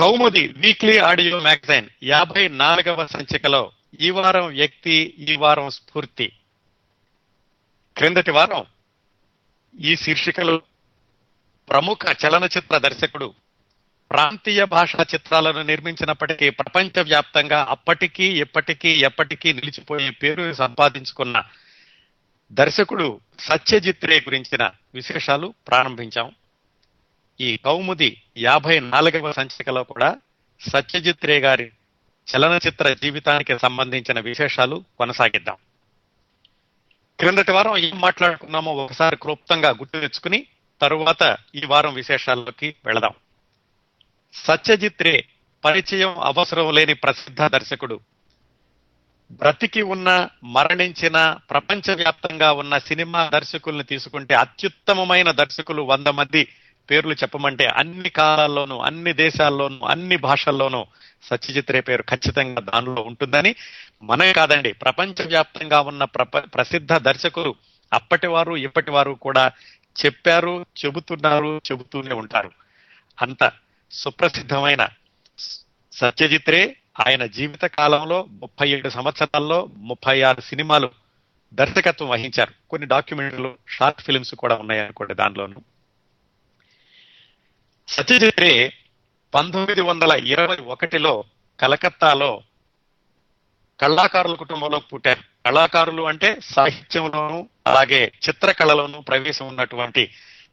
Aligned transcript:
కౌముది 0.00 0.48
weekly 0.48 0.98
audio 0.98 1.40
magazine 1.40 1.88
యాభై 2.02 2.48
నాలుగవ 2.48 3.06
సంచికలో 3.06 3.72
ఈ 4.00 4.10
వారం 4.10 4.46
వ్యక్తి 4.46 5.14
ఈ 5.18 5.36
వారం 5.36 5.70
స్ఫూర్తి. 5.70 6.32
క్రిందటి 7.96 8.30
వారం 8.30 8.64
ఈ 9.80 9.96
శీర్షికలు 9.96 10.62
ప్రముఖ 11.68 11.98
చలనచిత్ర 12.26 12.78
దర్శకుడు 12.78 13.34
ప్రాంతీయ 14.10 14.64
భాషా 14.64 15.04
చిత్రాలను 15.14 15.62
నిర్మించినప్పటికీ 15.62 16.50
ప్రపంచవ్యాప్తంగా 16.50 17.66
అప్పటికీ 17.68 18.24
ఎప్పటికీ 18.24 18.88
ఎప్పటికీ 18.88 19.52
నిలిచిపోయే 19.52 20.10
పేరు 20.10 20.52
సంపాదించుకున్న 20.52 21.44
దర్శకుడు 22.52 23.20
సత్యజిత్ 23.38 24.04
రే 24.04 24.20
గురించిన 24.20 24.70
విశేషాలు 24.94 25.54
ప్రారంభించాం. 25.68 26.32
ఈ 27.40 27.56
కౌముది 27.56 28.22
యాభై 28.36 28.80
నాలుగవ 28.80 29.32
సంచికలో 29.32 29.84
కూడా 29.84 30.16
సత్యజిత్ 30.68 31.26
రే 31.26 31.38
గారి 31.38 31.72
చలనచిత్ర 32.36 32.94
జీవితానికి 32.94 33.58
సంబంధించిన 33.58 34.20
విశేషాలు 34.20 34.84
కొనసాగిద్దాం. 34.98 35.56
క్రిందటి 37.20 37.52
వారం 37.52 37.76
ఏం 37.76 38.00
మాట్లాడుకున్నామో 38.00 38.72
ఒకసారి 38.72 39.16
క్లుప్తంగా 39.16 39.70
గుర్తు 39.70 40.00
తెచ్చుకుని 40.00 40.46
తరువాత 40.82 41.36
ఈ 41.54 41.64
వారం 41.66 41.94
విశేషాల్లోకి 41.94 42.74
వెళదాం. 42.86 43.10
సత్యజిత్ 44.34 45.02
రే 45.02 45.24
పరిచయం 45.64 46.18
అవసరం 46.18 46.74
లేని 46.74 46.94
ప్రసిద్ధ 46.94 47.42
దర్శకుడు. 47.42 48.00
బ్రతికి 49.30 49.82
ఉన్న 49.82 50.28
మరణించిన 50.44 51.36
ప్రపంచవ్యాప్తంగా 51.50 52.52
ఉన్న 52.52 52.78
సినిమా 52.78 53.26
దర్శకుల్ని 53.26 53.84
తీసుకుంటే 53.84 54.34
అత్యుత్తమమైన 54.34 55.30
దర్శకులు 55.30 55.82
వంద 55.82 56.06
మంది 56.06 56.48
పేర్లు 56.90 57.12
చెప్పమంటే 57.12 57.66
అన్ని 57.66 58.08
కాలాల్లోనూ 58.08 58.78
అన్ని 58.78 59.12
దేశాల్లోనూ 59.12 59.86
అన్ని 59.86 60.16
భాషల్లోనూ 60.16 60.86
సత్యజిత్ 61.22 61.70
రే 61.70 61.80
పేరు 61.80 62.02
ఖచ్చితంగా 62.02 62.60
దానిలో 62.60 63.02
ఉంటుందని 63.02 63.54
మనమే 64.02 64.32
కాదండి. 64.32 64.72
ప్రపంచవ్యాప్తంగా 64.72 65.80
ఉన్న 65.80 66.04
ప్రప 66.04 66.38
ప్రసిద్ధ 66.38 66.92
దర్శకులు 66.92 67.54
అప్పటి 67.92 68.26
వారు 68.26 68.56
ఇప్పటి 68.56 68.90
వారు 68.90 69.12
కూడా 69.12 69.52
చెప్పారు 70.06 70.66
చెబుతున్నారు 70.84 71.60
చెబుతూనే 71.72 72.14
ఉంటారు. 72.14 72.50
అంత 73.22 73.52
సుప్రసిద్ధమైన 73.90 74.88
సత్యజిత్ 75.92 76.50
రే 76.50 76.76
ఆయన 77.08 77.26
జీవిత 77.26 77.62
కాలంలో 77.64 78.26
ముప్పై 78.28 78.68
ఏడు 78.70 78.88
సంవత్సరాల్లో 78.88 79.68
ముప్పై 79.76 80.22
ఆరు 80.22 80.40
సినిమాలు 80.40 80.90
దర్శకత్వం 81.54 82.08
వహించారు. 82.08 82.52
కొన్ని 82.70 82.88
డాక్యుమెంటరీలు 82.88 83.54
షార్ట్ 83.68 84.00
ఫిల్మ్స్ 84.00 84.34
కూడా 84.34 84.54
ఉన్నాయి 84.54 84.80
అనుకోండి 84.80 85.14
సత్యజిత్ 87.90 88.40
రే 88.40 88.72
పంతొమ్మిది 89.34 89.80
వందల 89.80 90.12
ఇరవై 90.26 90.56
ఒకటిలో 90.56 91.24
కలకత్తాలో 91.60 92.42
కళాకారుల 93.80 94.34
కుటుంబంలో 94.34 94.78
పుట్టారు. 94.78 95.20
కళాకారులు 95.46 96.02
అంటే 96.02 96.38
సాహిత్యంలోనూ 96.44 97.48
అలాగే 97.66 98.12
చిత్రకళలోనూ 98.28 99.00
ప్రవేశం 99.00 99.48
ఉన్నటువంటి 99.48 100.12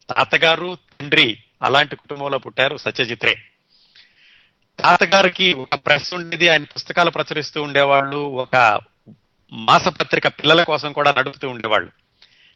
తాతగారు 0.10 0.78
తండ్రి 1.00 1.38
అలాంటి 1.64 1.96
కుటుంబంలో 1.96 2.38
పుట్టారు 2.38 2.78
సత్యజిత్రే. 2.78 3.36
తాతగారికి 4.80 5.54
ఒక 5.54 5.76
ప్రెస్ 5.76 6.14
ఉండేది 6.14 6.50
ఆయన 6.50 6.64
పుస్తకాలు 6.64 7.10
ప్రచురిస్తూ 7.10 7.64
ఉండేవాళ్ళు 7.64 8.18
ఒక 8.18 8.82
మాసపత్రిక 9.52 10.28
పిల్లల 10.28 10.64
కోసం 10.64 10.92
కూడా 10.92 11.14
నడుపుతూ 11.18 11.50
ఉండేవాళ్ళు. 11.50 11.92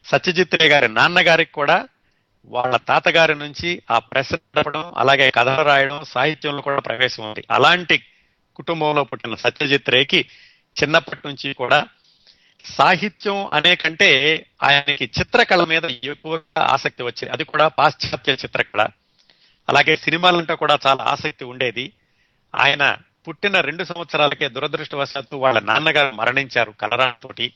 సత్యజిత్ 0.06 0.56
రే 0.56 0.68
గారి 0.68 0.88
నాన్నగారికి 0.88 1.52
కూడా 1.52 1.88
వాళ్ళ 2.46 2.78
తాతగారి 2.78 3.36
నుంచి 3.36 3.82
ఆ 3.92 4.00
ప్రెస్ 4.00 4.34
నడపడం 4.34 4.94
అలాగే 4.98 5.32
కథలు 5.32 5.62
రాయడం 5.62 6.04
సాహిత్యంలో 6.04 6.62
కూడా 6.62 6.80
ప్రవేశం 6.80 7.24
ఉంది. 7.24 7.44
అలాంటి 7.52 8.06
కుటుంబంలో 8.56 9.04
పుట్టిన 9.04 9.36
సత్యజిత్ 9.36 9.90
రేకి 9.90 10.26
చిన్నప్పటి 10.84 11.28
నుంచి 11.28 11.54
కూడా 11.54 11.88
సాహిత్యం 12.66 13.50
అనే 13.54 13.76
కంటే 13.76 14.46
ఆయనకి 14.64 15.12
చిత్రకళ 15.20 15.64
మీద 15.64 15.86
ఎక్కువగా 15.86 16.64
ఆసక్తి 16.64 17.04
వచ్చేది. 17.04 17.30
అది 17.30 17.44
కూడా 17.44 17.68
పాశ్చాత్య 17.68 18.34
చిత్రకళ. 18.34 18.88
అలాగే 19.70 19.96
సినిమాలంటే 19.96 20.56
కూడా 20.56 20.80
చాలా 20.88 21.04
ఆసక్తి 21.04 21.46
ఉండేది. 21.46 21.94
ఆయన 22.56 22.98
పుట్టిన 23.28 23.60
రెండు 23.60 23.84
సంవత్సరాలకే 23.84 24.50
దురదృష్టవశాత్తు 24.50 25.36
వాళ్ళ 25.36 25.60
నాన్నగారు 25.60 26.16
మరణించారు 26.16 26.72
కలరాతోటి 26.72 27.54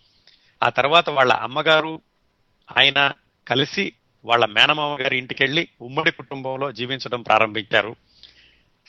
ఆ 0.64 0.70
తర్వాత 0.70 1.10
వాళ్ళ 1.10 1.34
అమ్మగారు 1.34 2.02
ఆయన 2.78 3.12
కలిసి 3.48 3.94
వాళ్ళ 4.26 4.46
మేనమామ 4.46 5.02
గారి 5.02 5.18
ఇంటికి 5.18 5.70
ఉమ్మడి 5.82 6.12
కుటుంబంలో 6.12 6.72
జీవించడం 6.72 7.22
ప్రారంభించారు. 7.22 7.96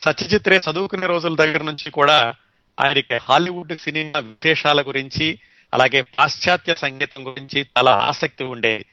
సత్యజిత్ 0.04 0.48
రే 0.48 0.60
చదువుకునే 0.70 1.06
రోజుల 1.06 1.34
దగ్గర 1.34 1.62
నుంచి 1.62 1.90
కూడా 1.90 2.34
ఆయనకి 2.80 3.16
హాలీవుడ్ 3.16 3.78
సినిమా 3.78 4.18
విశేషాల 4.18 4.82
గురించి 4.82 5.38
అలాగే 5.74 6.02
పాశ్చాత్య 6.02 6.74
సంగీతం 6.74 7.26
గురించి 7.26 7.66
చాలా 7.78 7.92
ఆసక్తి 7.92 8.44
ఉండేది 8.44 8.86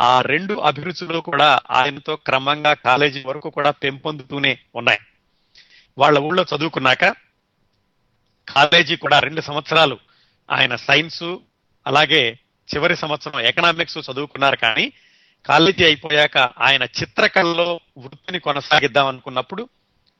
ఆ 0.00 0.20
రెండు 0.20 0.54
అభిరుచులు 0.54 1.18
కూడా 1.18 1.60
ఆయనతో 1.70 2.16
క్రమంగా 2.16 2.72
కాలేజీ 2.72 3.22
వరకు 3.26 3.50
కూడా 3.50 3.70
పెంపొందుతూనే 3.70 4.58
ఉన్నాయి. 4.74 4.98
వాళ్ళ 5.98 6.18
ఊళ్ళో 6.18 6.44
చదువుకున్నాక 6.56 7.04
కాలేజీ 8.48 8.96
కూడా 8.96 9.18
రెండు 9.18 9.40
సంవత్సరాలు 9.40 9.98
ఆయన 10.50 10.76
సైన్స్ 10.76 11.36
అలాగే 11.86 12.38
చివరి 12.74 12.96
సంవత్సరం 12.96 13.40
ఎకనామిక్స్ 13.40 13.98
చదువుకున్నారు 13.98 14.56
కానీ 14.56 14.92
కాలేజీ 15.46 15.84
అయిపోయాక 15.84 16.38
ఆయన 16.38 16.82
చిత్రకళలో 16.82 17.80
వృత్తిని 17.98 18.38
కొనసాగిద్దాం 18.38 19.06
అనుకున్నప్పుడు 19.06 19.68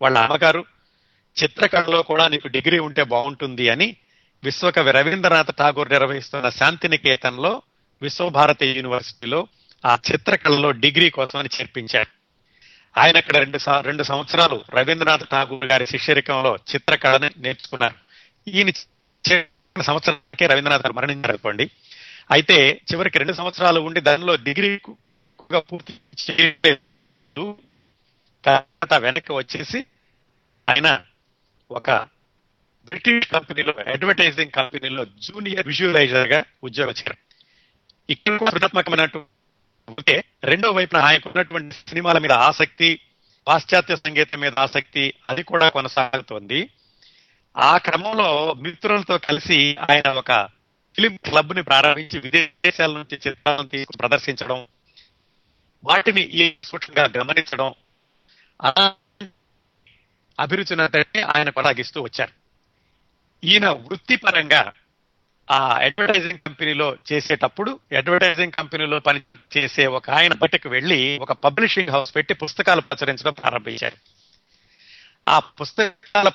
వాళ్ళ 0.02 0.18
అమ్మగారు 0.18 0.64
చిత్రకళలో 1.42 2.02
కూడా 2.02 2.28
నీకు 2.28 2.48
డిగ్రీ 2.48 2.78
ఉంటే 2.78 3.02
బాగుంటుంది 3.02 3.68
అని 3.68 3.96
విశ్వకవి 4.44 4.92
రవీంద్రనాథ్ 4.92 5.56
ఠాగూర్ 5.58 5.92
నిర్వహిస్తున్న 5.92 6.48
శాంతినికేతన్లో 6.48 7.62
విశ్వభారతి 8.02 8.66
యూనివర్సిటీలో 8.66 9.48
ఆ 9.86 9.98
చిత్రకళలో 10.12 10.70
డిగ్రీ 10.70 11.10
కోసమని 11.10 11.48
చేర్పించారు. 11.60 12.06
ఆయన 12.98 13.16
అక్కడ 13.16 13.36
రెండు 13.36 13.58
రెండు 13.80 14.02
సంవత్సరాలు 14.02 14.64
రవీంద్రనాథ్ 14.74 15.28
ఠాగూర్ 15.30 15.64
గారి 15.64 15.86
శిష్యరికంలో 15.86 16.56
చిత్రకళని 16.56 17.30
నేర్చుకున్నారు. 17.36 17.94
ఈయన 18.50 18.70
సంవత్సరానికి 19.82 20.46
రవీంద్రనాథ్ 20.46 20.82
గారు 20.82 20.92
మరణించారు 20.92 21.28
అనుకోండి 21.28 21.70
అయితే 22.30 22.80
చివరికి 22.92 23.18
రెండు 23.18 23.32
సంవత్సరాలు 23.32 23.80
ఉండి 23.80 24.00
దానిలో 24.00 24.36
డిగ్రీ 24.36 24.80
పూర్తి 25.58 26.00
చేయలేదు. 26.30 27.58
తర్వాత 28.44 28.94
వెనక్కి 28.94 29.32
వచ్చేసి 29.32 29.84
ఆయన 30.68 31.04
ఒక 31.70 31.90
బ్రిటిష్ 32.84 33.28
కంపెనీలో 33.28 33.74
అడ్వర్టైజింగ్ 33.86 34.50
కంపెనీలో 34.50 35.04
జూనియర్ 35.04 35.66
విజువలైజర్గా 35.66 36.44
ఉద్యోగం 36.64 36.90
చేశారు. 36.90 37.16
ఇక్కడ 38.10 38.36
కూడా 38.36 39.24
రెండో 40.44 40.70
వైపున 40.70 40.98
ఆయనకున్నటువంటి 40.98 41.74
సినిమాల 41.74 42.18
మీద 42.18 42.32
ఆసక్తి 42.32 43.00
పాశ్చాత్య 43.46 43.96
సంగీతం 43.96 44.40
మీద 44.40 44.52
ఆసక్తి 44.58 45.14
అది 45.30 45.42
కూడా 45.42 45.68
కొనసాగుతోంది. 45.68 46.70
ఆ 47.56 47.78
క్రమంలో 47.78 48.54
మిత్రులతో 48.54 49.18
కలిసి 49.18 49.76
ఆయన 49.80 50.10
ఒక 50.10 50.48
ఫిలిం 50.96 51.16
క్లబ్ని 51.16 51.62
ప్రారంభించి 51.62 52.18
విదేశాల 52.18 52.92
నుంచి 52.92 53.20
చిత్రాలను 53.28 53.68
తీసుకు 53.68 53.96
ప్రదర్శించడం 53.96 54.66
వాటిని 55.84 56.20
ఈ 56.20 56.54
సూక్ష్మంగా 56.64 57.08
గమనించడం 57.18 57.74
అలా 58.62 58.94
అభిరుచినంతటి 60.40 61.22
ఆయన 61.22 61.50
కొనసాగిస్తూ 61.50 62.02
వచ్చారు. 62.02 62.32
ఈయన 63.44 63.68
వృత్తిపరంగా 63.68 64.72
ఆ 65.50 65.74
అడ్వర్టైజింగ్ 65.74 66.38
కంపెనీలో 66.38 66.96
చేసేటప్పుడు 67.12 67.80
అడ్వర్టైజింగ్ 67.96 68.52
కంపెనీలో 68.52 69.00
పని 69.00 69.22
చేసే 69.56 69.86
ఒక 69.86 70.10
ఆయన 70.10 70.32
బయటకు 70.32 70.68
వెళ్ళి 70.68 71.18
ఒక 71.18 71.32
పబ్లిషింగ్ 71.32 71.90
హౌస్ 71.90 72.14
పెట్టి 72.14 72.34
పుస్తకాలు 72.34 72.80
ప్రచురించడం 72.80 73.32
ప్రారంభించారు. 73.32 73.96
ఆ 75.28 75.38
పుస్తకాల 75.38 76.28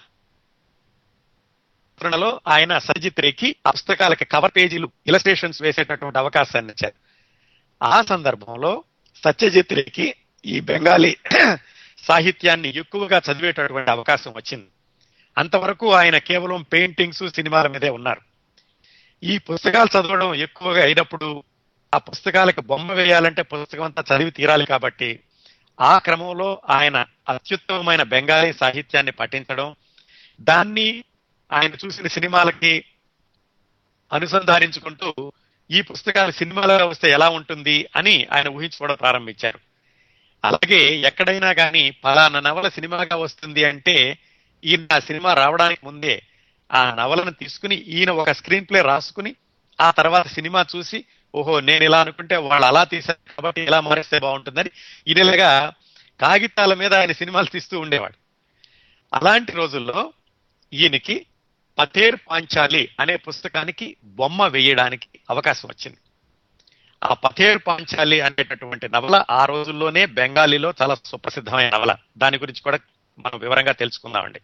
ప్రచురణలో 2.00 2.42
ఆయన 2.48 2.78
సజిత్ 2.78 3.20
రేకి 3.20 3.56
ఆ 3.68 3.72
పుస్తకాలకి 3.72 4.26
కవర్ 4.26 4.52
పేజీలు 4.56 4.92
ఇలస్ట్రేషన్స్ 5.08 5.62
వేసేటటువంటి 5.62 6.20
అవకాశాన్ని 6.20 6.74
ఇచ్చారు. 6.74 6.96
ఆ 7.84 8.02
సందర్భంలో 8.02 8.84
సత్యజిత్ 9.26 9.74
రేకి 9.74 10.16
ఈ 10.46 10.60
బెంగాలీ 10.60 11.18
సాహిత్యాన్ని 12.04 12.78
ఎక్కువగా 12.78 13.22
చదివేటటువంటి 13.32 13.92
అవకాశం 13.92 14.32
వచ్చింది. 14.32 14.68
అంతవరకు 15.38 15.92
ఆయన 15.92 16.18
కేవలం 16.18 16.62
పెయింటింగ్స్ 16.62 17.28
సినిమాల 17.28 17.68
మీదే 17.68 17.90
ఉన్నారు. 17.90 18.22
ఈ 19.24 19.38
పుస్తకాలు 19.38 20.00
చదవడం 20.00 20.36
ఎక్కువగా 20.36 20.84
అయినప్పుడు 20.84 21.44
ఆ 21.96 21.98
పుస్తకాలకు 21.98 22.62
బొమ్మ 22.62 22.94
వేయాలంటే 22.94 23.42
పుస్తకం 23.42 23.84
అంతా 23.84 24.16
చదివి 24.16 24.32
తీరాలి 24.32 24.66
కాబట్టి 24.66 25.20
ఆ 25.82 25.98
క్రమంలో 25.98 26.62
ఆయన 26.70 27.06
అత్యుత్తమమైన 27.30 28.04
బెంగాలీ 28.04 28.54
సాహిత్యాన్ని 28.54 29.12
పఠించడం 29.12 29.76
దాన్ని 30.42 31.04
ఆయన 31.52 31.72
చూసిన 31.86 32.08
సినిమాలకి 32.08 32.86
అనుసంధానించుకుంటూ 34.14 35.34
ఈ 35.72 35.82
పుస్తకాలు 35.82 36.32
సినిమాలో 36.32 36.88
వస్తే 36.88 37.12
ఎలా 37.12 37.30
ఉంటుంది 37.30 37.90
అని 37.96 38.28
ఆయన 38.32 38.48
ఊహించుకోవడం 38.48 38.96
ప్రారంభించారు. 38.96 39.60
అలాగే 40.46 40.98
ఎక్కడైనా 40.98 41.54
కానీ 41.54 41.92
పలానా 41.92 42.40
నవల 42.40 42.70
సినిమాగా 42.70 43.16
వస్తుంది 43.16 43.64
అంటే 43.64 44.18
ఈయన 44.66 44.88
ఆ 44.92 45.00
సినిమా 45.00 45.34
రావడానికి 45.34 45.86
ముందే 45.86 46.22
ఆ 46.72 46.96
నవలను 46.96 47.32
తీసుకుని 47.32 47.76
ఈయన 47.76 48.12
ఒక 48.12 48.32
స్క్రీన్ 48.32 48.66
ప్లే 48.70 48.82
రాసుకుని 48.82 49.36
ఆ 49.82 49.92
తర్వాత 49.92 50.28
సినిమా 50.28 50.66
చూసి 50.76 51.06
ఓహో 51.36 51.60
నేను 51.60 51.84
ఇలా 51.84 52.02
అనుకుంటే 52.02 52.36
వాళ్ళు 52.36 52.66
అలా 52.66 52.84
తీశారు 52.84 53.30
కాబట్టి 53.30 53.62
ఇలా 53.62 53.82
మారిస్తే 53.82 54.20
బాగుంటుందని 54.20 54.70
ఈయనలుగా 55.08 55.74
కాగితాల 56.22 56.74
మీద 56.74 56.94
ఆయన 56.94 57.12
సినిమాలు 57.12 57.46
తీస్తూ 57.46 57.80
ఉండేవాడు. 57.80 58.14
అలాంటి 59.14 59.52
రోజుల్లో 59.52 60.14
ఈయనకి 60.74 61.26
పతేర్ 61.80 62.16
పాంచాలి 62.16 62.90
అనే 63.00 63.16
పుస్తకానికి 63.16 63.96
బొమ్మ 64.04 64.48
వేయడానికి 64.48 65.20
అవకాశం 65.30 65.70
వచ్చింది. 65.70 65.98
ఆ 67.04 67.14
పథేర్ 67.14 67.60
పాంచాలి 67.68 68.22
అనేటటువంటి 68.22 68.90
నవల 68.90 69.24
ఆ 69.30 69.46
రోజుల్లోనే 69.46 70.06
బెంగాలీలో 70.06 70.74
చాలా 70.82 70.98
సుప్రసిద్ధమైన 71.06 71.70
నవల. 71.70 71.96
దాని 72.18 72.38
గురించి 72.38 72.62
కూడా 72.62 72.80
మనం 73.20 73.40
వివరంగా 73.40 73.72
తెలుసుకుందామండి. 73.72 74.42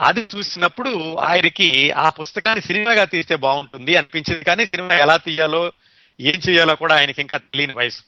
అది 0.00 0.28
చూసినప్పుడు 0.36 1.16
ఆయనకి 1.16 1.90
ఆ 1.90 2.10
పుస్తకాన్ని 2.10 2.62
సినిమాగా 2.62 3.04
తీస్తే 3.04 3.36
బాగుంటుంది 3.36 3.96
అనిపించింది 3.96 4.44
కానీ 4.44 4.66
సినిమా 4.66 4.94
ఎలా 4.94 5.16
తీయాలో 5.16 5.72
ఏం 6.20 6.40
చేయాలో 6.48 6.74
కూడా 6.74 6.96
ఆయనకి 6.96 7.20
ఇంకా 7.20 7.38
తెలియని 7.38 7.72
వయసు. 7.72 8.02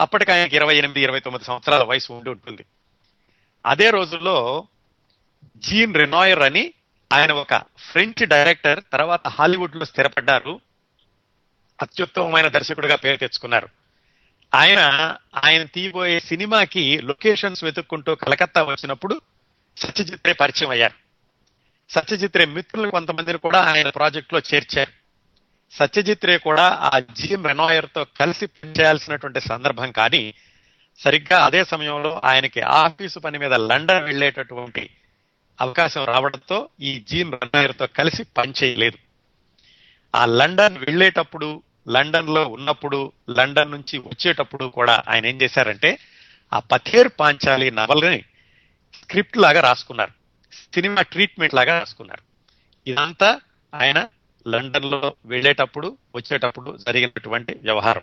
అప్పటికి 0.00 0.32
ఆయనకి 0.32 0.56
ఇరవై 0.56 0.76
ఎనిమిది 0.76 1.02
ఇరవై 1.02 1.20
తొమ్మిది 1.20 1.44
సంవత్సరాల 1.44 1.82
వయసు 1.82 2.12
ఉండి 2.12 2.30
ఉంటుంది. 2.30 2.64
అదే 3.66 3.90
రోజుల్లో 3.90 4.66
జీన్ 5.56 5.94
రెనాయర్ 5.94 6.42
అని 6.42 6.72
ఆయన 7.12 7.32
ఒక 7.32 7.54
ఫ్రెంచ్ 7.78 8.28
డైరెక్టర్ 8.28 8.80
తర్వాత 8.92 9.28
హాలీవుడ్లో 9.28 9.84
స్థిరపడ్డారు. 9.84 10.60
అత్యుత్తమమైన 11.82 12.48
దర్శకుడిగా 12.48 12.96
పేరు 12.96 13.16
తెచ్చుకున్నారు. 13.16 13.68
ఆయన 14.54 14.78
ఆయన 15.44 15.62
తీయబోయే 15.62 16.20
సినిమాకి 16.20 17.00
లొకేషన్స్ 17.02 17.64
వెతుక్కుంటూ 17.64 18.14
కలకత్తా 18.14 18.62
వచ్చినప్పుడు 18.62 19.20
సత్యజిత్రే 19.76 20.32
పరిచయం 20.32 20.70
అయ్యారు. 20.70 20.94
సత్యజిత్రే 21.92 22.44
మిత్రులు 22.44 22.90
కొంతమందిని 22.90 23.38
కూడా 23.38 23.60
ఆయన 23.60 23.88
ప్రాజెక్ట్లో 23.88 24.40
చేర్చారు. 24.54 24.92
సత్యజిత్రే 25.72 26.38
కూడా 26.38 26.90
ఆ 26.94 26.98
జిఎం 26.98 27.46
రెనాయర్తో 27.46 28.04
కలిసి 28.04 28.46
పనిచేయాల్సినటువంటి 28.46 29.40
సందర్భం 29.40 29.92
కానీ 29.92 30.34
సరిగ్గా 30.98 31.44
అదే 31.44 31.64
సమయంలో 31.64 32.20
ఆయనకి 32.24 32.60
ఆఫీసు 32.60 33.18
పని 33.18 33.38
మీద 33.38 33.52
లండన్ 33.52 34.04
వెళ్ళేటటువంటి 34.04 34.90
అవకాశం 35.60 36.04
రావడంతో 36.04 36.68
ఈ 36.80 37.04
జీన్ 37.08 37.32
రెనాయర్ 37.32 37.96
కలిసి 37.96 38.22
పనిచేయలేదు 38.24 38.98
ఆ 40.14 40.26
లండన్ 40.26 40.78
వెళ్ళేటప్పుడు 40.78 41.62
లండన్లో 41.88 42.46
ఉన్నప్పుడు 42.46 43.12
లండన్ 43.30 43.70
నుంచి 43.70 43.98
వచ్చేటప్పుడు 43.98 44.64
కూడా 44.64 45.02
ఆయన 45.08 45.26
ఏం 45.26 45.42
చేశారంటే 45.42 45.98
ఆ 46.52 46.58
పథేర్ 46.58 47.08
పాంచాలి 47.20 47.70
నవల్ని 47.70 48.24
స్క్రిప్ట్ 49.02 49.38
లాగా 49.38 49.60
రాసుకున్నారు. 49.60 50.10
సినిమా 50.74 51.02
ట్రీట్మెంట్ 51.02 51.54
లాగా 51.54 51.78
రాసుకున్నారు. 51.78 52.22
ఇదంతా 52.90 53.40
ఆయన 53.74 54.06
లండన్లో 54.48 55.16
వెళ్ళేటప్పుడు 55.24 55.98
వచ్చేటప్పుడు 56.14 56.76
జరిగినటువంటి 56.76 57.58
వ్యవహారం. 57.62 58.02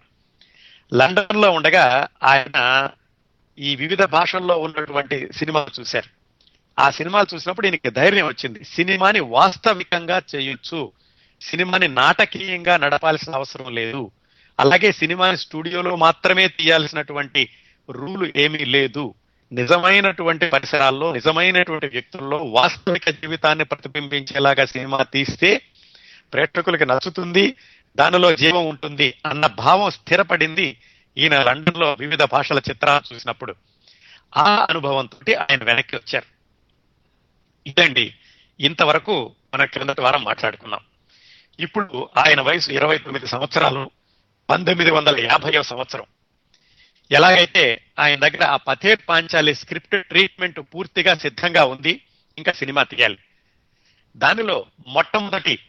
లండన్లో 0.94 1.52
ఉండగా 1.52 2.08
ఆయన 2.24 2.90
ఈ 3.60 3.76
వివిధ 3.76 4.04
భాషల్లో 4.04 4.58
ఉన్నటువంటి 4.58 5.34
సినిమాలు 5.34 5.80
చూశారు. 5.80 6.25
ఆ 6.80 6.90
సినిమాలు 6.90 7.36
చూసినప్పుడు 7.36 7.68
ఈయనకి 7.68 7.90
ధైర్యం 7.90 8.28
వచ్చింది. 8.28 8.64
సినిమాని 8.64 9.20
వాస్తవికంగా 9.20 10.22
చేయొచ్చు. 10.36 10.92
సినిమాని 11.42 11.88
నాటకీయంగా 11.88 12.78
నడపాల్సిన 12.78 13.36
అవసరం 13.36 13.76
లేదు. 13.76 14.12
అలాగే 14.60 14.92
సినిమాని 14.92 15.38
స్టూడియోలో 15.38 15.96
మాత్రమే 15.96 16.48
తీయాల్సినటువంటి 16.48 17.50
రూలు 17.90 18.32
ఏమీ 18.36 18.58
లేదు. 18.58 19.14
నిజమైనటువంటి 19.52 20.48
పరిసరాల్లో 20.48 21.14
నిజమైనటువంటి 21.14 21.88
వ్యక్తుల్లో 21.88 22.38
వాస్తవిక 22.38 23.10
జీవితాన్ని 23.10 23.66
ప్రతిబింబించేలాగా 23.66 24.66
సినిమా 24.66 25.04
తీస్తే 25.04 25.62
ప్రేక్షకులకి 26.34 26.86
నచ్చుతుంది 26.86 27.56
దానిలో 27.96 28.36
జీవం 28.36 28.68
ఉంటుంది 28.68 29.14
అన్న 29.26 29.48
భావం 29.48 29.90
స్థిరపడింది 29.90 30.78
ఈయన 31.18 31.44
లండన్లో 31.44 31.96
వివిధ 32.00 32.24
భాషల 32.24 32.58
చిత్రాలు 32.58 33.16
చూసినప్పుడు. 33.16 33.56
ఆ 34.38 34.68
అనుభవంతో 34.70 35.18
ఆయన 35.52 35.64
వెనక్కి 35.64 35.96
వచ్చారు. 35.96 36.35
ఇదండి. 37.68 38.16
ఇంతవరకు 38.60 39.36
మన 39.54 39.66
క్రిందటి 39.66 40.02
వారం 40.02 40.24
మాట్లాడుకున్నాం. 40.24 40.80
ఇప్పుడు 41.60 42.10
ఆయన 42.18 42.42
వయసు 42.42 42.72
ఇరవై 42.72 42.98
తొమ్మిది 42.98 43.28
సంవత్సరాలు 43.28 43.92
పంతొమ్మిది 44.50 44.92
వందల 44.92 45.20
యాభై 45.20 45.62
సంవత్సరం. 45.62 46.04
ఎలాగైతే 47.12 47.82
ఆయన 48.00 48.20
దగ్గర 48.20 48.44
ఆ 48.44 48.56
పథేర్ 48.56 49.00
పాంచాలి 49.10 49.56
స్క్రిప్ట్ 49.56 50.08
ట్రీట్మెంట్ 50.08 50.60
పూర్తిగా 50.60 51.16
సిద్ధంగా 51.16 51.66
ఉంది 51.66 52.02
ఇంకా 52.38 52.52
సినిమా 52.52 52.84
తీయాలి. 52.84 53.18
దానిలో 54.18 54.66
మొట్టమొదటి 54.88 55.60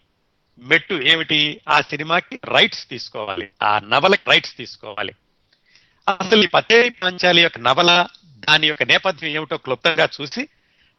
మెట్టు 0.58 0.94
ఏమిటి? 0.94 1.60
ఆ 1.68 1.80
సినిమాకి 1.80 2.40
రైట్స్ 2.44 2.88
తీసుకోవాలి. 2.88 3.48
ఆ 3.62 3.78
నవలకి 3.78 4.30
రైట్స్ 4.30 4.56
తీసుకోవాలి. 4.56 5.14
అసలు 6.08 6.42
ఈ 6.42 6.46
పతేరి 6.46 6.90
పాంచాలి 6.90 7.42
యొక్క 7.42 7.58
నవల 7.58 8.06
దాని 8.24 8.68
యొక్క 8.68 8.82
నేపథ్యం 8.82 9.30
ఏమిటో 9.30 9.56
క్లుప్తంగా 9.56 10.08
చూసి 10.20 10.48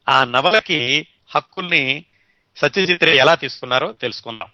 ఆ 0.09 0.23
నవలకి 0.23 1.07
హక్కుల్ని 1.35 2.05
సత్యజిత్ 2.57 3.03
రే 3.03 3.17
ఎలా 3.17 3.35
తీసుకున్నారో 3.35 3.91
తెలుసుకుందాం. 3.91 4.49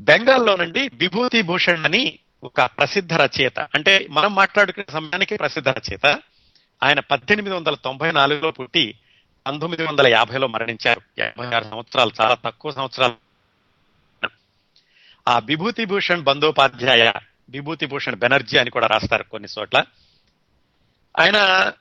బెంగాల్లో 0.00 0.56
నుండి 0.56 0.90
విభూతి 0.94 1.42
భూషణ్ 1.42 1.84
అని 1.84 2.18
ఒక 2.44 2.60
ప్రసిద్ధ 2.60 3.12
రచయిత 3.12 3.60
అంటే 3.60 4.06
మనం 4.10 4.34
మాట్లాడుకునే 4.34 4.92
సమయానికి 4.92 5.36
ప్రసిద్ధ 5.36 5.68
రచయిత 5.68 6.06
ఆయన 6.82 7.00
పద్దెనిమిది 7.00 7.54
వందల 7.54 7.74
తొంభై 7.74 8.12
నాలుగులో 8.12 8.50
పుట్టి 8.50 8.98
పంతొమ్మిది 9.46 9.84
వందల 9.84 10.06
యాభైలో 10.06 10.46
మరణించారు. 10.46 11.00
యాభై 11.18 11.46
ఆరు 11.46 11.64
సంవత్సరాలు 11.64 12.10
చాలా 12.20 12.34
తక్కువ 12.34 12.72
సంవత్సరాలు. 12.72 13.14
ఆ 15.28 15.38
విభూతి 15.38 15.84
భూషణ్ 15.84 16.22
బందోపాధ్యాయ 16.22 17.12
విభూతి 17.48 17.86
భూషణ్ 17.86 18.16
బెనర్జీ 18.16 18.58
అని 18.58 18.70
కూడా 18.70 18.86
రాస్తారు 18.86 19.22
కొన్ని 19.22 19.48
చోట్ల. 19.58 19.84
ఆయన 21.20 21.72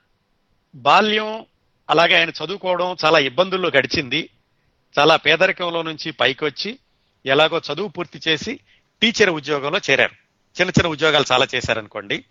బాల్యం 0.75 1.45
అలాగే 1.89 2.19
ఆయన 2.19 2.29
చదువుకోవడం 2.29 2.95
చాలా 3.05 3.19
ఇబ్బందుల్లో 3.19 3.69
గడిచింది. 3.69 4.29
చాలా 4.99 5.15
పేదరికంలో 5.15 5.81
నుంచి 5.81 6.11
పైకి 6.11 6.45
వచ్చి 6.45 6.79
ఎలాగో 7.25 7.61
చదువు 7.73 7.87
పూర్తి 7.87 8.21
చేసి 8.27 8.59
టీచర్ 9.01 9.29
ఉద్యోగంలో 9.29 9.79
చేరారు. 9.89 10.11
చిన్న 10.59 10.69
చిన్న 10.69 10.87
ఉద్యోగాలు 10.87 11.25
చాలా 11.31 11.47
చేశారనుకోండి. 11.55 12.25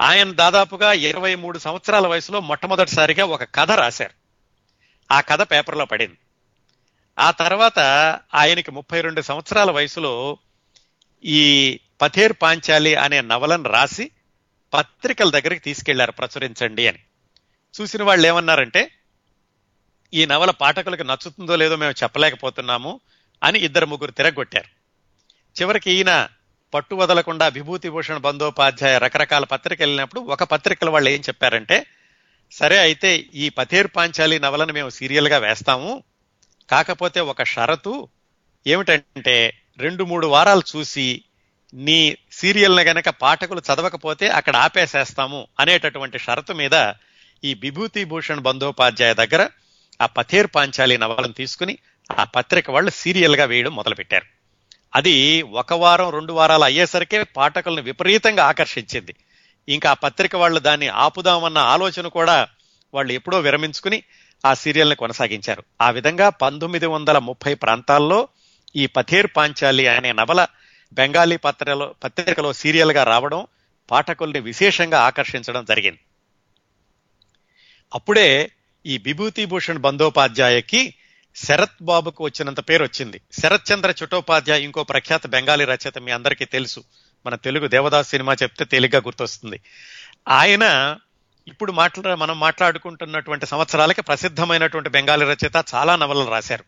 ఆయన 0.00 0.32
దాదాపుగా 0.32 0.92
ఇరవై 0.92 1.34
మూడు 1.34 1.58
సంవత్సరాల 1.58 2.06
వయసులో 2.06 2.40
మొట్టమొదటిసారిగా 2.40 3.24
ఒక 3.24 3.44
కథ 3.44 3.70
రాశారు. 3.70 4.10
ఆ 5.12 5.20
కథ 5.20 5.50
పేపర్లో 5.50 5.84
పడింది. 5.84 6.16
ఆ 7.18 7.30
తర్వాత 7.30 7.78
ఆయనకి 8.34 8.70
ముప్పై 8.70 9.00
రెండు 9.00 9.22
సంవత్సరాల 9.22 9.70
వయసులో 9.70 10.38
ఈ 11.24 11.78
పథేర్ 12.02 12.32
పాంచాలి 12.42 12.94
అనే 12.94 13.20
నవలను 13.20 13.70
రాసి 13.70 14.10
పత్రికల 14.74 15.30
దగ్గరికి 15.30 15.60
తీసుకెళ్ళారు 15.60 16.12
ప్రచురించండి 16.12 16.88
అని. 16.88 16.98
చూసిన 17.74 18.02
వాళ్ళు 18.02 18.26
ఏమన్నారంటే 18.26 18.90
ఈ 20.12 20.26
నవల 20.26 20.50
పాఠకులకు 20.50 21.02
నచ్చుతుందో 21.02 21.56
లేదో 21.56 21.76
మేము 21.76 21.94
చెప్పలేకపోతున్నాము 22.02 23.00
అని 23.42 23.58
ఇద్దరు 23.58 23.86
ముగ్గురు 23.86 24.10
తిరగొట్టారు. 24.10 24.68
చివరికి 25.56 25.90
ఈయన 25.92 26.28
పట్టు 26.74 26.94
వదలకుండా 26.94 27.48
విభూతి 27.48 27.88
భూషణ 27.90 28.16
బందోపాధ్యాయ 28.16 28.98
రకరకాల 28.98 29.44
పత్రికలు 29.44 29.84
వెళ్ళినప్పుడు 29.84 30.20
ఒక 30.20 30.42
పత్రికల 30.44 30.90
వాళ్ళు 30.90 31.10
ఏం 31.10 31.20
చెప్పారంటే 31.20 31.86
సరే 32.52 32.78
అయితే 32.78 33.16
ఈ 33.34 33.48
పథేర్ 33.48 33.86
పాంచాలి 33.96 34.40
నవలను 34.40 34.72
మేము 34.72 34.90
సీరియల్గా 34.90 35.38
వేస్తాము 35.38 36.04
కాకపోతే 36.68 37.20
ఒక 37.20 37.44
షరతు 37.44 38.08
ఏమిటంటే 38.66 39.54
రెండు 39.78 40.04
మూడు 40.04 40.26
వారాలు 40.26 40.62
చూసి 40.76 41.24
నీ 41.72 42.16
సీరియల్ని 42.32 42.82
గనక 42.82 43.08
పాఠకులు 43.08 43.60
చదవకపోతే 43.60 44.28
అక్కడ 44.28 44.56
ఆపేసేస్తాము 44.56 45.48
అనేటటువంటి 45.60 46.18
షరతు 46.18 46.52
మీద 46.52 46.76
ఈ 47.44 47.54
విభూతి 47.54 48.04
భూషణ్ 48.04 48.40
బందోపాధ్యాయ 48.40 49.14
దగ్గర 49.14 49.48
ఆ 50.02 50.06
పథేర్ 50.06 50.46
పాంచాలి 50.54 50.98
నవలను 50.98 51.32
తీసుకుని 51.32 51.78
ఆ 52.18 52.24
పత్రిక 52.24 52.70
వాళ్ళు 52.70 52.90
సీరియల్గా 52.90 53.44
వేయడం 53.44 53.74
మొదలుపెట్టారు. 53.74 54.24
అది 54.94 55.42
ఒక 55.42 55.72
వారం 55.72 56.10
రెండు 56.10 56.32
వారాలు 56.32 56.64
అయ్యేసరికే 56.64 57.22
పాఠకులను 57.22 57.82
విపరీతంగా 57.82 58.44
ఆకర్షించింది. 58.44 59.14
ఇంకా 59.68 59.90
ఆ 59.90 59.94
పత్రిక 59.94 60.36
వాళ్ళు 60.36 60.60
దాన్ని 60.60 60.88
ఆపుదామన్న 60.88 61.58
ఆలోచన 61.58 62.06
కూడా 62.06 62.48
వాళ్ళు 62.94 63.12
ఎప్పుడో 63.12 63.40
విరమించుకుని 63.40 64.02
ఆ 64.46 64.54
సీరియల్ని 64.54 64.96
కొనసాగించారు. 64.96 65.62
ఆ 65.82 65.90
విధంగా 65.90 66.28
పంతొమ్మిది 66.28 66.86
వందల 66.86 67.18
ముప్పై 67.18 67.54
ప్రాంతాల్లో 67.54 68.28
ఈ 68.76 68.86
పథేర్ 68.86 69.26
పాంచాలి 69.36 69.86
అనే 69.86 70.12
నవల 70.12 70.46
బెంగాలీ 70.92 71.36
పత్రికలో 71.36 71.94
పత్రికలో 72.04 72.52
సీరియల్గా 72.52 73.04
రావడం 73.04 73.46
పాఠకుల్ని 73.90 74.40
విశేషంగా 74.40 75.00
ఆకర్షించడం 75.00 75.64
జరిగింది. 75.64 75.98
అప్పుడే 77.94 78.50
ఈ 78.86 78.98
విభూతిభూషణ్ 78.98 79.78
బందోపాధ్యాయకి 79.78 80.94
శరత్ 81.36 81.82
బాబుకు 81.82 82.24
వచ్చినంత 82.24 82.60
పేరు 82.68 82.82
వచ్చింది. 82.84 83.20
శరత్ 83.42 83.72
చంద్ర 83.72 84.52
ఇంకో 84.52 84.84
ప్రఖ్యాత 84.84 85.26
బెంగాలీ 85.26 85.64
రచయిత 85.64 85.98
మీ 85.98 86.12
అందరికీ 86.12 86.44
తెలుసు. 86.44 86.84
మన 87.26 87.34
తెలుగు 87.34 87.68
దేవదాస్ 87.68 88.10
సినిమా 88.10 88.34
చెప్తే 88.34 88.64
తేలిగ్గా 88.64 88.98
గుర్తొస్తుంది. 88.98 89.60
ఆయన 90.28 90.96
ఇప్పుడు 91.48 91.72
మాట్లా 91.72 92.14
మనం 92.14 92.40
మాట్లాడుకుంటున్నటువంటి 92.40 93.46
సంవత్సరాలకి 93.46 94.02
ప్రసిద్ధమైనటువంటి 94.02 94.88
బెంగాలీ 94.88 95.26
రచయిత 95.26 95.64
చాలా 95.74 95.96
నవలలు 95.96 96.30
రాశారు. 96.30 96.64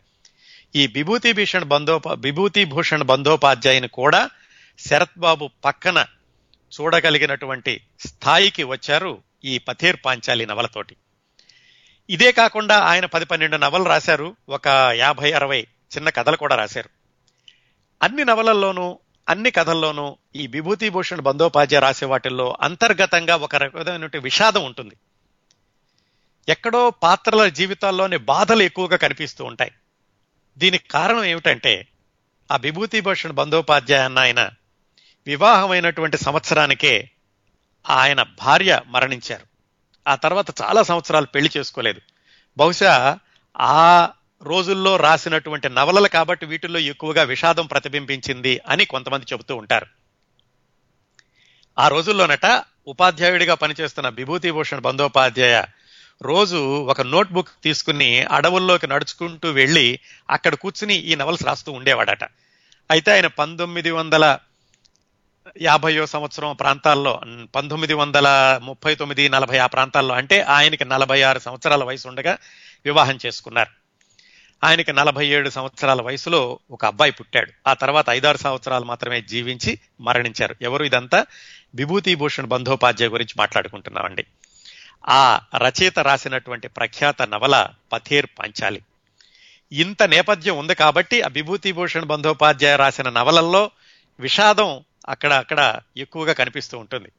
ఈ 0.75 0.87
విభూతి 0.87 1.33
భూషణ్ 1.33 1.65
బందోపా 1.65 2.13
విభూతి 2.13 2.65
భూషణ్ 2.65 3.03
బందోపాధ్యాయుని 3.03 3.87
కూడా 3.87 4.29
శరత్ 4.79 5.19
బాబు 5.19 5.49
పక్కన 5.65 6.05
చూడగలిగినటువంటి 6.81 7.81
స్థాయికి 7.99 8.63
వచ్చారు 8.63 9.23
ఈ 9.45 9.57
పథేర్ 9.57 9.97
పాంచాలి 10.05 10.45
నవలతోటి 10.45 10.95
ఇదే 12.09 12.31
కాకుండా 12.31 12.79
ఆయన 12.79 13.05
పది 13.05 13.25
పన్నెండు 13.25 13.57
నవలు 13.57 13.83
రాశారు 13.83 14.35
ఒక 14.49 14.67
యాభై 14.93 15.31
అరవై 15.31 15.61
చిన్న 15.61 16.09
కథలు 16.09 16.37
కూడా 16.37 16.55
రాశారు. 16.55 16.89
అన్ని 18.03 18.25
నవలల్లోనూ 18.25 18.99
అన్ని 19.29 19.51
కథల్లోనూ 19.51 20.17
ఈ 20.35 20.47
విభూతిభూషణ్ 20.47 21.21
బందోపాధ్యాయ 21.21 21.81
రాసే 21.81 22.05
వాటిల్లో 22.05 22.57
అంతర్గతంగా 22.61 23.35
ఒక 23.35 23.55
రకమైన 23.55 24.09
విషాదం 24.17 24.65
ఉంటుంది. 24.65 24.95
ఎక్కడో 26.49 26.89
పాత్రల 26.89 27.47
జీవితాల్లోని 27.47 28.17
బాధలు 28.17 28.63
ఎక్కువగా 28.63 28.97
కనిపిస్తూ 28.97 29.45
ఉంటాయి. 29.45 29.71
దీనికి 30.57 30.87
కారణం 30.87 31.23
ఏమిటంటే 31.23 31.87
ఆ 32.51 32.57
విభూతిభూషణ్ 32.57 33.31
బందోపాధ్యాయ 33.31 34.05
అన్న 34.05 34.19
ఆయన 34.19 34.49
వివాహమైనటువంటి 35.27 36.17
సంవత్సరానికే 36.17 37.09
ఆయన 37.89 38.21
భార్య 38.21 38.81
మరణించారు. 38.87 39.52
ఆ 40.07 40.15
తర్వాత 40.15 40.45
చాలా 40.61 40.83
సంవత్సరాలు 40.83 41.25
పెళ్ళి 41.25 41.51
చేసుకోలేదు. 41.57 42.01
బహుశా 42.57 43.19
ఆ 43.59 44.09
రోజుల్లో 44.43 44.97
రాసినటువంటి 44.97 45.69
నవలలు 45.69 46.07
కాబట్టి 46.07 46.45
వీటిల్లో 46.45 46.79
ఎక్కువగా 46.79 47.23
విషాదం 47.23 47.65
ప్రతిబింబించింది 47.65 48.61
అని 48.67 48.85
కొంతమంది 48.85 49.25
చెబుతూ 49.33 49.55
ఉంటారు. 49.55 49.85
ఆ 51.79 51.87
రోజుల్లోనట 51.87 52.63
ఉపాధ్యాయుడిగా 52.87 53.53
పనిచేస్తున్న 53.53 54.09
విభూతిభూషణ్ 54.09 54.81
బందోపాధ్యాయ 54.81 55.63
రోజు 56.21 56.83
ఒక 56.85 57.01
నోట్బుక్ 57.01 57.49
తీసుకుని 57.63 58.23
అడవుల్లోకి 58.23 58.87
నడుచుకుంటూ 58.87 59.51
వెళ్ళి 59.51 59.99
అక్కడ 60.29 60.55
కూర్చుని 60.55 60.93
ఈ 60.93 61.15
నవల్స్ 61.15 61.43
రాస్తూ 61.43 61.71
ఉండేవాడట. 61.71 62.23
అయితే 62.91 63.11
ఆయన 63.11 63.27
పంతొమ్మిది 63.27 63.91
వందల 63.91 64.37
యాభయో 65.61 66.05
సంవత్సరం 66.05 66.55
ప్రాంతాల్లో 66.55 67.21
పంతొమ్మిది 67.55 67.93
వందల 67.93 68.59
ముప్పై 68.63 68.95
తొమ్మిది 68.95 69.29
నలభై 69.29 69.57
ఆ 69.57 69.67
ప్రాంతాల్లో 69.67 70.15
అంటే 70.15 70.41
ఆయనకి 70.41 70.85
నలభై 70.85 71.21
ఆరు 71.21 71.39
సంవత్సరాల 71.39 71.83
వయసు 71.83 72.07
ఉండగా 72.07 72.37
వివాహం 72.85 73.19
చేసుకున్నారు. 73.25 73.69
ఆయనకి 74.63 74.93
నలభై 74.93 75.27
ఏడు 75.27 75.49
సంవత్సరాల 75.49 76.01
వయసులో 76.01 76.59
ఒక 76.71 76.85
అబ్బాయి 76.85 77.11
పుట్టాడు. 77.11 77.51
ఆ 77.67 77.73
తర్వాత 77.73 78.05
ఐదారు 78.09 78.37
సంవత్సరాలు 78.37 78.85
మాత్రమే 78.85 79.21
జీవించి 79.21 79.79
మరణించారు. 80.01 80.55
ఎవరు 80.61 80.83
ఇదంతా? 80.83 81.25
విభూతిభూషణ్ 81.75 82.45
బంధోపాధ్యాయ 82.45 83.09
గురించి 83.09 83.33
మాట్లాడుకుంటున్నామండి. 83.37 84.25
ఆ 85.09 85.39
రచయిత 85.57 85.99
రాసినటువంటి 85.99 86.67
ప్రఖ్యాత 86.67 87.21
నవల 87.21 87.67
పథేర్ 87.93 88.25
పంచాలి. 88.39 88.81
ఇంత 89.71 90.03
నేపథ్యం 90.03 90.57
ఉంది 90.57 90.75
కాబట్టి 90.75 91.21
ఆ 91.21 91.27
విభూతి 91.27 91.71
భూషణ్ 91.71 92.05
బంధోపాధ్యాయ 92.05 92.75
రాసిన 92.75 93.09
నవలల్లో 93.09 93.71
విషాదం 94.19 94.83
అక్కడ 95.09 95.33
అక్కడ 95.33 95.79
ఎక్కువగా 95.97 96.33
కనిపిస్తూ 96.33 96.77
ఉంటుంది. 96.77 97.11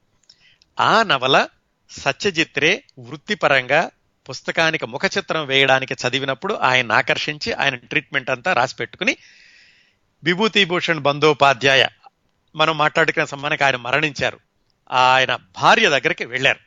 ఆ 0.80 1.02
నవల 1.02 1.46
సత్యజిత్రే 1.90 2.84
వృత్తిపరంగా 2.98 3.90
పుస్తకానికి 4.28 4.86
ముఖ 4.86 5.00
చిత్రం 5.18 5.46
వేయడానికి 5.46 5.94
చదివినప్పుడు 5.94 6.54
ఆయన 6.54 6.92
ఆకర్షించి 6.92 7.52
ఆయన 7.52 7.74
ట్రీట్మెంట్ 7.74 8.30
అంతా 8.30 8.52
రాసి 8.52 8.76
పెట్టుకుని 8.76 9.16
విభూతి 10.24 10.64
భూషణ్ 10.64 11.00
బందోపాధ్యాయ 11.00 11.86
మనం 12.56 12.78
మాట్లాడుకున్న 12.78 13.24
సమ్మానికి 13.24 13.64
ఆయన 13.64 13.76
మరణించారు. 13.76 14.40
ఆయన 14.92 15.36
భార్య 15.36 15.88
దగ్గరికి 15.88 16.24
వెళ్ళారు. 16.24 16.60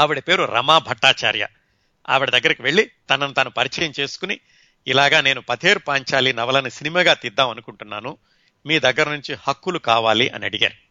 ఆవిడ 0.00 0.18
పేరు 0.18 0.44
రమా 0.44 0.78
భట్టాచార్య. 0.78 1.46
ఆవిడ 2.08 2.30
దగ్గరికి 2.30 2.62
వెళ్ళి 2.62 2.90
తనను 3.10 3.32
తాను 3.32 3.50
పరిచయం 3.50 3.92
చేసుకుని 4.00 4.40
ఇలాగా 4.86 5.20
నేను 5.20 5.40
పథేర్ 5.40 5.78
పాంచాలి 5.88 6.32
నవలని 6.32 6.70
సినిమాగా 6.70 7.14
తీద్దాం 7.14 7.50
అనుకుంటున్నాను. 7.50 8.18
మీ 8.66 8.78
దగ్గర 8.78 9.10
నుంచి 9.10 9.36
హక్కులు 9.48 9.78
కావాలి 9.78 10.28
అని 10.28 10.44
అడిగారు. 10.44 10.86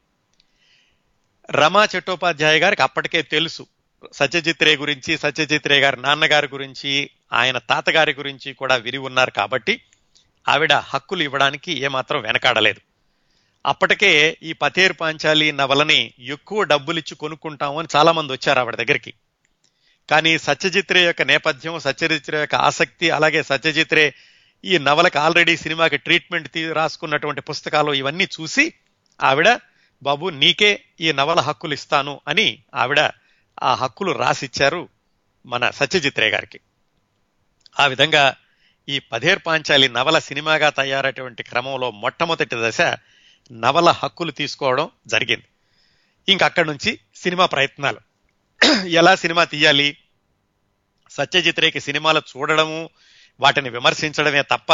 రమా 1.51 1.88
చట్టోపాధ్యాయ 1.98 2.60
గారికి 2.60 2.82
అప్పటికే 2.82 3.22
తెలుసు. 3.22 3.67
సత్యజిత్ 4.13 4.63
రే 4.63 4.75
గురించి 4.75 5.17
సత్యజిత్ 5.17 5.67
రే 5.67 5.79
గారి 5.79 6.01
నాన్నగారి 6.01 6.48
గురించి 6.48 7.10
ఆయన 7.34 7.58
తాతగారి 7.58 8.13
గురించి 8.13 8.53
కూడా 8.53 8.75
విరి 8.75 8.98
ఉన్నారు 8.98 9.32
కాబట్టి 9.32 9.82
ఆవిడ 10.50 10.74
హక్కులు 10.74 11.24
ఇవ్వడానికి 11.24 11.72
ఏమాత్రం 11.72 12.22
వెనకాడలేదు. 12.22 12.82
అప్పటికే 13.65 14.38
ఈ 14.44 14.53
పతేర్ 14.53 14.94
పాంచాలి 15.01 15.51
నవలని 15.51 16.13
ఎక్కువ 16.20 16.63
డబ్బులిచ్చి 16.63 17.15
కొనుక్కుంటాము 17.15 17.79
అని 17.79 17.88
చాలా 17.96 18.12
మంది 18.12 18.34
వచ్చారు 18.34 18.60
ఆవిడ 18.60 18.75
దగ్గరికి. 18.75 19.13
కానీ 20.10 20.38
సత్యజిత్రే 20.38 21.05
యొక్క 21.05 21.22
నేపథ్యం 21.22 21.79
సత్యజిత్రే 21.79 22.39
యొక్క 22.39 22.55
ఆసక్తి 22.55 23.10
అలాగే 23.10 23.44
సత్యజిత్రే 23.44 24.13
ఈ 24.65 24.77
నవలకు 24.77 25.19
ఆల్రెడీ 25.19 25.57
సినిమాకి 25.57 25.98
ట్రీట్మెంట్ 25.98 26.50
రాసుకున్నటువంటి 26.74 27.41
పుస్తకాలు 27.41 27.93
ఇవన్నీ 27.93 28.24
చూసి 28.24 28.74
ఆవిడ 29.24 29.60
బాబు 30.03 30.29
నీకే 30.29 30.84
ఈ 31.01 31.12
నవల 31.12 31.39
హక్కులు 31.39 31.74
ఇస్తాను 31.74 32.22
అని 32.27 32.63
ఆవిడ 32.75 33.00
ఆ 33.63 33.74
హక్కులు 33.74 34.12
రాసిచ్చారు 34.12 34.89
మన 35.45 35.69
సత్యజిత్రే 35.69 36.29
గారికి. 36.29 36.60
ఆ 37.79 37.86
విధంగా 37.86 38.36
ఈ 38.89 39.00
పదేర్ 39.00 39.39
పాంచాలి 39.48 39.89
నవల 39.89 40.19
సినిమాగా 40.19 40.69
తయారైనటువంటి 40.69 41.43
క్రమంలో 41.43 41.91
మొట్టమొదటి 41.91 42.55
దశ 42.55 42.81
నవల 43.51 43.89
హక్కులు 43.89 44.31
తీసుకోవడం 44.31 44.89
జరిగింది. 45.07 45.45
ఇంకక్కడి 46.31 46.67
నుంచి 46.67 47.00
సినిమా 47.15 47.45
ప్రయత్నాలు. 47.45 48.00
ఎలా 48.88 49.15
సినిమా 49.15 49.43
తీయాలి? 49.43 49.98
సత్యజిత్రేకి 51.12 51.79
సినిమాలు 51.79 52.19
చూడడము 52.19 52.89
వాటిని 53.39 53.70
విమర్శించడమే 53.70 54.42
తప్ప 54.42 54.74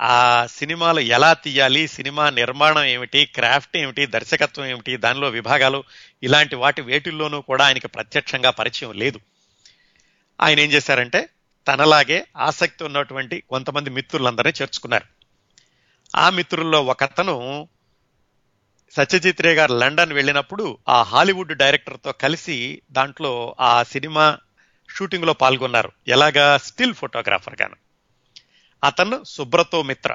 ఆ 0.00 0.46
సినిమాలు 0.46 1.00
ఎలా 1.00 1.32
తీయాలి 1.32 1.88
సినిమా 1.88 2.30
నిర్మాణం 2.30 2.84
ఏమిటి 2.84 3.24
క్రాఫ్ట్ 3.24 3.76
ఏమిటి 3.76 4.06
దర్శకత్వం 4.06 4.66
ఏమిటి 4.66 4.96
దానిలో 4.96 5.28
విభాగాలు 5.28 5.84
ఇలాంటి 6.22 6.56
వాటి 6.56 6.80
వేటిల్లోనూ 6.80 7.40
కూడా 7.40 7.66
ఆయనకి 7.66 7.88
ప్రత్యక్షంగా 7.88 8.50
పరిచయం 8.50 8.92
లేదు. 8.92 9.20
ఆయన 10.40 10.60
ఏం 10.60 10.72
చేశారంటే 10.72 11.28
తనలాగే 11.68 12.26
ఆసక్తి 12.36 12.84
ఉన్నటువంటి 12.84 13.40
కొంతమంది 13.40 13.90
మిత్రులందరినీ 13.90 14.52
చేర్చుకున్నారు. 14.62 15.04
ఆ 16.16 16.30
మిత్రుల్లో 16.30 16.82
ఒకతను 16.82 17.68
సత్యజిత్ 18.96 19.42
రే 19.42 19.54
గారు 19.54 19.74
లండన్ 19.74 20.12
వెళ్ళినప్పుడు 20.12 20.78
ఆ 20.88 21.02
హాలీవుడ్ 21.02 21.54
డైరెక్టర్తో 21.54 22.12
కలిసి 22.12 22.82
దాంట్లో 22.92 23.56
ఆ 23.60 23.82
సినిమా 23.82 24.38
షూటింగ్లో 24.96 25.32
పాల్గొన్నారు. 25.32 25.92
ఎలాగా? 26.08 26.58
స్టిల్ 26.58 26.94
ఫోటోగ్రాఫర్ 26.94 27.56
గాను. 27.62 27.76
అతను 28.84 29.24
సుబ్రతో 29.24 29.82
మిత్ర. 29.82 30.14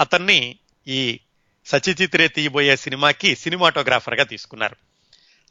అతన్ని 0.00 0.58
ఈ 0.88 1.20
సత్యజిత్ 1.66 2.16
రే 2.16 2.28
తీయబోయే 2.28 2.76
సినిమాకి 2.76 3.36
సినిమాటోగ్రాఫర్గా 3.36 4.24
తీసుకున్నారు. 4.24 4.76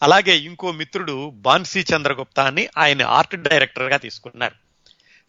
అలాగే 0.03 0.37
ఇంకో 0.37 0.71
మిత్రుడు 0.71 1.29
బాన్సీ 1.29 1.85
చంద్రగుప్తా 1.95 2.43
అని 2.43 2.69
ఆయన 2.77 3.03
ఆర్ట్ 3.03 3.35
డైరెక్టర్గా 3.35 3.97
తీసుకున్నారు. 3.97 4.55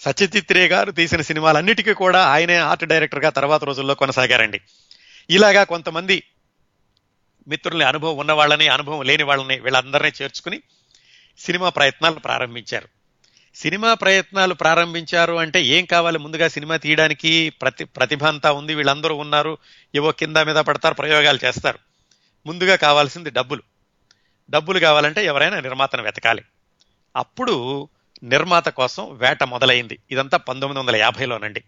సత్యజిత్ 0.00 0.52
రే 0.52 0.68
గారు 0.68 0.90
తీసిన 0.90 1.20
సినిమాలన్నిటికీ 1.20 1.92
కూడా 1.92 2.26
ఆయనే 2.26 2.56
ఆర్ట్ 2.56 2.84
డైరెక్టర్గా 2.84 3.30
తర్వాత 3.30 3.64
రోజుల్లో 3.64 3.94
కొనసాగారండి. 3.94 4.60
ఇలాగా 5.30 5.64
కొంతమంది 5.64 6.22
మిత్రుల్ని 7.48 7.84
అనుభవం 7.84 8.16
ఉన్న 8.16 8.32
వాళ్ళని 8.32 8.68
అనుభవం 8.68 9.02
లేని 9.02 9.22
వాళ్ళని 9.22 9.60
వీళ్ళందరినీ 9.60 10.12
చేర్చుకుని 10.22 10.62
సినిమా 11.38 11.68
ప్రయత్నాలు 11.68 12.14
ప్రారంభించారు. 12.14 12.88
సినిమా 13.54 13.94
ప్రయత్నాలు 13.94 14.54
ప్రారంభించారు 14.54 15.34
అంటే 15.34 15.64
ఏం 15.64 15.84
కావాలి? 15.84 16.18
ముందుగా 16.18 16.48
సినిమా 16.48 16.76
తీయడానికి 16.76 17.50
ప్రతి 17.50 17.84
ప్రతిభ 17.84 18.24
అంతా 18.24 18.52
ఉంది 18.52 18.74
వీళ్ళందరూ 18.74 19.16
ఉన్నారు 19.16 19.58
ఏవో 19.94 20.12
కింద 20.12 20.36
మీద 20.36 20.56
పడతారు 20.56 20.94
ప్రయోగాలు 20.94 21.38
చేస్తారు. 21.44 21.78
ముందుగా 22.46 22.76
కావాల్సింది 22.76 23.30
డబ్బులు. 23.30 23.62
డబ్బులు 24.50 24.78
కావాలంటే 24.78 25.24
ఎవరైనా 25.24 25.60
నిర్మాతను 25.60 26.02
వెతకాలి. 26.02 26.42
అప్పుడు 27.16 27.88
నిర్మాత 28.22 28.68
కోసం 28.68 29.16
వేట 29.16 29.42
మొదలైంది. 29.42 29.98
ఇదంతా 30.10 30.38
పంతొమ్మిది 30.38 30.80
వందల 30.80 30.96
యాభైలోనండి. 30.96 31.64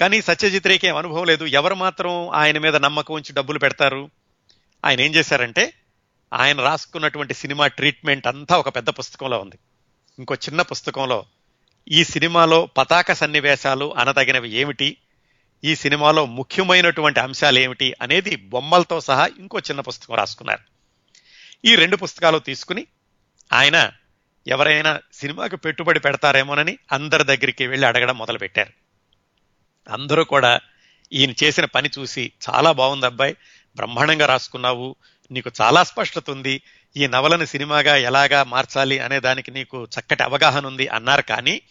కానీ 0.00 0.22
సత్యజిత్ 0.22 0.66
రేకి 0.66 0.86
ఏం 0.86 0.96
అనుభవం 0.96 1.24
లేదు. 1.24 1.44
ఎవరు 1.44 1.74
మాత్రం 1.74 2.28
ఆయన 2.28 2.58
మీద 2.58 2.76
నమ్మకం 2.76 3.14
ఉంచి 3.14 3.32
డబ్బులు 3.32 3.58
పెడతారు? 3.58 4.10
ఆయన 4.84 5.00
ఏం 5.00 5.14
చేశారంటే 5.14 5.72
ఆయన 6.32 6.60
రాసుకున్నటువంటి 6.60 7.34
సినిమా 7.34 7.66
ట్రీట్మెంట్ 7.66 8.26
అంతా 8.26 8.56
ఒక 8.56 8.68
పెద్ద 8.68 8.88
పుస్తకంలో 8.88 9.38
ఉంది. 9.38 9.58
ఇంకో 10.18 10.34
చిన్న 10.34 10.62
పుస్తకంలో 10.62 11.26
ఈ 11.90 12.04
సినిమాలో 12.04 12.66
పతాక 12.66 13.12
సన్నివేశాలు 13.12 13.94
అనదగినవి 13.94 14.50
ఏమిటి? 14.50 14.96
ఈ 15.64 15.76
సినిమాలో 15.76 16.26
ముఖ్యమైనటువంటి 16.26 17.20
అంశాలు 17.20 17.58
ఏమిటి? 17.58 17.94
అనేది 18.02 18.36
బొమ్మలతో 18.36 19.00
సహా 19.00 19.30
ఇంకో 19.38 19.58
చిన్న 19.58 19.80
పుస్తకం 19.80 20.14
రాసుకున్నారు. 20.14 20.60
ఈ 21.64 21.74
రెండు 21.74 21.96
పుస్తకాలు 21.96 22.38
తీసుకుని 22.38 22.86
ఆయన 23.52 23.92
ఎవరైనా 24.46 25.00
సినిమాకు 25.12 25.56
పెట్టుబడి 25.56 26.00
పెడతారేమోనని 26.00 26.78
అందరి 26.92 27.24
దగ్గరికి 27.24 27.66
వెళ్ళి 27.66 27.86
అడగడం 27.86 28.18
మొదలుపెట్టారు. 28.18 28.72
అందరూ 29.92 30.24
కూడా 30.24 30.60
ఈయన 31.12 31.32
చేసిన 31.44 31.64
పని 31.64 31.90
చూసి 31.98 32.32
చాలా 32.50 32.72
బాగుంది 32.72 33.06
అబ్బాయి 33.06 33.36
బ్రహ్మాండంగా 33.76 34.26
రాసుకున్నావు 34.26 34.96
నీకు 35.30 35.50
చాలా 35.60 35.84
స్పష్టత 35.84 36.30
ఉంది. 36.30 36.62
ఈ 36.96 37.06
నవలను 37.06 37.44
సినిమాగా 37.44 37.96
ఎలాగా 37.96 38.44
మార్చాలి 38.44 38.98
అనే 38.98 39.20
దానికి 39.20 39.50
నీకు 39.50 39.84
చక్కటి 39.84 40.22
అవగాహన 40.22 40.66
ఉంది 40.66 40.88
అన్నారు 40.88 41.22
కానీ 41.22 41.62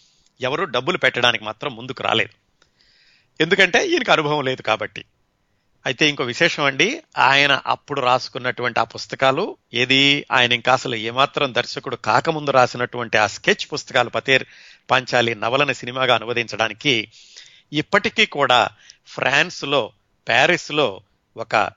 ఎవరు 0.42 0.63
డబ్బులు 0.63 0.98
పెట్టడానికి 0.98 1.44
మాత్రం 1.44 1.75
ముందుకు 1.75 2.04
రాలేదు. 2.04 2.34
ఎందుకంటే 3.44 3.88
ఈయనకు 3.88 4.12
అనుభవం 4.12 4.46
లేదు 4.46 4.62
కాబట్టి. 4.62 5.06
అయితే 5.86 6.10
ఇంకో 6.10 6.24
విశేషం 6.24 6.63
అండి 6.63 7.01
ఆయన 7.18 7.62
అప్పుడు 7.68 8.01
రాసుకున్నటువంటి 8.01 8.80
ఆ 8.80 8.84
పుస్తకాలు 8.84 9.58
ఏది 9.74 10.25
ఆయన 10.32 10.51
ఇంకా 10.51 10.74
అసలు 10.74 10.96
ఏమాత్రం 10.96 11.54
దర్శకుడు 11.54 11.96
కాకముందు 11.96 12.51
రాసినటువంటి 12.51 13.18
ఆ 13.18 13.28
స్కెచ్ 13.28 13.74
పుస్తకాలు 13.74 14.10
పతేర్ 14.10 14.46
పాంచాలి 14.92 15.36
నవలని 15.36 15.75
సినిమాగా 15.75 16.16
అనువదించడానికి 16.16 17.12
ఇప్పటికీ 17.74 18.25
కూడా 18.25 18.70
ఫ్రాన్స్లో 19.08 19.92
ప్యారిస్లో 20.28 21.01
ఒక 21.38 21.72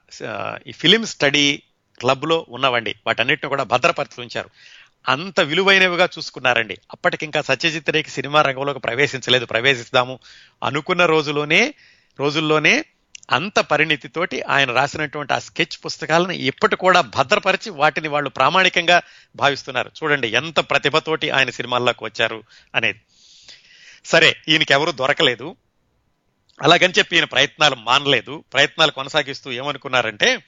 ఈ 0.67 0.71
ఫిలిం 0.71 1.05
స్టడీ 1.05 1.61
క్లబ్లో 1.99 2.45
ఉన్నవండి 2.49 2.95
వాటన్నిటిని 3.07 3.49
కూడా 3.49 3.63
భద్రపరిచి 3.63 4.21
ఉంచారు 4.21 4.49
అంత 5.09 5.39
విలువైనవిగా 5.39 6.09
చూసుకున్నారండి. 6.17 6.77
అప్పటికింకా 6.91 7.41
సత్యజిత్ 7.41 7.89
రేకి 7.89 8.09
సినిమా 8.09 8.41
రంగంలోకి 8.41 8.79
ప్రవేశించలేదు. 8.79 9.45
ప్రవేశిస్తాము 9.45 10.19
అనుకున్న 10.63 11.05
రోజులోనే 11.05 11.73
రోజుల్లోనే 12.19 12.85
అంత 13.31 13.59
పరిణితితోటి 13.59 14.41
ఆయన 14.41 14.71
రాసినటువంటి 14.71 15.33
ఆ 15.33 15.39
స్కెచ్ 15.39 15.85
పుస్తకాలను 15.85 16.31
ఇప్పటి 16.31 16.75
కూడా 16.75 17.01
భద్రపరిచి 17.01 17.69
వాటిని 17.69 18.07
వాళ్ళు 18.07 18.29
ప్రామాణికంగా 18.29 19.01
భావిస్తున్నారు. 19.35 19.91
చూడండి 20.03 20.27
ఎంత 20.27 20.59
ప్రతిభతోటి 20.59 21.29
ఆయన 21.29 21.49
సినిమాల్లోకి 21.49 22.03
వచ్చారు 22.03 22.43
అనేది. 22.75 23.01
సరే 24.05 24.35
ఈయనకెవరూ 24.49 24.91
దొరకలేదు. 24.91 25.55
అలాగని 26.61 26.93
చెప్పి 26.97 27.15
ఈయన 27.15 27.25
ప్రయత్నాలు 27.25 27.75
మానలేదు. 27.75 28.43
ప్రయత్నాలు 28.53 28.91
కొనసాగిస్తూ 28.91 29.51
ఏమనుకున్నారంటే 29.51 30.39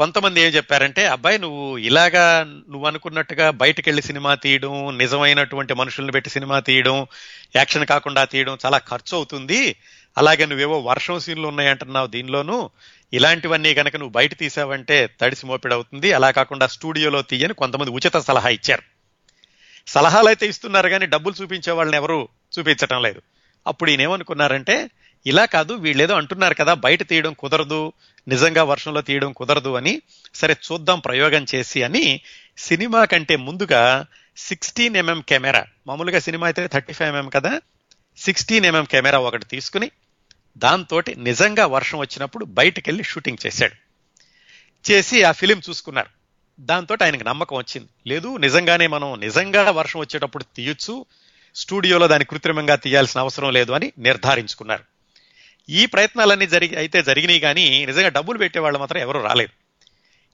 కొంతమంది 0.00 0.40
ఏం 0.40 0.50
చెప్పారంటే 0.50 1.06
అబ్బాయి 1.06 1.38
నువ్వు 1.38 1.78
ఇలాగా 1.78 2.44
నువ్వు 2.70 2.86
అనుకున్నట్టుగా 2.86 3.50
బయటకు 3.50 3.86
వెళ్ళి 3.86 4.02
సినిమా 4.02 4.34
తీయడం 4.34 4.98
నిజమైనటువంటి 4.98 5.74
మనుషుల్ని 5.74 6.12
పెట్టి 6.12 6.30
సినిమా 6.30 6.60
తీయడం 6.60 7.06
యాక్షన్ 7.56 7.86
కాకుండా 7.86 8.24
తీయడం 8.24 8.58
చాలా 8.66 8.78
ఖర్చు 8.78 9.16
అవుతుంది 9.16 9.76
అలాగే 10.18 10.46
నువ్వేవో 10.46 10.80
వర్షం 10.80 11.18
సీన్లు 11.18 11.48
ఉన్నాయంటున్నావు 11.48 12.06
దీనిలోనూ. 12.06 12.70
ఇలాంటివన్నీ 13.12 13.74
కనుక 13.74 13.96
నువ్వు 13.96 14.12
బయట 14.12 14.38
తీసావంటే 14.38 15.10
తడిసి 15.20 15.46
మోపిడవుతుంది 15.46 16.12
అలా 16.12 16.30
కాకుండా 16.30 16.66
స్టూడియోలో 16.66 17.22
తీయని 17.22 17.54
కొంతమంది 17.54 17.90
ఉచిత 17.90 18.16
సలహా 18.16 18.48
ఇచ్చారు. 18.48 18.82
సలహాలు 19.86 20.26
అయితే 20.26 20.46
ఇస్తున్నారు 20.46 20.88
కానీ 20.88 21.06
డబ్బులు 21.06 21.42
చూపించే 21.42 21.72
వాళ్ళని 21.72 21.96
ఎవరు 21.96 22.28
చూపించటం 22.58 23.02
లేదు. 23.02 23.22
అప్పుడు 23.66 23.90
ఈయన 23.90 24.00
ఏమనుకున్నారంటే 24.00 24.90
ఇలా 25.26 25.44
కాదు 25.44 25.72
వీళ్ళేదో 25.74 26.14
అంటున్నారు 26.14 26.54
కదా 26.54 26.74
బయట 26.74 27.08
తీయడం 27.08 27.32
కుదరదు 27.32 27.92
నిజంగా 28.28 28.62
వర్షంలో 28.62 29.00
తీయడం 29.00 29.32
కుదరదు 29.32 29.74
అని 29.74 30.02
సరే 30.34 30.56
చూద్దాం 30.72 31.00
ప్రయోగం 31.00 31.46
చేసి 31.54 31.82
అని 31.82 32.20
సినిమా 32.58 33.04
కంటే 33.04 33.36
ముందుగా 33.36 34.06
సిక్స్టీన్ 34.36 34.96
ఎంఎం 34.96 35.20
కెమెరా 35.28 35.64
మామూలుగా 35.86 36.18
సినిమా 36.18 36.46
అయితే 36.46 36.66
థర్టీ 36.66 36.92
ఫైవ్ 36.92 37.16
ఎంఎం 37.16 37.28
కదా 37.28 37.60
సిక్స్టీన్ 38.18 38.66
ఎంఎం 38.66 38.84
కెమెరా 38.84 39.18
ఒకటి 39.18 39.44
తీసుకుని 39.44 39.90
దాంతో 40.58 41.02
నిజంగా 41.16 41.66
వర్షం 41.66 41.98
వచ్చినప్పుడు 41.98 42.44
బయటకు 42.44 42.82
వెళ్ళి 42.86 43.04
షూటింగ్ 43.04 43.46
చేశాడు. 43.46 43.74
చేసి 44.92 45.22
ఆ 45.22 45.32
ఫిలిం 45.32 45.62
చూసుకున్నారు. 45.70 46.08
దాంతో 46.60 46.96
ఆయనకు 47.02 47.24
నమ్మకం 47.24 47.56
వచ్చింది. 47.56 47.88
లేదు 48.06 48.36
నిజంగానే 48.36 48.86
మనం 48.86 49.20
నిజంగా 49.20 49.70
వర్షం 49.70 50.00
వచ్చేటప్పుడు 50.00 50.44
తీయొచ్చు 50.56 51.06
స్టూడియోలో 51.54 52.08
దాన్ని 52.08 52.24
కృత్రిమంగా 52.24 52.76
తీయాల్సిన 52.76 53.20
అవసరం 53.20 53.50
లేదు 53.50 53.72
అని 53.72 53.92
నిర్ధారించుకున్నారు. 53.98 54.99
ఈ 55.70 55.86
ప్రయత్నాలన్నీ 55.86 56.46
జరిగి 56.46 56.76
అయితే 56.76 57.02
జరిగినాయి 57.02 57.40
కానీ 57.40 57.86
నిజంగా 57.86 58.08
డబ్బులు 58.08 58.38
పెట్టేవాళ్ళు 58.38 58.78
మాత్రం 58.78 59.00
ఎవరు 59.00 59.20
రాలేదు. 59.20 59.50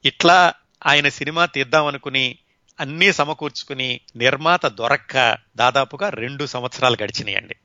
ఇట్లా 0.08 0.54
ఆయన 0.86 1.08
సినిమా 1.08 1.46
తీద్దామనుకుని 1.46 2.38
అన్నీ 2.80 3.12
సమకూర్చుకుని 3.12 4.00
నిర్మాత 4.16 4.66
దొరక్క 4.66 5.38
దాదాపుగా 5.56 6.08
రెండు 6.08 6.46
సంవత్సరాలు 6.46 6.96
గడిచినాయండి. 7.02 7.56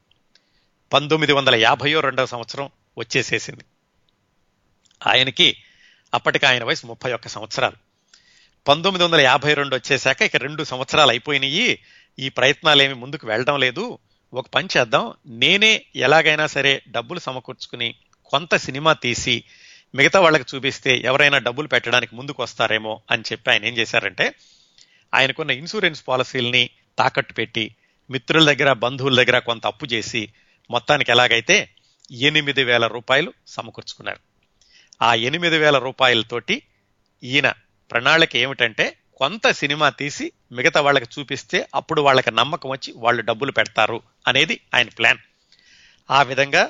పంతొమ్మిది 0.93 1.33
వందల 1.33 1.55
యాభయో 1.55 1.99
రెండవ 1.99 2.25
సంవత్సరం 2.25 2.69
వచ్చేసేసింది. 2.97 3.63
ఆయనకి 5.07 5.57
అప్పటికి 6.13 6.45
ఆయన 6.45 6.63
వయసు 6.63 6.87
ముప్పై 6.87 7.13
ఒక్క 7.13 7.27
సంవత్సరాలు. 7.27 7.75
పంతొమ్మిది 8.67 9.05
వందల 9.05 9.21
యాభై 9.21 9.53
రెండు 9.53 9.75
వచ్చేసాక 9.75 10.21
ఇక 10.21 10.35
రెండు 10.35 10.63
సంవత్సరాలు 10.63 11.09
అయిపోయినాయి. 11.09 11.79
ఈ 12.19 12.29
ప్రయత్నాలేమి 12.29 12.93
ముందుకు 12.93 13.27
వెళ్ళడం 13.27 13.59
లేదు. 13.59 13.99
ఒక 14.33 14.47
పని 14.55 14.67
చేద్దాం. 14.77 15.13
నేనే 15.25 15.85
ఎలాగైనా 15.95 16.47
సరే 16.47 16.83
డబ్బులు 16.87 17.19
సమకూర్చుకుని 17.19 17.95
కొంత 18.25 18.55
సినిమా 18.55 18.93
తీసి 18.93 19.43
మిగతా 19.95 20.19
వాళ్ళకి 20.19 20.55
చూపిస్తే 20.55 20.97
ఎవరైనా 20.97 21.37
డబ్బులు 21.37 21.67
పెట్టడానికి 21.67 22.15
ముందుకు 22.15 22.43
వస్తారేమో 22.43 23.01
అని 23.11 23.23
చెప్పి 23.31 23.51
ఆయన 23.51 23.65
ఏం 23.65 23.77
చేశారంటే 23.77 24.33
ఆయనకున్న 25.13 25.51
ఇన్సూరెన్స్ 25.51 26.03
పాలసీల్ని 26.07 26.69
తాకట్టు 26.97 27.33
పెట్టి 27.33 27.75
మిత్రుల 28.09 28.53
దగ్గర 28.53 28.73
బంధువుల 28.73 29.23
దగ్గర 29.23 29.39
కొంత 29.39 29.65
అప్పు 29.65 29.85
చేసి 29.85 30.33
మొత్తానికి 30.71 31.11
ఎలాగైతే 31.11 31.69
ఎనిమిది 32.11 32.63
వేల 32.63 32.87
రూపాయలు 32.87 33.33
సమకూర్చుకున్నారు. 33.47 34.19
ఆ 35.01 35.13
ఎనిమిది 35.13 35.57
వేల 35.57 35.77
రూపాయలతోటి 35.77 36.61
ఈయన 37.23 37.53
ప్రణాళిక 37.91 38.35
ఏమిటంటే 38.35 38.97
కొంత 39.21 39.51
సినిమా 39.51 39.89
తీసి 39.89 40.31
మిగతా 40.51 40.81
వాళ్ళకి 40.81 41.05
చూపిస్తే 41.19 41.67
అప్పుడు 41.75 42.01
వాళ్ళకి 42.01 42.31
నమ్మకం 42.31 42.69
వచ్చి 42.69 42.93
వాళ్ళు 42.97 43.21
డబ్బులు 43.21 43.51
పెడతారు 43.51 44.01
అనేది 44.27 44.61
ఆయన 44.75 44.89
ప్లాన్. 44.89 45.17
ఆ 46.11 46.21
విధంగా 46.21 46.69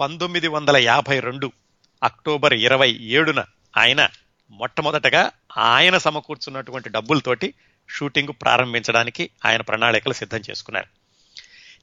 పంతొమ్మిది 0.00 0.48
వందల 0.48 0.76
యాభై 0.76 1.20
రెండు 1.20 1.52
అక్టోబర్ 2.02 2.54
ఇరవై 2.54 2.98
ఏడున 3.00 3.44
ఆయన 3.76 4.08
మొట్టమొదటగా 4.50 5.30
ఆయన 5.58 5.98
సమకూర్చున్నటువంటి 5.98 6.88
డబ్బులతోటి 6.88 7.54
షూటింగ్ 7.88 8.28
ప్రారంభించడానికి 8.28 9.30
ఆయన 9.44 9.60
ప్రణాళికలు 9.60 10.12
సిద్ధం 10.12 10.40
చేసుకున్నారు. 10.50 10.86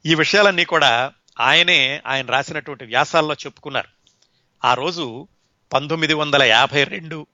ఈ 0.05 0.15
విషయాలన్నీ 0.15 0.65
కూడా 0.65 1.11
ఆయనే 1.39 2.01
ఆయన 2.05 2.25
రాసినటువంటి 2.25 2.85
వ్యాసాల్లో 2.85 3.33
చెప్పుకున్నారు. 3.33 3.87
ఆ 4.65 4.73
రోజు 4.73 5.27
పంతొమ్మిది 5.73 6.13
వందల 6.13 6.43
యాభై 6.43 6.83
రెండు 6.83 7.27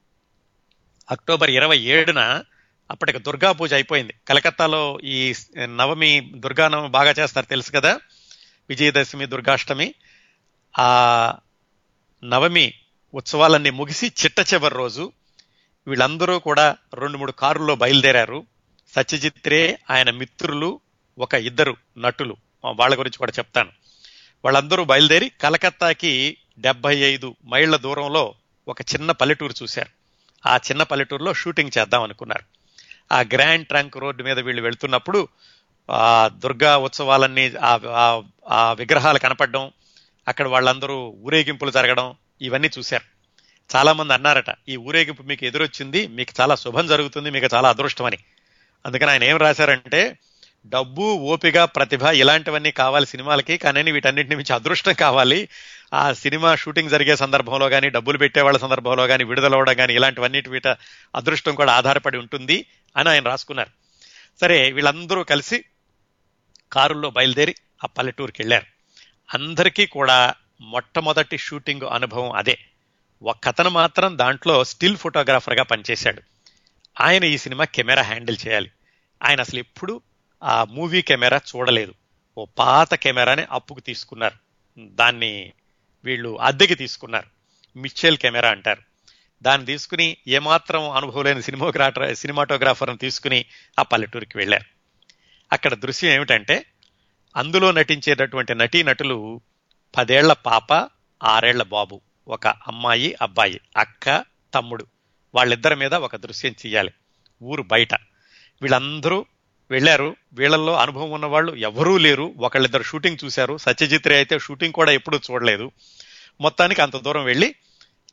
అక్టోబర్ 1.11 1.49
ఇరవై 1.49 1.77
ఏడున 1.77 2.43
అప్పటికి 2.91 3.19
దుర్గా 3.19 3.51
పూజ 3.51 3.73
అయిపోయింది. 3.73 4.13
కలకత్తాలో 4.27 4.99
ఈ 5.03 5.33
నవమి 5.57 6.31
దుర్గానవమి 6.35 6.87
బాగా 6.87 7.13
చేస్తారు 7.19 7.45
తెలుసు 7.45 7.71
కదా? 7.71 7.99
విజయదశమి 8.69 9.25
దుర్గాష్టమి. 9.25 9.93
ఆ 10.79 11.35
నవమి 12.23 12.73
ఉత్సవాలన్నీ 13.13 13.69
ముగిసి 13.69 14.07
చిట్ట 14.07 14.53
చివరి 14.53 14.75
రోజు 14.75 15.11
వీళ్ళందరూ 15.87 16.39
కూడా 16.39 16.77
రెండు 16.93 17.17
మూడు 17.17 17.31
కారుల్లో 17.31 17.75
బయలుదేరారు. 17.75 18.45
సత్యజిత్రే 18.95 19.79
ఆయన 19.89 20.09
మిత్రులు 20.09 20.79
ఒక 21.19 21.33
ఇద్దరు 21.33 21.77
నటులు. 21.97 22.37
వాళ్ళ 22.75 22.99
గురించి 22.99 23.17
కూడా 23.17 23.31
చెప్తాను. 23.39 23.69
వాళ్ళందరూ 24.45 24.83
బయలుదేరి 24.83 25.31
కలకత్తాకి 25.41 26.37
డెబ్బై 26.59 26.97
ఐదు 26.97 27.35
మైళ్ళ 27.45 27.75
దూరంలో 27.75 28.35
ఒక 28.67 28.81
చిన్న 28.81 29.11
పల్లెటూరు 29.11 29.53
చూశారు. 29.63 29.89
ఆ 30.47 30.57
చిన్న 30.57 30.83
పల్లెటూరులో 30.83 31.33
షూటింగ్ 31.33 31.77
చేద్దాం 31.79 32.03
అనుకున్నారు. 32.03 32.58
ఆ 33.11 33.19
గ్రాండ్ 33.21 33.67
ట్రంక్ 33.67 33.97
రోడ్డు 33.97 34.23
మీద 34.23 34.39
వీళ్ళు 34.39 34.61
వెళ్తున్నప్పుడు 34.61 35.27
ఆ 35.89 36.29
దుర్గా 36.33 36.77
ఉత్సవాలన్నీ 36.77 37.51
ఆ 38.49 38.73
విగ్రహాలు 38.77 39.19
కనపడడం 39.19 39.71
అక్కడ 40.27 40.47
వాళ్ళందరూ 40.47 41.15
ఊరేగింపులు 41.25 41.71
జరగడం 41.71 42.15
ఇవన్నీ 42.41 42.69
చూశారు. 42.77 43.05
చాలామంది 43.75 44.13
అన్నారట 44.13 44.51
ఈ 44.69 44.75
ఊరేగింపు 44.77 45.23
మీకు 45.23 45.45
ఎదురొచ్చింది 45.45 46.07
మీకు 46.07 46.41
చాలా 46.41 46.55
శుభం 46.55 46.87
జరుగుతుంది 46.87 47.29
మీకు 47.29 47.47
చాలా 47.53 47.69
అదృష్టం 47.69 48.05
అని. 48.05 48.17
అందుకని 48.85 49.11
ఆయన 49.11 49.23
ఏం 49.23 49.37
రాశారంటే 49.37 50.17
డబ్బు 50.67 51.01
ఓపిక 51.01 51.63
ప్రతిభ 51.63 52.03
ఇలాంటివన్నీ 52.03 52.71
కావాలి 52.71 53.05
సినిమాలకి 53.05 53.57
కానీ 53.57 53.91
వీటన్నిటిని 53.91 54.35
మించి 54.35 54.53
అదృష్టం 54.55 54.93
కావాలి. 54.93 55.47
ఆ 55.93 56.13
సినిమా 56.13 56.55
షూటింగ్ 56.55 56.89
జరిగే 56.89 57.15
సందర్భంలో 57.15 57.69
కానీ 57.69 57.89
డబ్బులు 57.89 58.17
పెట్టేవాళ్ళ 58.17 58.59
సందర్భంలో 58.59 59.07
కానీ 59.07 59.23
విడుదలవడం 59.23 59.75
కానీ 59.75 59.93
ఇలాంటివన్నిటి 59.93 60.49
వీట 60.49 60.67
అదృష్టం 61.15 61.55
కూడా 61.55 61.73
ఆధారపడి 61.73 62.17
ఉంటుంది 62.17 62.65
అని 62.97 63.09
ఆయన 63.09 63.23
రాసుకున్నారు. 63.23 63.69
సరే 64.41 64.71
వీళ్ళందరూ 64.71 65.23
కలిసి 65.23 65.65
కారుల్లో 66.71 67.09
బయలుదేరి 67.09 67.55
ఆ 67.83 67.87
పల్లెటూరుకి 67.87 68.41
వెళ్ళారు. 68.41 68.65
అందరికీ 69.33 69.85
కూడా 69.85 70.33
మొట్టమొదటి 70.61 71.37
షూటింగ్ 71.37 71.81
అనుభవం 71.81 72.31
అదే. 72.31 72.57
ఒక్కతను 73.23 73.69
మాత్రం 73.69 74.17
దాంట్లో 74.17 74.63
స్టిల్ 74.63 74.97
ఫోటోగ్రాఫర్గా 74.97 75.63
పనిచేశాడు. 75.63 76.21
ఆయన 77.01 77.23
ఈ 77.23 77.37
సినిమా 77.37 77.63
కెమెరా 77.63 78.01
హ్యాండిల్ 78.01 78.37
చేయాలి. 78.47 78.71
ఆయన 79.23 79.39
అసలు 79.39 79.59
ఎప్పుడు 79.59 80.01
ఆ 80.43 80.63
మూవీ 80.63 81.01
కెమెరా 81.01 81.37
చూడలేదు. 81.37 81.93
ఓ 82.37 82.45
పాత 82.45 82.95
కెమెరాని 82.95 83.45
అప్పుకు 83.51 83.79
తీసుకున్నారు. 83.79 84.35
దాన్ని 84.79 85.51
వీళ్ళు 86.05 86.41
అద్దెకి 86.41 86.75
తీసుకున్నారు. 86.75 87.27
మిచ్చెల్ 87.79 88.17
కెమెరా 88.17 88.49
అంటారు. 88.49 88.81
దాన్ని 89.41 89.67
తీసుకుని 89.67 90.17
ఏమాత్రం 90.27 90.89
అనుభవం 90.89 91.23
లేని 91.23 91.43
సినిమాగ్రాఫర్ 91.43 92.15
సినిమాటోగ్రాఫర్ని 92.15 92.97
తీసుకుని 92.97 93.45
ఆ 93.79 93.83
పల్లెటూరుకి 93.83 94.37
వెళ్ళారు. 94.37 94.65
అక్కడ 95.51 95.73
దృశ్యం 95.73 96.11
ఏమిటంటే 96.11 96.65
అందులో 97.35 97.71
నటించేటటువంటి 97.71 98.55
నటీ 98.55 98.83
నటులు 98.83 99.41
పదేళ్ళ 99.97 100.33
పాప 100.33 100.73
ఆరేళ్ళ 101.23 101.63
బాబు 101.63 102.01
ఒక 102.27 102.47
అమ్మాయి 102.47 103.15
అబ్బాయి 103.21 103.61
అక్క 103.77 104.25
తమ్ముడు. 104.53 104.87
వాళ్ళిద్దరి 105.35 105.75
మీద 105.75 105.93
ఒక 105.93 106.15
దృశ్యం 106.15 106.55
చేయాలి 106.65 106.91
ఊరు 107.43 107.61
బయట. 107.61 107.93
వీళ్ళందరూ 108.61 109.25
వెళ్ళారు. 109.71 110.15
వీళ్ళల్లో 110.33 110.75
అనుభవం 110.75 111.11
ఉన్న 111.11 111.25
వాళ్ళు 111.25 111.55
ఎవరూ 111.55 111.97
లేరు. 111.97 112.33
ఒకళ్ళిద్దరు 112.37 112.83
షూటింగ్ 112.83 113.17
చూశారు. 113.25 113.57
సత్యజిత్ 113.57 114.07
రే 114.07 114.15
అయితే 114.15 114.39
షూటింగ్ 114.39 114.73
కూడా 114.73 114.91
ఎప్పుడూ 114.91 115.19
చూడలేదు. 115.31 115.71
మొత్తానికి 116.41 116.81
అంత 116.81 116.97
దూరం 116.97 117.23
వెళ్ళి 117.23 117.55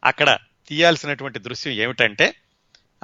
అక్కడ 0.04 0.38
తీయాల్సినటువంటి 0.68 1.38
దృశ్యం 1.38 1.74
ఏమిటంటే 1.74 2.34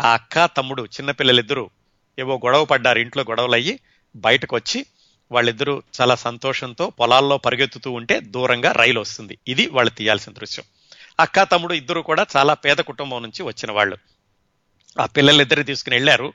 ఆ 0.01 0.13
అక్క 0.15 0.45
తమ్ముడు 0.45 0.83
చిన్నపిల్లలిద్దరూ 0.83 1.71
ఏవో 2.19 2.37
గొడవ 2.37 2.65
పడ్డారు. 2.65 2.99
ఇంట్లో 2.99 3.23
గొడవలు 3.23 3.53
అయ్యి 3.53 3.81
బయటకు 4.17 4.57
వచ్చి 4.57 4.87
వాళ్ళిద్దరూ 5.33 5.83
చాలా 6.01 6.15
సంతోషంతో 6.15 6.91
పొలాల్లో 6.91 7.39
పరిగెత్తుతూ 7.39 7.91
ఉంటే 7.91 8.21
దూరంగా 8.21 8.73
రైలు 8.73 9.01
వస్తుంది. 9.01 9.39
ఇది 9.49 9.67
వాళ్ళు 9.67 9.91
తీయాల్సిన 9.91 10.33
దృశ్యం. 10.33 10.65
అక్క 11.21 11.43
తమ్ముడు 11.43 11.75
ఇద్దరు 11.75 12.01
కూడా 12.01 12.27
చాలా 12.37 12.55
పేద 12.55 12.77
కుటుంబం 12.77 13.23
నుంచి 13.23 13.43
వచ్చిన 13.43 13.73
వాళ్ళు. 13.73 13.97
ఆ 15.01 15.07
పిల్లలిద్దరు 15.07 15.63
తీసుకుని 15.63 15.97
వెళ్ళారు. 15.97 16.33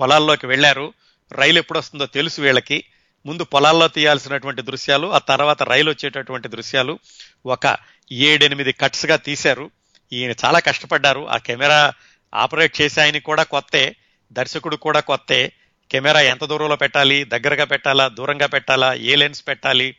పొలాల్లోకి 0.00 0.46
వెళ్ళారు. 0.46 0.92
రైలు 1.32 1.58
ఎప్పుడు 1.58 1.78
వస్తుందో 1.78 2.06
తెలుసు 2.06 2.40
వీళ్ళకి. 2.40 2.84
ముందు 3.26 3.44
పొలాల్లో 3.44 3.88
తీయాల్సినటువంటి 3.88 4.62
దృశ్యాలు 4.62 5.12
ఆ 5.12 5.18
తర్వాత 5.18 5.62
రైలు 5.62 5.90
వచ్చేటటువంటి 5.90 6.48
దృశ్యాలు. 6.48 6.98
ఒక 7.46 7.76
ఏడెనిమిది 8.12 8.72
కట్స్గా 8.72 9.16
తీశారు. 9.16 9.70
ఈయన 10.12 10.34
చాలా 10.44 10.58
కష్టపడ్డారు. 10.58 11.28
ఆ 11.28 11.36
కెమెరా 11.36 11.92
ఆపరేట్ 12.34 12.80
చేసే 12.80 13.00
ఆయన 13.00 13.18
కూడా 13.18 13.42
కొత్తే 13.42 13.96
దర్శకుడు 14.32 14.76
కూడా 14.76 15.00
కొత్తే. 15.00 15.52
కెమెరా 15.90 16.20
ఎంత 16.20 16.44
దూరంలో 16.44 16.76
పెట్టాలి 16.76 17.24
దగ్గరగా 17.24 17.64
పెట్టాలా 17.64 18.08
దూరంగా 18.08 18.46
పెట్టాలా 18.46 18.94
ఏ 18.94 19.16
లెన్స్ 19.16 19.48
పెట్టాలి? 19.48 19.94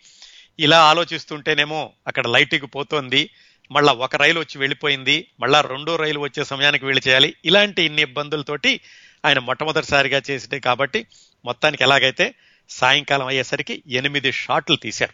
ఇలా 0.60 0.80
ఆలోచిస్తుంటేనేమో 0.84 1.92
అక్కడ 2.08 2.28
లైటింగ్ 2.28 2.68
పోతోంది. 2.76 3.30
మళ్ళా 3.72 3.94
ఒక 3.94 4.16
రైలు 4.16 4.40
వచ్చి 4.40 4.58
వెళ్ళిపోయింది. 4.58 5.28
మళ్ళా 5.40 5.62
రెండో 5.62 5.96
రైలు 5.96 6.20
వచ్చే 6.20 6.44
సమయానికి 6.44 6.86
వీళ్ళు 6.86 7.08
చేయాలి. 7.08 7.36
ఇలాంటి 7.46 7.84
ఇన్ని 7.84 8.02
ఇబ్బందులతోటి 8.02 8.82
ఆయన 9.26 9.40
మొట్టమొదటిసారిగా 9.40 10.22
చేసింది 10.32 10.60
కాబట్టి 10.60 11.06
మొత్తానికి 11.46 11.84
ఎలాగైతే 11.84 12.36
సాయంకాలం 12.70 13.28
అయ్యేసరికి 13.28 13.84
ఎనిమిది 13.88 14.32
షాట్లు 14.32 14.76
తీశారు. 14.76 15.14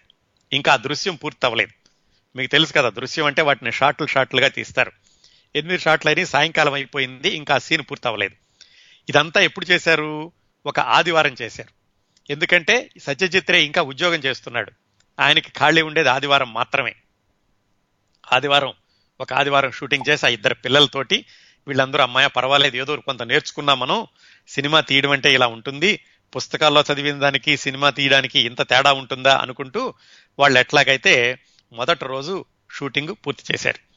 ఇంకా 0.55 0.73
ఆ 0.73 0.75
దృశ్యం 0.75 1.15
పూర్తి 1.15 1.45
అవ్వలేదు 1.45 1.71
మీకు 2.35 2.51
తెలుసు 2.51 2.73
కదా 2.73 2.89
దృశ్యం 2.89 3.25
అంటే 3.25 3.41
వాటిని 3.41 3.71
షాట్లు 3.71 4.07
షాట్లుగా 4.07 4.47
తీస్తారు. 4.47 4.91
ఎనిమిది 5.55 5.83
షాట్లు 5.83 6.09
అయినా 6.09 6.25
సాయంకాలం 6.25 6.73
అయిపోయింది 6.73 7.29
ఇంకా 7.29 7.55
ఆ 7.55 7.57
సీన్ 7.57 7.81
పూర్తి 7.81 8.07
అవ్వలేదు 8.07 8.35
ఇదంతా 9.09 9.41
ఎప్పుడు 9.41 9.65
చేశారు? 9.65 10.31
ఒక 10.65 10.79
ఆదివారం 10.79 11.35
చేశారు. 11.41 11.69
ఎందుకంటే 12.29 12.89
సత్యజిత్రే 13.03 13.63
ఇంకా 13.63 13.81
ఉద్యోగం 13.81 14.19
చేస్తున్నాడు. 14.19 14.71
ఆయనకి 15.19 15.51
ఖాళీ 15.51 15.81
ఉండేది 15.81 16.09
ఆదివారం 16.09 16.53
మాత్రమే. 16.53 16.95
ఆదివారం 18.33 18.73
ఒక 19.21 19.33
ఆదివారం 19.33 19.71
షూటింగ్ 19.71 20.09
చేసి 20.09 20.25
ఆ 20.25 20.29
ఇద్దరు 20.29 20.53
పిల్లలతోటి 20.53 21.25
వీళ్ళందరూ 21.67 22.03
అమ్మాయి 22.03 22.29
పర్వాలేదు 22.29 22.77
ఏదో 22.77 22.95
కొంత 22.95 23.23
నేర్చుకున్నాం 23.23 23.79
మనం 23.79 24.07
సినిమా 24.47 24.81
తీయడం 24.81 25.11
అంటే 25.11 25.33
ఇలా 25.33 25.47
ఉంటుంది. 25.47 25.99
పుస్తకాల్లో 26.35 26.83
చదివిన 26.93 27.19
దానికి 27.19 27.57
సినిమా 27.57 27.89
తీయడానికి 27.89 28.39
ఇంత 28.39 28.61
తేడా 28.61 28.93
ఉంటుందా? 28.93 29.37
అనుకుంటూ 29.37 29.93
వాళ్ళు 30.39 30.59
ఎట్లాగైతే 30.59 31.39
మొదటి 31.73 32.05
రోజు 32.05 32.45
షూటింగ్ 32.75 33.15
పూర్తి 33.27 33.53
చేశారు. 33.53 33.87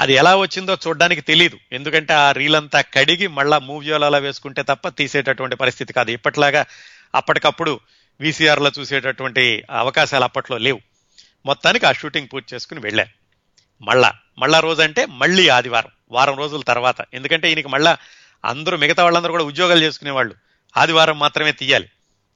అది 0.00 0.12
ఎలా 0.12 0.36
వచ్చిందో 0.36 0.78
చూడడానికి 0.86 1.20
తెలియదు 1.20 1.58
ఎందుకంటే 1.72 2.12
ఆ 2.12 2.32
రీలంతా 2.32 2.80
కడిగి 2.80 3.26
మళ్ళా 3.26 3.58
మూవీలో 3.58 4.06
అలా 4.06 4.18
వేసుకుంటే 4.18 4.62
తప్ప 4.62 4.88
తీసేటటువంటి 4.88 5.56
పరిస్థితి 5.56 5.92
కాదు. 5.92 6.10
ఇప్పట్లాగా 6.10 6.66
అప్పటికప్పుడు 7.14 7.80
వీసీఆర్లో 8.20 8.70
చూసేటటువంటి 8.78 9.62
అవకాశాలు 9.70 10.24
అప్పట్లో 10.24 10.58
లేవు. 10.58 10.80
మొత్తానికి 11.46 11.86
ఆ 11.86 11.92
షూటింగ్ 11.92 12.28
పూర్తి 12.32 12.54
చేసుకుని 12.54 12.80
వెళ్ళారు. 12.80 13.10
మళ్ళా 13.84 14.12
మళ్ళా 14.38 14.60
రోజు 14.60 14.82
అంటే 14.82 15.06
మళ్ళీ 15.06 15.48
ఆదివారం 15.48 15.90
వారం 16.10 16.38
రోజుల 16.38 16.60
తర్వాత. 16.60 16.96
ఎందుకంటే 17.14 17.48
ఈయనకి 17.48 17.68
మళ్ళా 17.68 17.96
అందరూ 18.44 18.76
మిగతా 18.76 19.02
వాళ్ళందరూ 19.02 19.30
కూడా 19.30 19.44
ఉద్యోగాలు 19.44 19.80
చేసుకునేవాళ్ళు. 19.80 20.34
ఆదివారం 20.76 21.18
మాత్రమే 21.18 21.52
తీయాలి. 21.52 21.88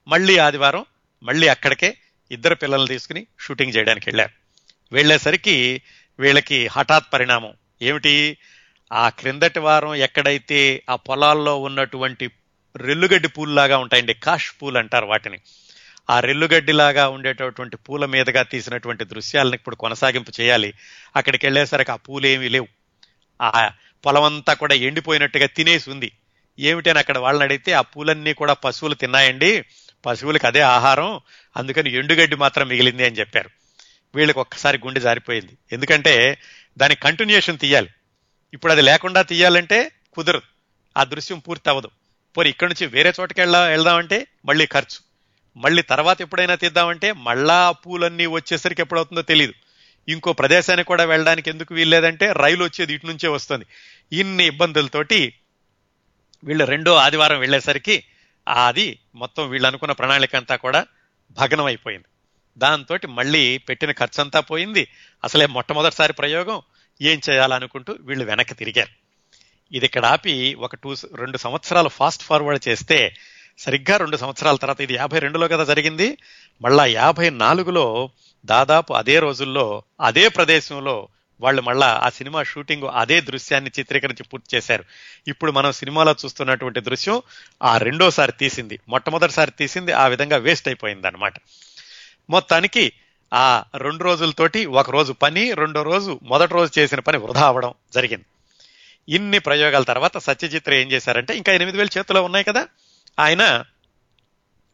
మళ్ళీ 0.08 0.38
ఆదివారం 0.38 0.84
మళ్ళీ 1.22 1.48
అక్కడికే 1.48 1.96
ఇద్దరు 2.30 2.54
పిల్లల్ని 2.54 2.88
తీసుకుని 2.88 3.26
షూటింగ్ 3.40 3.72
చేయడానికి 3.76 4.08
వెళ్ళారు. 4.08 4.30
వెళ్ళేసరికి 4.94 5.82
వీళ్ళకి 6.18 6.66
హఠాత్ 6.66 7.12
పరిణామం. 7.12 7.52
ఏమిటి? 7.82 8.38
ఆ 8.92 9.08
క్రిందటి 9.08 9.58
వారం 9.58 9.94
ఎక్కడైతే 9.94 10.82
ఆ 10.90 10.96
పొలాల్లో 10.96 11.60
ఉన్నటువంటి 11.60 12.30
రెల్లుగడ్డి 12.76 13.28
పూల్లాగా 13.28 13.78
ఉంటాయండి 13.78 14.14
కాష్ 14.14 14.52
పూల్ 14.62 14.76
అంటారు 14.76 15.06
వాటిని. 15.06 15.38
ఆ 16.10 16.20
రెల్లుగడ్డిలాగా 16.20 17.08
ఉండేటటువంటి 17.08 17.76
పూల 17.76 18.04
మీదుగా 18.04 18.42
తీసినటువంటి 18.42 19.04
దృశ్యాలను 19.04 19.54
ఇప్పుడు 19.54 19.76
కొనసాగింపు 19.76 20.32
చేయాలి. 20.40 20.74
అక్కడికి 21.16 21.46
వెళ్ళేసరికి 21.46 21.92
ఆ 21.92 21.96
పూలు 21.96 22.26
ఏమీ 22.26 22.48
లేవు. 22.48 22.68
ఆ 23.42 23.70
పొలమంతా 24.06 24.54
కూడా 24.54 24.74
ఎండిపోయినట్టుగా 24.74 25.46
తినేసి 25.46 25.90
ఉంది. 25.90 26.12
ఏమిటని 26.58 26.98
అక్కడ 26.98 27.18
వాళ్ళని 27.18 27.44
అడిగితే 27.44 27.72
ఆ 27.72 27.80
పూలన్నీ 27.80 28.32
కూడా 28.32 28.52
పశువులు 28.52 28.94
తిన్నాయండి. 28.94 29.64
పశువులకు 30.06 30.46
అదే 30.46 30.60
ఆహారం. 30.60 31.20
అందుకని 31.56 31.92
ఎండుగడ్డి 31.92 32.36
మాత్రం 32.36 32.68
మిగిలింది 32.68 33.04
అని 33.04 33.16
చెప్పారు. 33.16 33.50
వీళ్ళకి 34.14 34.38
ఒక్కసారి 34.38 34.78
గుండె 34.78 35.00
జారిపోయింది. 35.00 35.52
ఎందుకంటే 35.72 36.38
దాని 36.78 36.94
కంటిన్యూషన్ 36.94 37.58
తీయాలి. 37.58 37.88
ఇప్పుడు 38.54 38.72
అది 38.72 38.82
లేకుండా 38.82 39.22
తీయాలంటే 39.22 39.90
కుదరదు. 40.12 40.42
ఆ 40.96 41.04
దృశ్యం 41.04 41.38
పూర్తి 41.38 41.70
అవ్వదు 41.70 41.90
పోనీ 42.36 42.50
ఇక్కడి 42.50 42.74
నుంచి 42.74 42.86
వేరే 42.86 43.12
చోటకి 43.20 43.40
వెళ్ళా 43.40 43.62
వెళ్దామంటే 43.62 44.26
మళ్ళీ 44.44 44.66
ఖర్చు. 44.66 45.11
మళ్ళీ 45.56 45.82
తర్వాత 45.82 46.22
ఎప్పుడైనా 46.22 46.54
తీద్దామంటే 46.54 47.12
మళ్ళా 47.12 47.70
పూలన్నీ 47.70 48.26
వచ్చేసరికి 48.26 48.82
ఎప్పుడవుతుందో 48.82 49.22
తెలియదు 49.22 49.54
ఇంకో 50.08 50.32
ప్రదేశానికి 50.32 50.88
కూడా 50.88 51.04
వెళ్ళడానికి 51.04 51.50
ఎందుకు 51.50 51.74
వీల్లేదంటే 51.74 52.32
రైలు 52.32 52.64
వచ్చేది 52.64 52.94
ఇటు 52.94 53.06
నుంచే 53.06 53.28
వస్తుంది. 53.28 53.66
ఇన్ని 54.12 54.46
ఇబ్బందులతోటి 54.46 55.34
వీళ్ళు 56.44 56.64
రెండో 56.64 56.94
ఆదివారం 56.94 57.38
వెళ్ళేసరికి 57.38 58.04
అది 58.48 58.98
మొత్తం 59.14 59.48
వీళ్ళు 59.48 59.68
అనుకున్న 59.68 59.92
ప్రణాళిక 59.92 60.36
అంతా 60.36 60.56
కూడా 60.56 60.86
భగ్నం 61.30 61.64
అయిపోయింది. 61.64 62.04
దాంతో 62.58 62.98
మళ్ళీ 63.08 63.58
పెట్టిన 63.58 63.92
ఖర్చంతా 63.92 64.40
పోయింది. 64.40 64.88
అసలే 65.24 65.46
మొట్టమొదటిసారి 65.46 66.12
ప్రయోగం 66.12 66.62
ఏం 67.02 67.20
చేయాలనుకుంటూ 67.30 67.96
వీళ్ళు 68.00 68.24
వెనక్కి 68.24 68.54
తిరిగారు. 68.54 68.90
ఇది 69.72 69.86
ఇక్కడ 69.86 70.04
ఆపి 70.04 70.54
ఒక 70.54 70.74
టూ 70.74 70.94
రెండు 71.14 71.36
సంవత్సరాలు 71.36 71.88
ఫాస్ట్ 71.88 72.22
ఫార్వర్డ్ 72.22 72.68
చేస్తే 72.68 73.16
సరిగ్గా 73.58 73.96
రెండు 73.96 74.16
సంవత్సరాల 74.16 74.56
తర్వాత 74.56 74.80
ఇది 74.80 74.94
యాభై 74.94 75.18
రెండులో 75.18 75.48
కదా 75.48 75.64
జరిగింది. 75.64 76.18
మళ్ళా 76.62 76.86
యాభై 76.86 77.30
నాలుగులో 77.30 78.10
దాదాపు 78.44 78.92
అదే 78.92 79.18
రోజుల్లో 79.18 79.82
అదే 80.00 80.28
ప్రదేశంలో 80.28 81.08
వాళ్ళు 81.40 81.62
మళ్ళా 81.62 82.00
ఆ 82.04 82.08
సినిమా 82.08 82.42
షూటింగ్ 82.42 82.82
అదే 82.94 83.20
దృశ్యాన్ని 83.20 83.70
చిత్రీకరించి 83.78 84.22
పూర్తి 84.22 84.56
చేశారు. 84.56 84.84
ఇప్పుడు 85.28 85.52
మనం 85.52 85.72
సినిమాలో 85.72 86.14
చూస్తున్నటువంటి 86.24 86.80
దృశ్యం 86.80 87.22
ఆ 87.62 87.78
రెండోసారి 87.78 88.32
తీసింది. 88.32 88.78
మొట్టమొదటిసారి 88.88 89.50
తీసింది 89.50 89.92
ఆ 89.92 90.06
విధంగా 90.06 90.36
వేస్ట్ 90.36 90.68
అయిపోయింది 90.68 91.06
అనమాట 91.06 91.34
మొత్తానికి 92.30 92.92
ఆ 93.34 93.64
రెండు 93.76 94.04
రోజులతోటి 94.04 94.66
ఒక 94.66 94.90
రోజు 94.90 95.12
పని 95.12 95.52
రెండో 95.52 95.82
రోజు 95.82 96.20
మొదటి 96.22 96.54
రోజు 96.54 96.80
చేసిన 96.80 97.00
పని 97.00 97.18
వృధా 97.18 97.46
అవడం 97.46 97.74
జరిగింది. 97.94 98.24
ఇన్ని 99.08 99.38
ప్రయోగాల 99.38 99.82
తర్వాత 99.82 100.18
సత్యజిత్ర 100.18 100.74
ఏం 100.74 100.92
చేశారంటే 100.92 101.36
ఇంకా 101.36 101.52
ఎనిమిది 101.52 101.78
వేల 101.78 101.88
చేతిలో 101.98 102.22
ఉన్నాయి 102.22 102.44
కదా. 102.44 102.66
ఆయన 103.18 103.64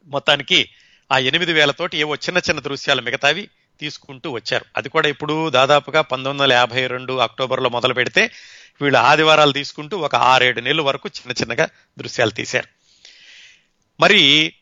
మొత్తానికి 0.06 0.70
ఆ 1.12 1.18
ఎనిమిది 1.18 1.52
వేలతోటి 1.52 1.98
ఏవో 1.98 2.14
చిన్న 2.14 2.38
చిన్న 2.38 2.60
దృశ్యాలు 2.60 3.02
మిగతావి 3.02 3.48
తీసుకుంటూ 3.80 4.30
వచ్చారు. 4.30 4.64
అది 4.76 4.88
కూడా 4.88 5.08
ఇప్పుడు 5.08 5.50
దాదాపుగా 5.50 6.00
పంతొమ్మిది 6.00 6.42
వందల 6.42 6.52
యాభై 6.52 6.86
రెండు 6.86 7.18
అక్టోబర్లో 7.18 7.68
మొదలు 7.68 7.94
పెడితే 7.94 8.30
వీళ్ళు 8.80 8.98
ఆదివారాలు 8.98 9.52
తీసుకుంటూ 9.52 9.98
ఒక 9.98 10.16
ఆరేడు 10.16 10.60
నెలల 10.60 10.80
వరకు 10.80 11.08
చిన్న 11.08 11.32
చిన్నగా 11.32 11.68
దృశ్యాలు 11.98 12.30
తీశారు. 12.30 12.68
మరి 14.00 14.54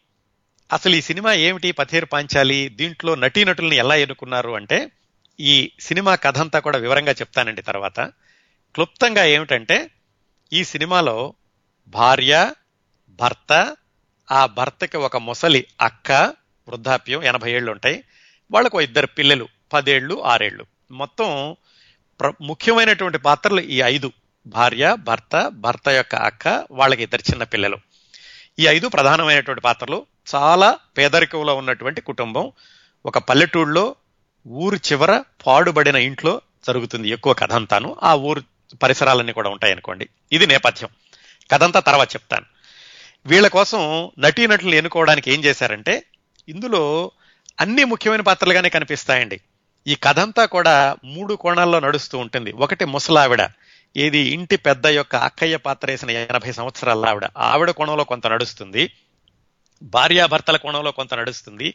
అసలు 0.72 0.94
ఈ 0.94 1.00
సినిమా 1.00 1.32
ఏమిటి? 1.32 1.72
పథేర్ 1.72 2.04
పాంచాలి 2.12 2.68
దీంట్లో 2.68 3.14
నటీనటుల్ని 3.14 3.76
ఎలా 3.76 3.94
ఎన్నుకున్నారు 3.94 4.50
అంటే 4.50 4.90
ఈ 5.40 5.70
సినిమా 5.80 6.14
కథ 6.14 6.38
అంతా 6.38 6.58
కూడా 6.58 6.78
వివరంగా 6.78 7.12
చెప్తానండి 7.12 7.62
తర్వాత. 7.62 8.00
క్లుప్తంగా 8.74 9.24
ఏమిటంటే 9.24 9.90
ఈ 10.52 10.64
సినిమాలో 10.64 11.34
భార్య 11.86 12.52
భర్త 13.20 13.76
ఆ 14.32 14.46
భర్తకి 14.46 14.96
ఒక 14.96 15.16
ముసలి 15.16 15.66
అక్క 15.80 16.12
వృద్ధాప్యం 16.68 17.22
ఎనభై 17.22 17.52
ఏళ్ళు 17.52 17.72
ఉంటాయి 17.72 18.04
వాళ్ళకు 18.50 18.80
ఇద్దరు 18.80 19.06
పిల్లలు 19.06 19.48
పదేళ్ళు 19.72 20.24
ఆరేళ్ళు. 20.24 20.66
మొత్తం 20.90 21.56
ప్ర 22.20 22.32
ముఖ్యమైనటువంటి 22.42 23.18
పాత్రలు 23.18 23.60
ఈ 23.60 23.80
ఐదు. 23.80 24.12
భార్య 24.46 24.96
భర్త 24.98 25.48
భర్త 25.48 25.88
యొక్క 25.88 26.14
అక్క 26.14 26.66
వాళ్ళకి 26.70 27.02
ఇద్దరు 27.02 27.20
చిన్న 27.20 27.44
పిల్లలు. 27.44 27.78
ఈ 28.58 28.66
ఐదు 28.66 28.88
ప్రధానమైనటువంటి 28.88 29.60
పాత్రలు. 29.60 30.06
చాలా 30.34 30.78
పేదరికంలో 30.98 31.56
ఉన్నటువంటి 31.56 32.00
కుటుంబం. 32.00 32.52
ఒక 33.06 33.18
పల్లెటూళ్ళలో 33.18 33.94
ఊరు 34.48 34.76
చివర 34.76 35.22
పాడుబడిన 35.46 35.96
ఇంట్లో 35.96 36.40
జరుగుతుంది 36.66 37.08
ఎక్కువ 37.08 37.32
కథ 37.32 37.52
అంతాను. 37.52 37.96
ఆ 38.02 38.14
ఊరు 38.14 38.42
పరిసరాలన్నీ 38.82 39.32
కూడా 39.32 39.50
ఉంటాయనుకోండి. 39.50 40.08
ఇది 40.32 40.46
నేపథ్యం. 40.46 40.88
కథంతా 41.52 41.80
తర్వాత 41.80 42.14
చెప్తాను. 42.14 42.55
వీళ్ళ 43.26 43.48
కోసం 43.48 44.10
నటీనటులు 44.18 44.74
ఎన్నుకోవడానికి 44.74 45.32
ఏం 45.32 45.44
చేశారంటే 45.44 46.04
ఇందులో 46.48 47.10
అన్ని 47.60 47.84
ముఖ్యమైన 47.84 48.20
పాత్రలుగానే 48.20 48.68
కనిపిస్తాయండి. 48.68 49.40
ఈ 49.86 49.94
కథంతా 49.94 50.44
కూడా 50.44 50.96
మూడు 51.04 51.34
కోణాల్లో 51.34 51.80
నడుస్తూ 51.80 52.18
ఉంటుంది. 52.18 52.52
ఒకటి 52.52 52.84
ముసలావిడ 52.84 53.48
ఏది 53.96 54.18
ఇంటి 54.18 54.56
పెద్ద 54.56 54.86
యొక్క 54.86 55.16
అక్కయ్య 55.16 55.56
పాత్ర 55.56 55.90
వేసిన 55.90 56.10
ఎనభై 56.10 56.52
సంవత్సరాల 56.52 57.06
ఆవిడ. 57.06 57.28
ఆవిడ 57.38 57.70
కోణంలో 57.70 58.04
కొంత 58.04 58.26
నడుస్తుంది. 58.26 58.92
భార్యాభర్తల 59.82 60.56
కోణంలో 60.56 60.90
కొంత 60.90 61.14
నడుస్తుంది. 61.14 61.74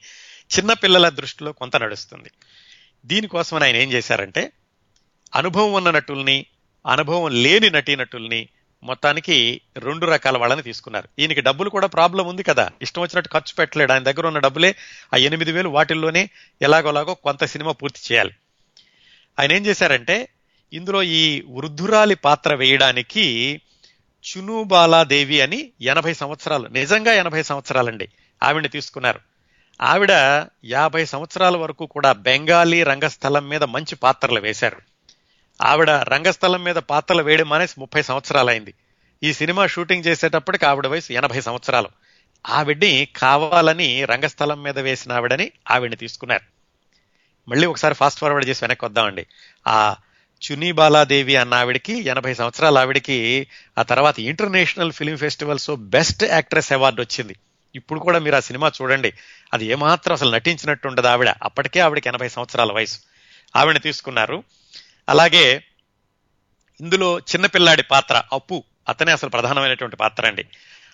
చిన్నపిల్లల 0.57 1.09
దృష్టిలో 1.09 1.51
కొంత 1.51 1.77
నడుస్తుంది. 1.77 2.29
దీనికోసం 3.05 3.63
ఆయన 3.63 3.75
ఏం 3.75 3.91
చేశారంటే 3.91 4.51
అనుభవం 5.35 5.73
ఉన్న 5.73 5.91
నటుల్ని 5.91 6.45
అనుభవం 6.91 7.43
లేని 7.43 7.69
నటీనటుల్ని 7.69 8.49
మొత్తానికి 8.83 9.61
రెండు 9.77 10.05
రకాల 10.05 10.37
వాళ్ళని 10.37 10.61
తీసుకున్నారు. 10.61 11.09
ఈయనకి 11.19 11.41
డబ్బులు 11.41 11.69
కూడా 11.69 11.87
ప్రాబ్లం 11.87 12.27
ఉంది 12.27 12.43
కదా. 12.43 12.69
ఇష్టం 12.81 13.01
వచ్చినట్టు 13.01 13.29
ఖర్చు 13.33 13.55
పెట్టలేడు. 13.55 13.91
ఆయన 13.91 14.03
దగ్గర 14.03 14.27
ఉన్న 14.27 14.39
డబ్బులే 14.39 14.75
ఆ 15.13 15.17
ఎనిమిది 15.17 15.51
వేలు 15.51 15.69
వాటిల్లోనే 15.69 16.29
ఎలాగోలాగో 16.61 17.13
కొంత 17.13 17.43
సినిమా 17.43 17.71
పూర్తి 17.71 17.99
చేయాలి. 18.11 18.31
ఆయన 19.39 19.51
ఏం 19.51 19.65
చేశారంటే 19.65 20.29
ఇందులో 20.73 21.03
ఈ 21.03 21.43
వృద్ధురాలి 21.49 22.15
పాత్ర 22.15 22.53
వేయడానికి 22.53 23.61
చునుబాలాదేవి 24.21 25.41
అని 25.41 25.71
ఎనభై 25.81 26.13
సంవత్సరాలు 26.13 26.67
నిజంగా 26.67 27.13
ఎనభై 27.13 27.43
సంవత్సరాలండి 27.43 28.09
ఆవిడని 28.43 28.69
తీసుకున్నారు. 28.69 29.19
ఆవిడ 29.81 30.11
యాభై 30.65 31.05
సంవత్సరాల 31.05 31.57
వరకు 31.57 31.85
కూడా 31.85 32.13
బెంగాలీ 32.13 32.83
రంగస్థలం 32.83 33.49
మీద 33.49 33.63
మంచి 33.63 33.95
పాత్రలు 33.95 34.39
వేశారు. 34.39 34.90
ఆవిడ 35.63 35.89
రంగస్థలం 35.89 36.63
మీద 36.63 36.75
పాత్రలు 36.75 37.23
వేయడం 37.23 37.49
మానేసి 37.49 37.75
ముప్పై 37.79 38.01
సంవత్సరాలైంది. 38.01 38.73
ఈ 39.23 39.33
సినిమా 39.33 39.67
షూటింగ్ 39.67 40.03
చేసేటప్పటికి 40.07 40.65
ఆవిడ 40.65 40.87
వయసు 40.87 41.13
ఎనభై 41.13 41.41
సంవత్సరాలు. 41.41 41.89
ఆవిడ్ని 42.49 43.07
కావాలని 43.15 44.05
రంగస్థలం 44.05 44.63
మీద 44.63 44.79
వేసిన 44.79 45.11
ఆవిడని 45.11 45.51
ఆవిడ్ని 45.71 45.97
తీసుకున్నారు. 45.97 46.41
మళ్ళీ 47.49 47.67
ఒకసారి 47.67 47.95
ఫాస్ట్ 47.95 48.19
ఫార్వర్డ్ 48.19 48.49
చేసి 48.49 48.63
వెనక్కి 48.63 48.85
వద్దామండి. 48.85 49.25
ఆ 49.67 49.95
చునీ 50.51 50.71
బాలాదేవి 50.71 51.35
అన్న 51.35 51.53
ఆవిడకి 51.53 51.93
ఎనభై 51.93 52.33
సంవత్సరాల 52.33 52.77
ఆవిడకి 52.77 53.47
ఆ 53.77 53.81
తర్వాత 53.81 54.19
international 54.19 54.91
film 54.91 55.17
festivals 55.17 55.69
best 55.69 56.23
actress 56.23 56.71
award 56.71 57.01
వచ్చింది. 57.01 57.35
ఇప్పుడు 57.75 57.99
కూడా 57.99 58.19
మీరు 58.19 58.35
ఆ 58.35 58.39
సినిమా 58.39 58.71
చూడండి. 58.81 59.13
అది 59.53 59.65
ఏమాత్రం 59.65 60.13
అసలు 60.13 60.31
నటించినట్టు 60.31 60.87
ఉండదు 60.87 61.07
ఆవిడ. 61.07 61.33
అప్పటికే 61.43 61.79
ఆవిడకి 61.79 62.09
ఎనభై 62.09 62.29
సంవత్సరాల 62.29 62.71
వయసు. 62.71 62.99
ఆవిడని 63.55 63.79
తీసుకున్నారు. 63.79 64.43
అలాగే 65.09 65.63
ఇందులో 66.81 67.19
చిన్నపిల్లాడి 67.19 67.83
పాత్ర 67.83 68.23
అప్పు 68.33 68.63
అతనే 68.89 69.11
అసలు 69.11 69.29
ప్రధానమైనటువంటి 69.29 69.95
పాత్ర 69.95 70.27
అండి. 70.27 70.45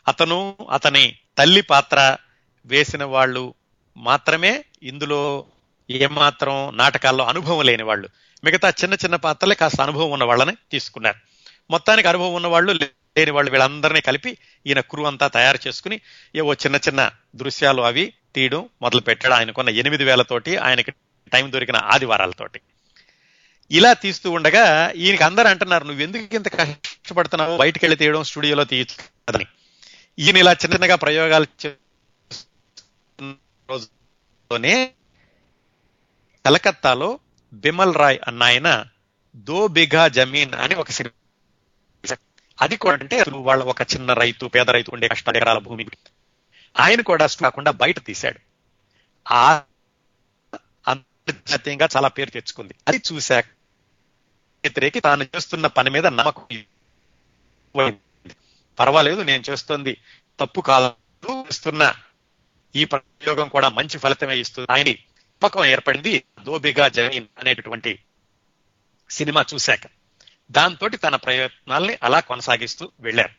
అతను 0.08 0.56
అతని 0.72 1.18
తల్లి 1.38 1.62
పాత్ర 1.62 2.18
వేసిన 2.66 3.04
వాళ్ళు 3.04 3.54
మాత్రమే 3.98 4.66
ఇందులో 4.84 5.46
ఏమాత్రం 5.90 6.78
నాటకాల్లో 6.78 7.26
అనుభవం 7.26 7.66
లేని 7.66 7.84
వాళ్ళు. 7.84 8.10
మిగతా 8.44 8.70
చిన్న 8.70 8.94
చిన్న 8.94 9.16
పాత్రలే 9.16 9.56
కాస్త 9.56 9.82
అనుభవం 9.82 10.12
ఉన్న 10.12 10.24
వాళ్ళని 10.24 10.58
తీసుకున్నారు. 10.72 11.18
మొత్తానికి 11.70 12.08
అనుభవం 12.08 12.34
ఉన్న 12.34 12.48
వాళ్ళు 12.48 12.72
లేని 12.72 13.32
వాళ్ళు 13.32 13.52
వీళ్ళందరినీ 13.52 14.02
కలిపి 14.02 14.38
ఈయన 14.68 14.80
క్రూ 14.80 15.04
అంతా 15.04 15.28
తయారు 15.28 15.60
చేసుకుని 15.68 16.02
ఏవో 16.36 16.54
చిన్న 16.54 16.76
చిన్న 16.76 17.12
దృశ్యాలు 17.36 17.82
అవి 17.82 18.14
తీయడం 18.36 18.70
మొదలు 18.82 19.00
పెట్టాడు 19.00 19.34
ఆయనకున్న 19.34 19.70
ఎనిమిది 19.70 20.04
వేలతోటి 20.04 20.58
ఆయనకి 20.58 20.92
టైం 21.34 21.52
దొరికిన 21.52 21.76
ఆదివారాలతోటి. 21.76 22.62
ఇలా 23.72 23.94
తీస్తూ 23.94 24.32
ఉండగా 24.32 24.92
ఈయనకి 24.96 25.24
అందరూ 25.24 25.50
అంటున్నారు 25.50 25.84
నువ్వు 25.84 26.02
ఎందుకు 26.04 26.36
ఇంత 26.36 26.48
కష్టపడుతున్నావు? 26.48 27.58
బయటికి 27.58 27.86
వెళ్ళి 27.86 27.98
తీయడం 27.98 28.24
స్టూడియోలో 28.24 28.64
తీయచ్చు 28.64 28.96
కదని 29.30 29.48
ఈయన 30.20 30.38
ఇలా 30.38 30.54
చిన్న 30.54 30.74
చిన్నగా 30.74 30.96
ప్రయోగాలు 30.96 31.48
రోజులోనే 33.70 34.92
కలకత్తాలో 36.46 37.20
బిమల్ 37.54 37.96
రాయ్ 37.96 38.20
అన్న 38.28 38.44
ఆయన 38.44 38.86
దో 39.36 39.68
బిఘా 39.68 40.08
జమీన్ 40.08 40.54
అని 40.54 40.76
ఒక 40.76 40.92
సినిమా 40.92 42.16
అది 42.62 42.78
కూడా 42.78 42.98
అంటే 42.98 43.24
వాళ్ళ 43.30 43.64
ఒక 43.64 43.82
చిన్న 43.82 44.14
రైతు 44.14 44.46
పేద 44.46 44.70
రైతు 44.70 44.92
ఉండే 44.94 45.08
కష్ట 45.08 45.30
ఎకరాల 45.30 45.58
భూమి. 45.58 45.86
ఆయన 46.80 47.02
కూడా 47.02 47.28
కాకుండా 47.42 47.72
బయట 47.72 48.06
తీశాడు. 48.06 48.40
ఆ 49.28 49.62
అంతర్జాతీయంగా 50.88 51.88
చాలా 51.96 52.08
పేరు 52.08 52.30
తెచ్చుకుంది. 52.30 52.76
అది 52.88 53.02
చూశాక 53.12 53.46
వ్యతిరేకి 54.68 55.00
తాను 55.00 55.24
చేస్తున్న 55.24 55.68
పని 55.68 55.90
మీద 55.90 56.08
నమ్మకం 56.08 56.66
పర్వాలేదు 58.80 59.22
నేను 59.22 59.44
చేస్తుంది 59.50 59.98
తప్పు 60.40 60.62
కాదు. 60.62 61.44
చేస్తున్న 61.48 61.96
ఈ 62.76 62.86
ప్రయోగం 62.86 63.48
కూడా 63.48 63.70
మంచి 63.70 63.98
ఫలితమే 63.98 64.40
ఇస్తుంది. 64.40 64.72
ఆయన 64.72 64.88
నమ్మకం 64.88 65.66
ఏర్పడింది. 65.66 66.24
దోబిగా 66.44 66.88
జమీన్ 66.88 67.26
అనేటటువంటి 67.40 68.00
సినిమా 69.10 69.46
చూశాక. 69.54 69.80
దాంతో 70.52 70.90
తన 70.90 71.16
ప్రయత్నాల్ని 71.16 71.98
అలా 72.04 72.20
కొనసాగిస్తూ 72.20 72.92
వెళ్ళారు. 73.00 73.30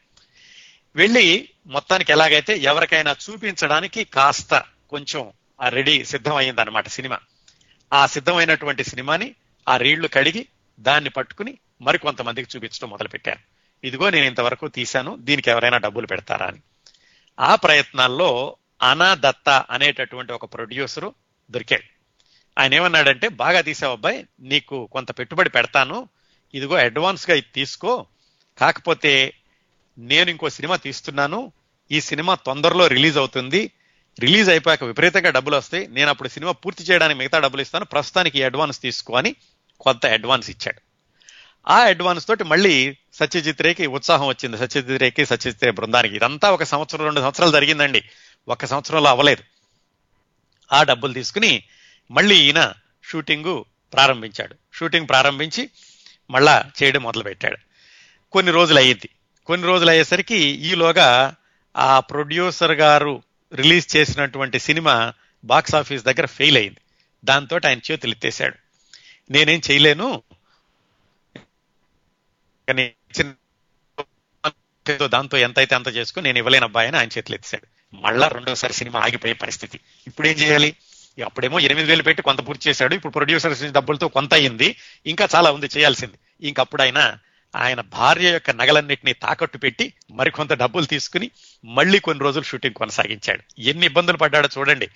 వెళ్ళి 0.96 1.48
మొత్తానికి 1.66 2.12
ఎలాగైతే 2.12 2.56
ఎవరికైనా 2.58 3.16
చూపించడానికి 3.30 4.04
కాస్త 4.04 4.64
కొంచెం 4.90 5.32
రెడీ 5.68 6.04
సిద్ధమైంది 6.04 6.60
అనమాట 6.60 6.88
సినిమా. 6.88 7.18
ఆ 7.92 8.06
సిద్ధమైనటువంటి 8.06 8.84
సినిమాని 8.84 9.34
ఆ 9.68 9.76
రీళ్ళు 9.76 10.08
కడిగి 10.08 10.48
దాన్ని 10.78 11.10
పట్టుకుని 11.10 11.58
మరికొంతమందికి 11.82 12.56
చూపించడం 12.56 12.90
మొదలుపెట్టాను 12.90 13.58
ఇదిగో 13.86 14.10
నేను 14.10 14.26
ఇంతవరకు 14.26 14.68
తీశాను 14.68 15.16
దీనికి 15.16 15.50
ఎవరైనా 15.50 15.78
డబ్బులు 15.78 16.06
పెడతారా 16.06 16.46
అని. 16.46 16.58
ఆ 17.40 17.54
ప్రయత్నాల్లో 17.54 18.56
అనాదత్త 18.82 19.64
అనేటటువంటి 19.70 20.32
ఒక 20.32 20.54
ప్రొడ్యూసరు 20.54 21.14
దొరికాడు. 21.50 21.82
ఆయన 22.60 22.74
ఏమన్నాడంటే 22.74 23.28
బాగా 23.28 23.60
తీసావు 23.60 23.92
అబ్బాయి 23.92 24.26
నీకు 24.40 24.88
కొంత 24.92 25.18
పెట్టుబడి 25.18 25.50
పెడతాను. 25.50 26.08
ఇదిగో 26.54 26.76
అడ్వాన్స్గా 26.76 27.36
ఇది 27.36 27.46
తీసుకో. 27.54 28.06
కాకపోతే 28.58 29.34
నేను 29.98 30.30
ఇంకో 30.30 30.50
సినిమా 30.50 30.76
తీస్తున్నాను. 30.76 31.52
ఈ 31.90 32.00
సినిమా 32.00 32.34
తొందరలో 32.34 32.86
రిలీజ్ 32.86 33.18
అవుతుంది. 33.18 33.70
రిలీజ్ 34.20 34.50
అయిపోయాక 34.50 34.84
విపరీతంగా 34.84 35.30
డబ్బులు 35.30 35.56
వస్తాయి. 35.56 35.86
నేను 35.86 36.10
అప్పుడు 36.10 36.28
సినిమా 36.28 36.52
పూర్తి 36.52 36.84
చేయడానికి 36.84 37.18
మిగతా 37.18 37.38
డబ్బులు 37.38 37.62
ఇస్తాను. 37.62 37.84
ప్రస్తుతానికి 37.84 38.38
ఈ 38.38 38.42
అడ్వాన్స్ 38.42 38.80
తీసుకో 38.80 39.14
అని 39.14 39.34
కొంత 39.80 40.06
అడ్వాన్స్ 40.06 40.50
ఇచ్చాడు. 40.50 40.80
ఆ 41.70 41.78
అడ్వాన్స్ 41.78 42.28
తోటి 42.28 42.44
మళ్ళీ 42.44 42.96
సత్యజిత్ 43.14 43.62
రేకి 43.62 43.86
ఉత్సాహం 43.86 44.26
వచ్చింది. 44.26 44.56
సత్యజిత్ 44.56 45.02
రేకి 45.02 45.26
సత్యజిత్ 45.26 45.64
రే 45.64 45.70
బృందానికి. 45.70 46.16
ఇదంతా 46.16 46.50
ఒక 46.50 46.62
సంవత్సరం 46.62 47.04
రెండు 47.04 47.20
సంవత్సరాలు 47.20 47.52
జరిగిందండి. 47.52 48.02
ఒక 48.48 48.64
సంవత్సరంలో 48.64 49.10
అవ్వలేదు. 49.10 49.42
ఆ 50.72 50.82
డబ్బులు 50.82 51.12
తీసుకుని 51.12 51.62
మళ్ళీ 52.10 52.36
ఈయన 52.36 52.72
షూటింగు 53.10 53.64
ప్రారంభించాడు. 53.92 54.56
షూటింగ్ 54.74 55.08
ప్రారంభించి 55.08 55.70
మళ్ళా 56.30 56.64
చేయడం 56.82 57.02
మొదలుపెట్టాడు. 57.02 57.56
కొన్ని 58.32 58.52
రోజులు 58.52 58.78
అయ్యింది. 58.78 59.08
కొన్ని 59.46 59.66
రోజులు 59.66 59.90
అయ్యేసరికి 59.90 60.38
ఈలోగా 60.38 61.34
ఆ 61.76 62.00
ప్రొడ్యూసర్ 62.00 62.72
గారు 62.72 63.22
రిలీజ్ 63.54 63.96
చేసినటువంటి 63.96 64.58
సినిమా 64.58 65.12
బాక్స్ 65.44 65.74
ఆఫీస్ 65.74 66.04
దగ్గర 66.04 66.26
ఫెయిల్ 66.26 66.56
అయింది 66.56 66.80
దాంతో 67.24 67.60
ఆయన 67.66 67.78
చేతులు 67.90 68.12
ఎత్తేసాడు 68.12 68.67
నేనేం 69.30 69.60
చేయలేను. 69.70 70.22
కానీ 72.68 72.94
దాంతో 75.06 75.38
ఎంత 75.38 75.58
అయితే 75.58 75.74
అంత 75.74 75.88
చేసుకుని 75.88 76.24
నేను 76.24 76.38
ఇవ్వలేను 76.38 76.64
అబ్బాయి 76.64 76.88
అని 76.88 76.96
ఆయన 76.96 77.08
చేతులు 77.18 77.36
ఎత్తాడు 77.36 77.96
మళ్ళా 77.96 78.28
రెండోసారి 78.28 78.72
సినిమా 78.72 79.00
ఆగిపోయే 79.00 79.34
పరిస్థితి. 79.34 79.80
ఇప్పుడు 80.06 80.28
ఏం 80.28 80.34
చేయాలి? 80.34 80.76
అప్పుడేమో 81.24 81.58
ఎనిమిది 81.58 81.88
వేలు 81.88 82.02
పెట్టి 82.02 82.22
కొంత 82.22 82.48
పూర్తి 82.48 82.70
చేశాడు. 82.70 82.94
ఇప్పుడు 82.94 83.12
ప్రొడ్యూసర్స్ 83.12 83.62
డబ్బులతో 83.62 84.08
కొంత 84.08 84.34
అయింది. 84.34 84.76
ఇంకా 85.06 85.28
చాలా 85.34 85.50
ఉంది 85.50 85.66
చేయాల్సింది. 85.66 86.46
ఇంకప్పుడు 86.46 86.82
ఆయన 86.82 87.18
ఆయన 87.56 87.80
భార్య 87.80 88.32
యొక్క 88.32 88.50
నగలన్నింటినీ 88.50 89.12
తాకట్టు 89.12 89.58
పెట్టి 89.58 89.92
మరికొంత 90.10 90.52
డబ్బులు 90.52 90.86
తీసుకుని 90.86 91.30
మళ్ళీ 91.64 91.98
కొన్ని 91.98 92.24
రోజులు 92.24 92.44
షూటింగ్ 92.44 92.74
కొనసాగించాడు. 92.74 93.42
ఎన్ని 93.58 93.86
ఇబ్బందులు 93.86 94.16
పడ్డాడో 94.16 94.48
చూడండి. 94.58 94.88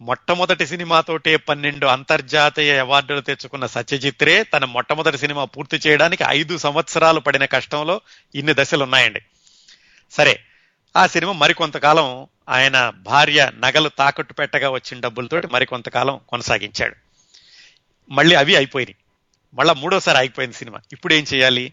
మొట్టమొదటి 0.00 0.66
సినిమాతోటే 0.66 1.36
పన్నెండు 1.36 1.86
అంతర్జాతీయ 1.86 2.78
అవార్డులు 2.78 3.20
తెచ్చుకున్న 3.20 3.66
సత్యజిత్రే 3.66 4.42
తన 4.42 4.64
మొట్టమొదటి 4.64 5.18
సినిమా 5.18 5.44
పూర్తి 5.44 5.76
చేయడానికి 5.76 6.24
ఐదు 6.28 6.58
సంవత్సరాలు 6.58 7.20
పడిన 7.20 7.44
కష్టంలో 7.44 8.00
ఇన్ని 8.34 8.54
దశలు 8.56 8.82
ఉన్నాయండి 8.82 9.20
సరే 10.10 10.40
ఆ 10.96 11.06
సినిమా 11.06 11.32
మరికొంతకాలం 11.32 12.26
ఆయన 12.48 12.92
భార్య 12.96 13.52
నగలు 13.58 13.88
తాకట్టు 13.88 14.32
పెట్టగా 14.32 14.70
వచ్చిన 14.70 15.00
డబ్బులతోటి 15.00 15.46
మరికొంతకాలం 15.46 16.20
కొనసాగించాడు. 16.28 16.96
మళ్ళీ 18.10 18.34
అవి 18.34 18.56
అయిపోయినాయి. 18.56 18.96
మళ్ళా 19.54 19.74
మూడోసారి 19.74 20.18
అయిపోయింది 20.18 20.56
సినిమా. 20.56 20.78
ఇప్పుడు 20.92 21.14
ఏం 21.14 21.24
చేయాలి? 21.34 21.72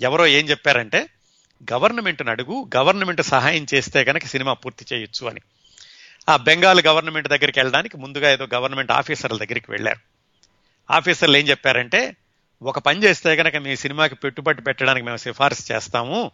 ఎవరో 0.00 0.26
ఏం 0.26 0.46
చెప్పారంటే 0.46 1.08
గవర్నమెంట్ని 1.72 2.30
అడుగు 2.30 2.70
గవర్నమెంట్ 2.76 3.22
సహాయం 3.22 3.66
చేస్తే 3.74 4.04
కనుక 4.04 4.24
సినిమా 4.24 4.52
పూర్తి 4.52 4.94
చేయొచ్చు 4.94 5.26
అని. 5.26 5.40
ఆ 6.28 6.36
బెంగాల్ 6.36 6.82
గవర్నమెంట్ 6.86 7.28
దగ్గరికి 7.28 7.58
వెళ్ళడానికి 7.58 7.96
ముందుగా 7.96 8.32
ఏదో 8.32 8.46
గవర్నమెంట్ 8.54 8.92
ఆఫీసర్ల 8.92 9.36
దగ్గరికి 9.36 9.70
వెళ్ళారు. 9.70 10.00
ఆఫీసర్లు 10.90 11.36
ఏం 11.36 11.48
చెప్పారంటే 11.48 12.16
ఒక 12.62 12.78
పని 12.78 13.04
చేస్తే 13.04 13.36
కనుక 13.36 13.56
మీ 13.56 13.76
సినిమాకి 13.76 14.14
పెట్టుబడి 14.14 14.62
పెట్టడానికి 14.62 15.06
మేము 15.06 15.16
సిఫార్సు 15.16 15.72
చేస్తాము. 15.72 16.30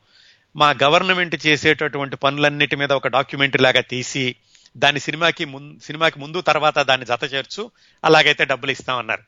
మా 0.57 0.75
గవర్నమెంట్ 0.83 1.47
చేసేటటువంటి 1.47 2.17
పనులన్నిటి 2.17 2.77
మీద 2.77 2.93
ఒక 2.93 3.09
డాక్యుమెంటరీ 3.09 3.63
లాగా 3.63 3.81
తీసి 3.81 4.35
దాని 4.77 5.01
సినిమాకి 5.01 5.45
ముందు 5.45 5.79
సినిమాకి 5.85 6.19
ముందు 6.19 6.41
తర్వాత 6.41 6.79
దాన్ని 6.79 7.07
జత 7.07 7.35
చేర్చు 7.35 7.71
అలాగైతే 8.05 8.45
డబ్బులు 8.45 8.71
ఇస్తామన్నారు. 8.71 9.23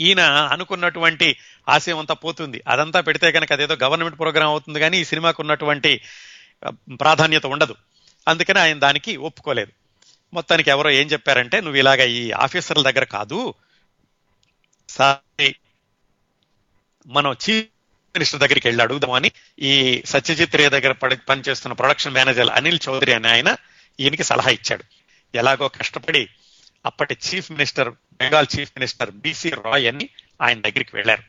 ఈయన 0.00 0.20
అనుకున్నటువంటి 0.20 1.36
ఆశయం 1.68 1.98
అంతా 1.98 2.14
పోతుంది. 2.14 2.62
అదంతా 2.68 3.00
పెడితే 3.00 3.32
కనుక 3.32 3.52
అదేదో 3.52 3.76
గవర్నమెంట్ 3.82 4.18
ప్రోగ్రామ్ 4.18 4.50
అవుతుంది 4.50 4.80
కానీ 4.80 4.98
ఈ 4.98 5.04
సినిమాకు 5.04 5.42
ఉన్నటువంటి 5.42 6.00
ప్రాధాన్యత 7.00 7.46
ఉండదు. 7.46 7.74
అందుకని 8.28 8.58
ఆయన 8.58 8.78
దానికి 8.78 9.16
ఒప్పుకోలేదు. 9.16 9.72
మొత్తానికి 10.34 10.70
ఎవరో 10.70 10.90
ఏం 10.90 11.06
చెప్పారంటే 11.06 11.60
నువ్వు 11.60 11.76
ఇలాగ 11.76 12.04
ఈ 12.04 12.30
ఆఫీసర్ల 12.30 12.82
దగ్గర 12.82 13.04
కాదు 13.04 13.54
సారీ 14.88 15.54
మనం 17.06 17.32
చీఫ్ 17.32 17.66
మినిస్టర్ 18.16 18.40
దగ్గరికి 18.40 18.68
వెళ్ళి 18.68 18.82
అడుగుదామని 18.82 19.32
ఈ 19.58 20.02
సత్యజిత్ 20.06 20.56
రే 20.56 20.68
దగ్గర 20.68 20.92
పనిచేస్తున్న 21.14 21.72
ప్రొడక్షన్ 21.72 22.14
మేనేజర్ 22.14 22.48
అనిల్ 22.48 22.78
చౌదరి 22.88 23.12
అనే 23.12 23.28
ఆయన 23.28 23.56
ఈయనకి 24.00 24.24
సలహా 24.24 24.50
ఇచ్చాడు. 24.50 24.84
ఎలాగో 25.34 25.68
కష్టపడి 25.68 26.28
అప్పటి 26.86 27.16
chief 27.28 27.52
minister 27.52 27.90
Bengal 27.90 28.46
chief 28.58 28.72
minister 28.76 29.10
B 29.10 29.50
C 29.50 29.86
Roy 29.86 30.08
ఆయన 30.42 30.60
దగ్గరికి 30.60 30.90
వెళ్ళారు. 30.94 31.22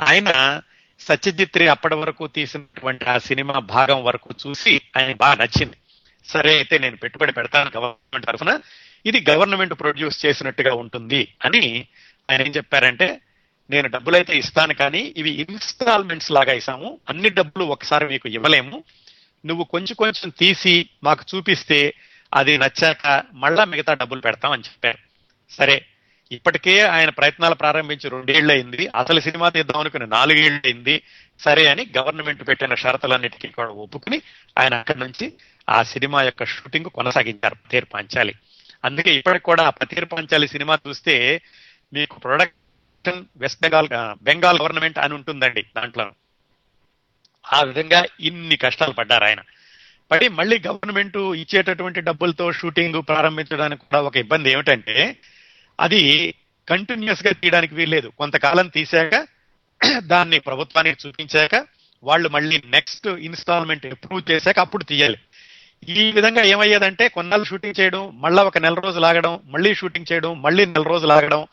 ఆయన 0.00 0.60
సత్యజిత్ 1.00 1.56
రే 1.56 1.66
అప్పటి 1.68 1.94
వరకు 1.94 2.26
తీసినటువంటి 2.26 3.04
ఆ 3.04 3.18
సినిమా 3.18 3.58
భాగం 3.58 4.04
వరకు 4.04 4.30
చూసి 4.48 4.80
ఆయన 4.96 5.14
బాగా 5.14 5.34
నచ్చింది. 5.34 5.76
సరే 6.24 6.56
అయితే 6.56 6.78
నేను 6.78 6.96
పెట్టుబడి 6.96 7.32
పెడతాను 7.32 7.70
గవర్నమెంట్ 7.76 8.26
తరఫున. 8.26 8.60
ఇది 9.06 9.24
గవర్నమెంట్ 9.30 9.74
ప్రొడ్యూస్ 9.74 10.26
చేసినట్టుగా 10.26 10.74
ఉంటుంది 10.74 11.28
అని 11.44 11.86
ఆయన 12.30 12.42
ఏం 12.42 12.52
చెప్పారంటే 12.56 13.20
నేను 13.70 13.88
డబ్బులైతే 13.88 14.38
ఇస్తాను 14.38 14.74
కానీ 14.74 15.14
ఇవి 15.16 15.30
ఇన్స్టాల్మెంట్స్ 15.30 16.30
లాగా 16.30 16.52
ఇస్తాము. 16.52 16.98
అన్ని 17.08 17.30
డబ్బులు 17.30 17.64
ఒకసారి 17.64 18.06
మీకు 18.06 18.28
ఇవ్వలేము. 18.28 18.84
నువ్వు 19.46 19.64
కొంచెం 19.64 19.94
కొంచెం 19.98 20.32
తీసి 20.38 20.88
మాకు 21.04 21.24
చూపిస్తే 21.34 21.94
అది 22.34 22.58
నచ్చాక 22.58 23.22
మళ్ళా 23.34 23.64
మిగతా 23.64 23.94
డబ్బులు 23.94 24.20
పెడతాం 24.20 24.52
అని 24.52 24.62
చెప్పారు. 24.62 24.98
సరే 25.50 25.84
ఇప్పటికే 26.32 26.80
ఆయన 26.80 27.10
ప్రయత్నాలు 27.10 27.54
ప్రారంభించి 27.54 28.10
రెండేళ్ళు 28.10 28.52
అయింది. 28.52 28.86
అసలు 28.86 29.20
సినిమా 29.20 29.48
తీద్దాం 29.48 29.80
అనుకుని 29.80 30.06
నాలుగేళ్ళు 30.06 30.60
అయింది. 30.64 31.02
సరే 31.40 31.66
అని 31.66 31.86
గవర్నమెంట్ 31.98 32.48
పెట్టిన 32.48 32.74
షరతులన్నిటికీ 32.74 33.48
కూడా 33.48 33.68
ఒప్పుకుని 33.68 34.22
ఆయన 34.58 34.74
అక్కడి 34.74 34.98
నుంచి 34.98 35.32
ఆ 35.70 35.82
సినిమా 35.82 36.22
యొక్క 36.22 36.44
షూటింగ్ 36.44 36.84
కొనసాగించారు. 36.84 37.54
పతేరు 37.54 37.84
పాంచాలి. 37.84 38.34
అందుకే 38.84 39.14
ఇప్పటికి 39.14 39.44
కూడా 39.44 39.70
పతేరు 39.70 40.06
పాంచాలి 40.06 40.48
సినిమా 40.48 40.78
చూస్తే 40.88 41.42
మీకు 41.92 42.18
production 42.18 43.24
West 43.36 43.62
Bengal 43.62 43.88
Bengal 44.22 44.58
government 44.60 44.98
అని 44.98 45.14
ఉంటుందండి 45.14 45.62
దాంట్లో. 45.62 46.12
ఆ 47.52 47.62
విధంగా 47.62 48.06
ఇన్ని 48.20 48.56
కష్టాలు 48.56 48.92
పడ్డారు 48.92 49.24
ఆయన. 49.24 49.40
పడి 50.10 50.28
మళ్ళీ 50.28 50.62
గవర్నమెంట్ 50.66 51.16
ఇచ్చేటటువంటి 51.16 52.00
డబ్బులతో 52.00 52.52
షూటింగ్ 52.52 53.02
ప్రారంభించడానికి 53.08 53.82
కూడా 53.82 54.02
ఒక 54.02 54.16
ఇబ్బంది 54.16 54.50
ఏమిటంటే 54.50 55.16
అది 55.80 56.34
కంటిన్యూస్గా 56.68 57.32
తీయడానికి 57.32 57.74
వీల్లేదు. 57.74 58.08
కొంతకాలం 58.08 58.68
తీశాక 58.68 59.26
దాన్ని 59.96 60.38
ప్రభుత్వానికి 60.38 61.08
చూపించాక 61.08 61.66
వాళ్ళు 62.02 62.28
మళ్ళీ 62.28 62.62
నెక్స్ట్ 62.66 63.06
ఇన్స్టాల్మెంట్ 63.06 63.86
అప్రూవ్ 63.86 64.30
చేశాక 64.30 64.58
అప్పుడు 64.58 64.84
తీయాలి. 64.84 65.16
ఈ 65.88 66.12
విధంగా 66.12 66.42
ఏమయ్యేదంటే 66.42 67.08
కొన్నాళ్ళు 67.08 67.44
షూటింగ్ 67.44 67.80
చేయడం 67.80 68.20
మళ్ళీ 68.20 68.42
ఒక 68.42 68.58
నెల 68.58 68.74
రోజులు 68.74 69.06
ఆగడం 69.06 69.40
మళ్ళీ 69.44 69.74
షూటింగ్ 69.74 70.12
చేయడం 70.12 70.42
మళ్ళీ 70.42 70.66
నెల 70.66 70.82
రోజులు 70.82 71.12
ఆగడం 71.12 71.46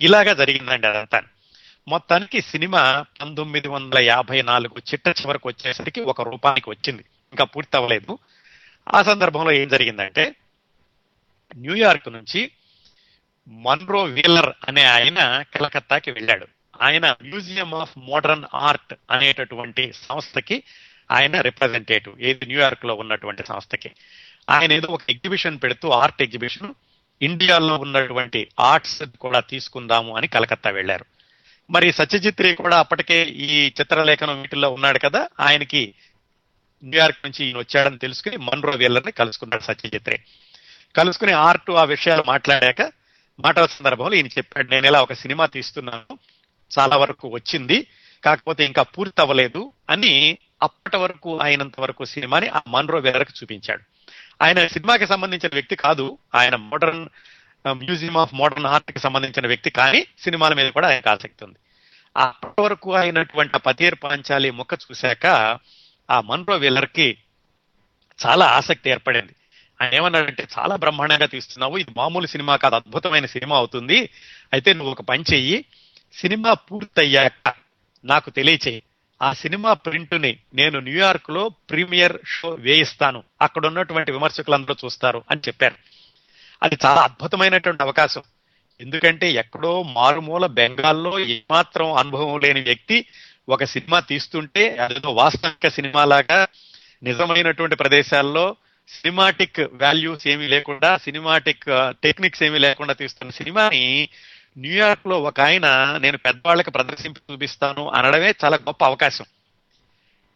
ఇలాగా 0.00 0.34
జరిగిందండి 0.34 0.86
అదంతా. 0.86 1.22
మొత్తానికి 1.88 2.42
సినిమా 2.42 3.04
పంతొమ్మిది 3.20 3.68
వందల 3.68 3.98
యాభై 3.98 4.42
నాలుగు 4.42 4.78
చిట్ట 4.78 5.08
చివరకు 5.08 5.48
వచ్చేసరికి 5.48 6.00
ఒక 6.00 6.22
రూపానికి 6.22 6.70
వచ్చింది. 6.70 7.04
ఇంకా 7.32 7.44
పూర్తి 7.44 7.76
అవ్వలేదు. 7.76 8.18
ఆ 8.94 9.02
సందర్భంలో 9.02 9.52
ఏం 9.52 9.68
జరిగిందంటే 9.68 10.34
న్యూయార్క్ 11.56 12.12
నుంచి 12.12 12.50
మన్రో 13.48 14.02
వీలర్ 14.02 14.52
అనే 14.68 14.84
ఆయన 14.84 15.42
కలకత్తాకి 15.54 16.10
వెళ్ళాడు. 16.10 16.46
ఆయన 16.82 17.16
మ్యూజియం 17.22 17.74
ఆఫ్ 17.74 17.98
మోడర్న్ 17.98 18.44
ఆర్ట్ 18.54 18.94
అనేటటువంటి 19.10 19.92
సంస్థకి 19.92 20.62
ఆయన 21.12 21.40
రిప్రజెంటేటివ్ 21.40 22.20
ఏది 22.20 22.46
న్యూయార్క్లో 22.46 22.94
ఉన్నటువంటి 22.94 23.46
సంస్థకి. 23.46 23.90
ఆయన 24.50 24.72
ఏదో 24.72 24.88
ఒక 24.90 25.00
ఎగ్జిబిషన్ 25.10 25.58
పెడుతూ 25.62 25.90
ఆర్ట్ 25.90 26.22
ఎగ్జిబిషన్ 26.22 26.74
ఇండియాలో 27.22 27.76
ఉన్నటువంటి 27.76 28.48
ఆర్ట్స్ 28.60 29.02
కూడా 29.20 29.40
తీసుకుందాము 29.40 30.16
అని 30.16 30.28
కలకత్తా 30.28 30.70
వెళ్ళారు. 30.70 31.04
మరి 31.70 31.92
సత్యజిత్ 31.92 32.40
రే 32.40 32.54
కూడా 32.54 32.78
అప్పటికే 32.78 33.22
ఈ 33.22 33.72
చిత్రలేఖనం 33.80 34.42
వీటిల్లో 34.42 34.70
ఉన్నాడు 34.70 34.98
కదా 34.98 35.28
ఆయనకి 35.40 35.94
న్యూయార్క్ 36.84 37.18
నుంచి 37.24 37.46
ఈయన 37.46 37.58
వచ్చాడని 37.58 37.98
తెలుసుకుని 37.98 38.36
మన్రో 38.36 38.70
వీళ్ళని 38.70 39.12
కలుసుకున్నాడు 39.12 39.62
సత్యజిత్ 39.62 40.08
రే. 40.08 40.24
కలుసుకుని 40.96 41.32
ఆర్ట్ 41.32 41.70
ఆ 41.70 41.84
విషయాలు 41.84 42.24
మాట్లాడాక 42.26 42.92
మాటల 43.40 43.66
సందర్భంలో 43.66 44.14
ఈయన 44.14 44.26
చెప్పాడు 44.26 44.70
నేను 44.70 44.86
ఇలా 44.86 45.02
ఒక 45.02 45.12
సినిమా 45.12 45.46
తీస్తున్నాను 45.46 46.18
చాలా 46.70 46.96
వరకు 46.96 47.28
వచ్చింది 47.28 47.86
కాకపోతే 48.24 48.64
ఇంకా 48.64 48.82
పూర్తి 48.82 49.22
అవ్వలేదు 49.22 49.72
అని 49.90 50.38
అప్పటి 50.62 50.96
వరకు 50.96 51.30
అయినంత 51.38 51.80
వరకు 51.80 52.04
సినిమాని 52.04 52.48
ఆ 52.48 52.60
మన్రో 52.68 52.98
వేరకు 52.98 53.32
చూపించాడు. 53.42 53.82
ఆయన 54.42 54.66
సినిమాకి 54.66 55.06
సంబంధించిన 55.06 55.50
వ్యక్తి 55.52 55.76
కాదు 55.76 56.18
ఆయన 56.34 56.56
మోడర్న్ 56.56 57.04
మ్యూజియం 57.66 58.16
ఆఫ్ 58.16 58.34
మోడర్న్ 58.34 58.66
ఆర్ట్కి 58.66 58.98
సంబంధించిన 58.98 59.46
వ్యక్తి 59.46 59.70
కానీ 59.70 60.06
సినిమాల 60.24 60.54
మీద 60.54 60.68
కూడా 60.70 60.88
ఆయనకు 60.88 61.08
ఆసక్తి 61.08 61.44
ఉంది. 61.44 61.58
అప్పటి 62.16 62.62
వరకు 62.62 62.94
అయినటువంటి 62.94 63.52
ఆ 63.54 63.58
పతీర్ 63.58 63.94
పాంచాలి 64.04 64.50
మొక్క 64.50 64.74
చూశాక 64.74 65.26
ఆ 66.10 66.20
మన్రో 66.20 66.56
వీలర్కి 66.56 67.18
చాలా 68.26 68.46
ఆసక్తి 68.46 68.90
ఏర్పడింది. 68.90 69.34
ఆయన 69.80 69.94
ఏమన్నాడంటే 69.94 70.46
చాలా 70.58 70.76
బ్రహ్మాండంగా 70.76 71.26
తీస్తున్నావు 71.26 71.76
ఇది 71.78 71.90
మామూలు 71.96 72.26
సినిమా 72.26 72.56
కాదు 72.56 72.74
అద్భుతమైన 72.74 73.26
సినిమా 73.26 73.56
అవుతుంది. 73.56 74.10
అయితే 74.52 74.72
నువ్వు 74.72 74.92
ఒక 74.92 75.02
పని 75.02 75.24
చెయ్యి 75.32 75.64
సినిమా 76.12 76.52
పూర్తయ్యాక 76.52 77.54
నాకు 78.04 78.30
తెలియచేయి 78.30 78.82
ఆ 79.22 79.32
సినిమా 79.32 79.72
ప్రింట్ని 79.72 80.38
నేను 80.54 80.80
న్యూయార్క్లో 80.80 81.48
ప్రీమియర్ 81.48 82.16
షో 82.26 82.48
వేయిస్తాను. 82.48 83.22
అక్కడ 83.42 83.66
ఉన్నటువంటి 83.66 84.12
విమర్శకులందరూ 84.12 84.76
చూస్తారు 84.84 85.22
అని 85.30 85.40
చెప్పారు. 85.40 85.74
అది 86.62 86.78
చాలా 86.86 87.00
అద్భుతమైనటువంటి 87.02 87.82
అవకాశం. 87.82 88.22
ఎందుకంటే 88.80 89.32
ఎక్కడో 89.32 89.82
మారుమూల 89.82 90.46
బెంగాల్లో 90.46 91.18
ఏమాత్రం 91.18 91.92
అనుభవం 91.92 92.40
లేని 92.40 92.60
వ్యక్తి 92.60 93.06
ఒక 93.48 93.64
సినిమా 93.64 94.00
తీస్తుంటే 94.00 94.76
అదేదో 94.76 95.10
వాస్తవిక 95.10 95.68
సినిమా 95.68 96.04
లాగా 96.04 96.46
నిజమైనటువంటి 97.02 97.76
ప్రదేశాల్లో 97.76 98.56
సినిమాటిక్ 98.88 99.60
వాల్యూస్ 99.60 100.26
ఏమీ 100.26 100.48
లేకుండా 100.48 100.98
సినిమాటిక్ 100.98 101.64
టెక్నిక్స్ 101.88 102.42
ఏమీ 102.42 102.58
లేకుండా 102.58 102.92
తీస్తున్న 102.92 103.30
సినిమాని 103.30 104.08
న్యూయార్క్లో 104.58 105.22
ఒక 105.22 105.40
ఆయన 105.40 105.96
నేను 106.02 106.18
పెద్దవాళ్ళకి 106.18 106.70
ప్రదర్శించి 106.70 107.32
చూపిస్తాను 107.32 107.88
అనడమే 107.88 108.34
చాలా 108.44 108.56
గొప్ప 108.56 108.84
అవకాశం. 108.84 109.24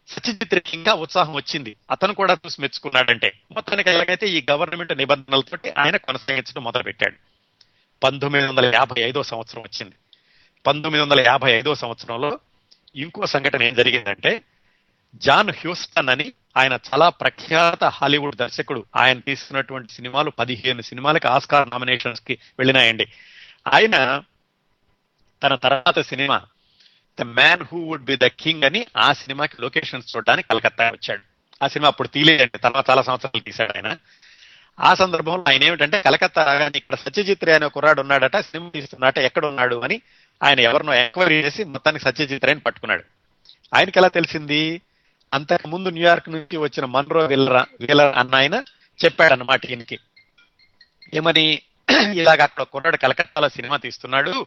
సత్యజిత్ 0.07 0.69
ఇంకా 0.73 0.93
ఉత్సాహం 0.93 1.33
వచ్చింది. 1.33 1.75
అతను 1.91 2.13
కూడా 2.13 2.37
చూసి 2.45 2.61
మెచ్చుకున్నాడంటే. 2.61 3.33
మొత్తానికి 3.51 3.89
ఎలాగైతే 3.89 4.27
ఈ 4.27 4.45
గవర్నమెంట్ 4.51 4.97
నిబంధనలతోటి 4.97 5.71
ఆయన 5.77 5.97
కొనసాగించడం 5.97 6.63
మొదలు 6.63 6.83
పెట్టాడు 6.83 7.15
పంతొమ్మిది 8.03 8.47
వందల 8.47 8.65
యాభై 8.75 9.01
ఐదో 9.01 9.23
సంవత్సరం 9.23 9.61
వచ్చింది. 9.61 9.95
పంతొమ్మిది 10.67 11.05
వందల 11.05 11.19
యాభై 11.19 11.51
ఐదో 11.51 11.75
సంవత్సరంలో 11.75 12.39
ఇంకో 12.95 13.25
సంఘటన 13.25 13.63
ఏం 13.63 13.73
జరిగిందంటే 13.73 14.41
జాన్ 15.15 15.49
హ్యూస్టన్ 15.49 16.09
అని 16.09 16.33
ఆయన 16.57 16.73
చాలా 16.73 17.09
ప్రఖ్యాత 17.09 17.83
హాలీవుడ్ 17.83 18.35
దర్శకుడు. 18.35 18.85
ఆయన 18.95 19.19
తీసుకున్నటువంటి 19.19 19.93
సినిమాలు 19.93 20.29
పదిహేను 20.29 20.81
సినిమాలకి 20.81 21.27
ఆస్కార్ 21.27 21.69
నామినేషన్స్కి 21.69 22.39
వెళ్ళినాయండి. 22.59 23.07
ఆయన 23.73 24.23
తన 25.43 25.55
తర్వాత 25.55 25.99
cinema 25.99 26.41
the 27.19 27.21
man 27.21 27.61
who 27.61 27.79
would 27.79 28.03
be 28.03 28.15
the 28.15 28.25
king 28.25 28.63
అని 28.63 28.85
ఆ 28.97 29.13
సినిమాకి 29.13 29.61
లొకేషన్స్ 29.61 30.15
చూడడానికి 30.15 30.47
కలకత్తా 30.47 30.89
వచ్చాడు. 30.89 31.21
ఆ 31.63 31.67
సినిమా 31.67 31.87
అప్పుడు 31.87 32.07
తీలేదండి 32.07 32.57
తర్వాత 32.57 32.89
చాలా 32.89 33.01
సంవత్సరాలు 33.01 33.41
తీశాడు 33.41 33.73
ఆయన. 33.77 33.97
ఆ 34.79 34.93
సందర్భంలో 34.93 35.43
ఆయన 35.49 35.63
ఏమిటంటే 35.63 36.01
కలకత్తా 36.01 36.43
రాగానే 36.43 36.77
ఇక్కడ 36.77 36.95
సత్యజిత్ 36.95 37.43
రే 37.43 37.53
అనే 37.53 37.67
కుర్రాడు 37.67 38.01
ఉన్నాడట 38.01 38.37
సినిమా 38.37 38.69
తీస్తున్నాట 38.69 39.17
ఎక్కడ 39.17 39.45
ఉన్నాడు 39.45 39.75
అని 39.75 40.01
ఆయన 40.43 40.59
ఎవరినో 40.59 40.93
ఎంక్వైరీ 40.93 41.35
చేసి 41.35 41.63
మొత్తానికి 41.63 42.05
సత్యజిత్ 42.05 42.45
రేని 42.45 42.59
పట్టుకున్నాడు. 42.59 43.03
ఆయనకి 43.75 43.99
ఎలా 43.99 44.07
తెలిసింది? 44.07 44.81
అంతకు 45.33 45.67
ముందు 45.67 45.89
న్యూయార్క్ 45.89 46.29
నుంచి 46.29 46.57
వచ్చిన 46.57 46.85
మన్రో 46.85 47.25
విల్లర్ 47.25 47.67
వీలర్ 47.81 48.17
అన్న 48.17 48.35
ఆయన 48.35 48.63
చెప్పాడన్నమాట 49.05 49.65
ఈయనకి. 49.65 49.99
ఏమని? 51.13 51.61
ఇలాగ 52.15 52.41
అక్కడ 52.41 52.63
కుర్రాడు 52.63 52.97
కలకత్తాలో 52.97 53.49
సినిమా 53.49 53.77
తీస్తున్నాడు. 53.77 54.45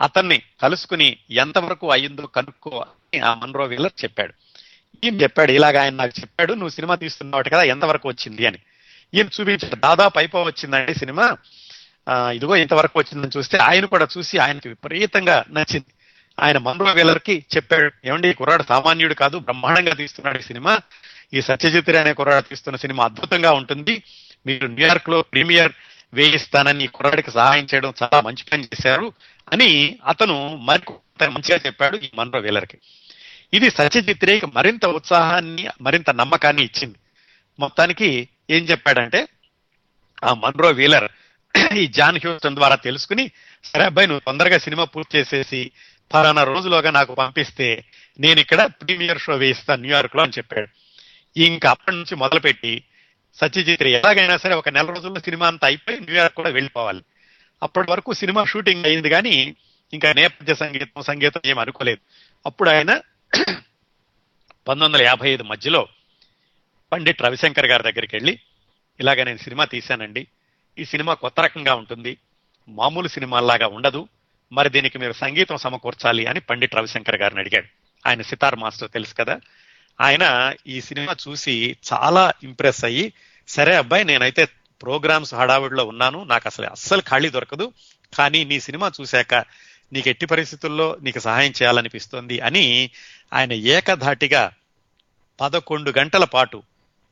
అతన్ని 0.00 0.42
కలుసుకుని 0.62 1.16
ఎంతవరకు 1.30 1.90
అయ్యిందో 1.90 2.26
కనుక్కో 2.26 2.70
అని 2.70 3.18
ఆ 3.20 3.34
మన్రో 3.34 3.64
వీలర్ 3.64 4.04
చెప్పాడు. 4.04 4.32
ఈయన 5.04 5.14
చెప్పాడు 5.22 5.52
ఇలాగ 5.52 5.78
ఆయన 5.78 5.94
నాకు 5.94 6.20
చెప్పాడు 6.20 6.52
నువ్వు 6.52 6.68
సినిమా 6.68 6.94
తీస్తున్నావు 6.94 7.42
కదా 7.42 7.62
ఎంతవరకు 7.62 8.08
వచ్చింది 8.08 8.46
అని. 8.46 8.58
ఈయన 9.14 9.26
చూపించాడు 9.26 9.76
దాదాపు 9.76 10.18
అయిపో 10.18 10.42
వచ్చిందండి 10.42 10.94
సినిమా. 10.94 11.36
ఇదిగో 12.30 12.56
ఇంతవరకు 12.56 12.98
వచ్చిందని 12.98 13.30
చూస్తే 13.36 13.58
ఆయన 13.58 13.84
కూడా 13.84 14.08
చూసి 14.18 14.38
ఆయనకి 14.38 14.68
విపరీతంగా 14.68 15.44
నచ్చింది. 15.50 15.92
ఆయన 16.40 16.58
మన్రో 16.58 16.92
వీలర్కి 16.92 17.44
చెప్పాడు 17.56 18.08
ఏమండి 18.08 18.34
కుర్రాడు 18.34 18.62
సామాన్యుడు 18.62 19.14
కాదు 19.14 19.38
బ్రహ్మాండంగా 19.38 19.94
తీస్తున్నాడు 19.94 20.38
ఈ 20.38 20.42
సినిమా. 20.42 20.80
ఈ 21.34 21.40
సత్యజిత్ 21.40 21.90
రే 21.90 21.98
అనే 21.98 22.12
కుర్రాడు 22.12 22.44
తీస్తున్న 22.44 22.76
సినిమా 22.76 23.04
అద్భుతంగా 23.04 23.52
ఉంటుంది. 23.52 24.02
మీరు 24.46 24.66
న్యూయార్క్లో 24.66 25.22
ప్రీమియర్ 25.22 25.72
వేయిస్తానని 26.12 26.86
కుర్రాడికి 26.86 27.30
సహాయం 27.30 27.64
చేయడం 27.64 27.92
చాలా 28.02 28.20
మంచి 28.20 28.44
పని 28.44 28.64
చేశారు 28.64 29.06
అని 29.52 29.70
అతను 30.04 30.36
మరి 30.68 30.82
మంచిగా 31.30 31.58
చెప్పాడు 31.66 31.96
ఈ 31.96 32.08
మన్రో 32.18 32.40
వీలర్కి. 32.40 32.78
ఇది 33.52 33.70
సత్యజిత్ 33.70 34.24
రేకి 34.24 34.46
మరింత 34.46 34.84
ఉత్సాహాన్ని 34.98 35.68
మరింత 35.80 36.10
నమ్మకాన్ని 36.10 36.62
ఇచ్చింది. 36.62 36.98
మొత్తానికి 37.58 38.08
ఏం 38.50 38.62
చెప్పాడంటే 38.64 39.20
ఆ 40.22 40.34
మన్రో 40.34 40.70
వీలర్ 40.70 41.08
ఈ 41.78 41.86
జాన్ 41.88 42.18
హ్యూస్టన్ 42.18 42.54
ద్వారా 42.54 42.76
తెలుసుకుని 42.76 43.24
సరే 43.64 43.84
అబ్బాయి 43.84 44.08
నువ్వు 44.08 44.22
తొందరగా 44.26 44.58
సినిమా 44.58 44.84
పూర్తి 44.84 45.18
చేసేసి 45.18 45.60
ఫలానా 46.10 46.42
రోజులోగా 46.44 46.90
నాకు 46.90 47.12
పంపిస్తే 47.14 47.68
నేను 48.18 48.40
ఇక్కడ 48.40 48.62
ప్రీమియర్ 48.80 49.18
షో 49.18 49.34
వేయిస్తాను 49.34 49.82
న్యూయార్క్లో 49.82 50.22
అని 50.22 50.36
చెప్పాడు. 50.38 50.68
ఇంకా 51.36 51.70
అప్పటి 51.70 51.96
నుంచి 51.96 52.14
మొదలుపెట్టి 52.14 52.72
సత్యజిత్ 53.34 53.82
రే 53.82 53.90
ఎలాగైనా 53.90 54.36
సరే 54.36 54.54
ఒక 54.54 54.68
నెల 54.68 54.86
రోజుల్లో 54.86 55.20
సినిమా 55.20 55.46
అంతా 55.46 55.66
అయిపోయి 55.66 56.00
న్యూయార్క్ 56.00 56.36
కూడా 56.36 56.50
వెళ్ళిపోవాలి. 56.50 57.02
అప్పటి 57.62 57.90
వరకు 57.90 58.12
సినిమా 58.12 58.44
షూటింగ్ 58.44 58.84
అయింది 58.84 59.10
కానీ 59.10 59.56
ఇంకా 59.92 60.12
నేపథ్య 60.12 60.54
సంగీతం 60.54 61.02
సంగీతం 61.02 61.40
ఏం 61.46 61.58
అనుకోలేదు. 61.58 61.98
అప్పుడు 62.46 62.70
ఆయన 62.70 63.00
పంతొమ్మిది 64.68 64.84
వందల 64.84 65.02
యాభై 65.02 65.30
ఐదు 65.30 65.42
మధ్యలో 65.42 65.88
పండిట్ 66.92 67.22
రవిశంకర్ 67.22 67.66
గారి 67.66 67.82
దగ్గరికి 67.82 68.16
వెళ్ళి 68.16 68.38
ఇలాగ 69.00 69.22
నేను 69.22 69.38
సినిమా 69.38 69.64
తీశానండి. 69.64 70.26
ఈ 70.78 70.84
సినిమా 70.84 71.14
కొత్త 71.14 71.40
రకంగా 71.40 71.74
ఉంటుంది. 71.74 72.16
మామూలు 72.68 73.08
సినిమాలాగా 73.08 73.66
ఉండదు. 73.66 74.08
మరి 74.52 74.68
దీనికి 74.68 74.98
మీరు 74.98 75.12
సంగీతం 75.12 75.56
సమకూర్చాలి 75.56 76.26
అని 76.26 76.40
పండిట్ 76.40 76.74
రవిశంకర్ 76.74 77.20
గారిని 77.20 77.40
అడిగాడు. 77.40 77.66
ఆయన 78.08 78.22
సితార్ 78.22 78.56
మాస్టర్ 78.56 78.90
తెలుసు 78.90 79.14
కదా. 79.14 79.40
ఆయన 80.00 80.54
ఈ 80.66 80.80
సినిమా 80.80 81.16
చూసి 81.28 81.76
చాలా 81.92 82.32
ఇంప్రెస్ 82.42 82.84
అయ్యి 82.84 83.12
సరే 83.48 83.76
అబ్బాయి 83.76 84.04
నేనైతే 84.04 84.44
ప్రోగ్రామ్స్ 84.82 85.34
హడావిడిలో 85.34 85.84
ఉన్నాను 85.84 86.24
నాకు 86.24 86.42
అసలు 86.46 86.66
అస్సలు 86.66 87.00
ఖాళీ 87.00 87.30
దొరకదు 87.30 87.72
కానీ 88.18 88.44
నీ 88.44 88.60
సినిమా 88.60 88.92
చూశాక 89.00 89.34
నీకు 89.92 90.08
ఎట్టి 90.08 90.26
పరిస్థితుల్లో 90.26 90.96
నీకు 91.02 91.20
సహాయం 91.20 91.50
చేయాలనిపిస్తోంది 91.50 92.40
అని 92.40 92.90
ఆయన 93.32 93.52
ఏకధాటిగా 93.52 94.52
పదకొండు 95.40 95.92
గంటల 95.98 96.24
పాటు 96.24 96.62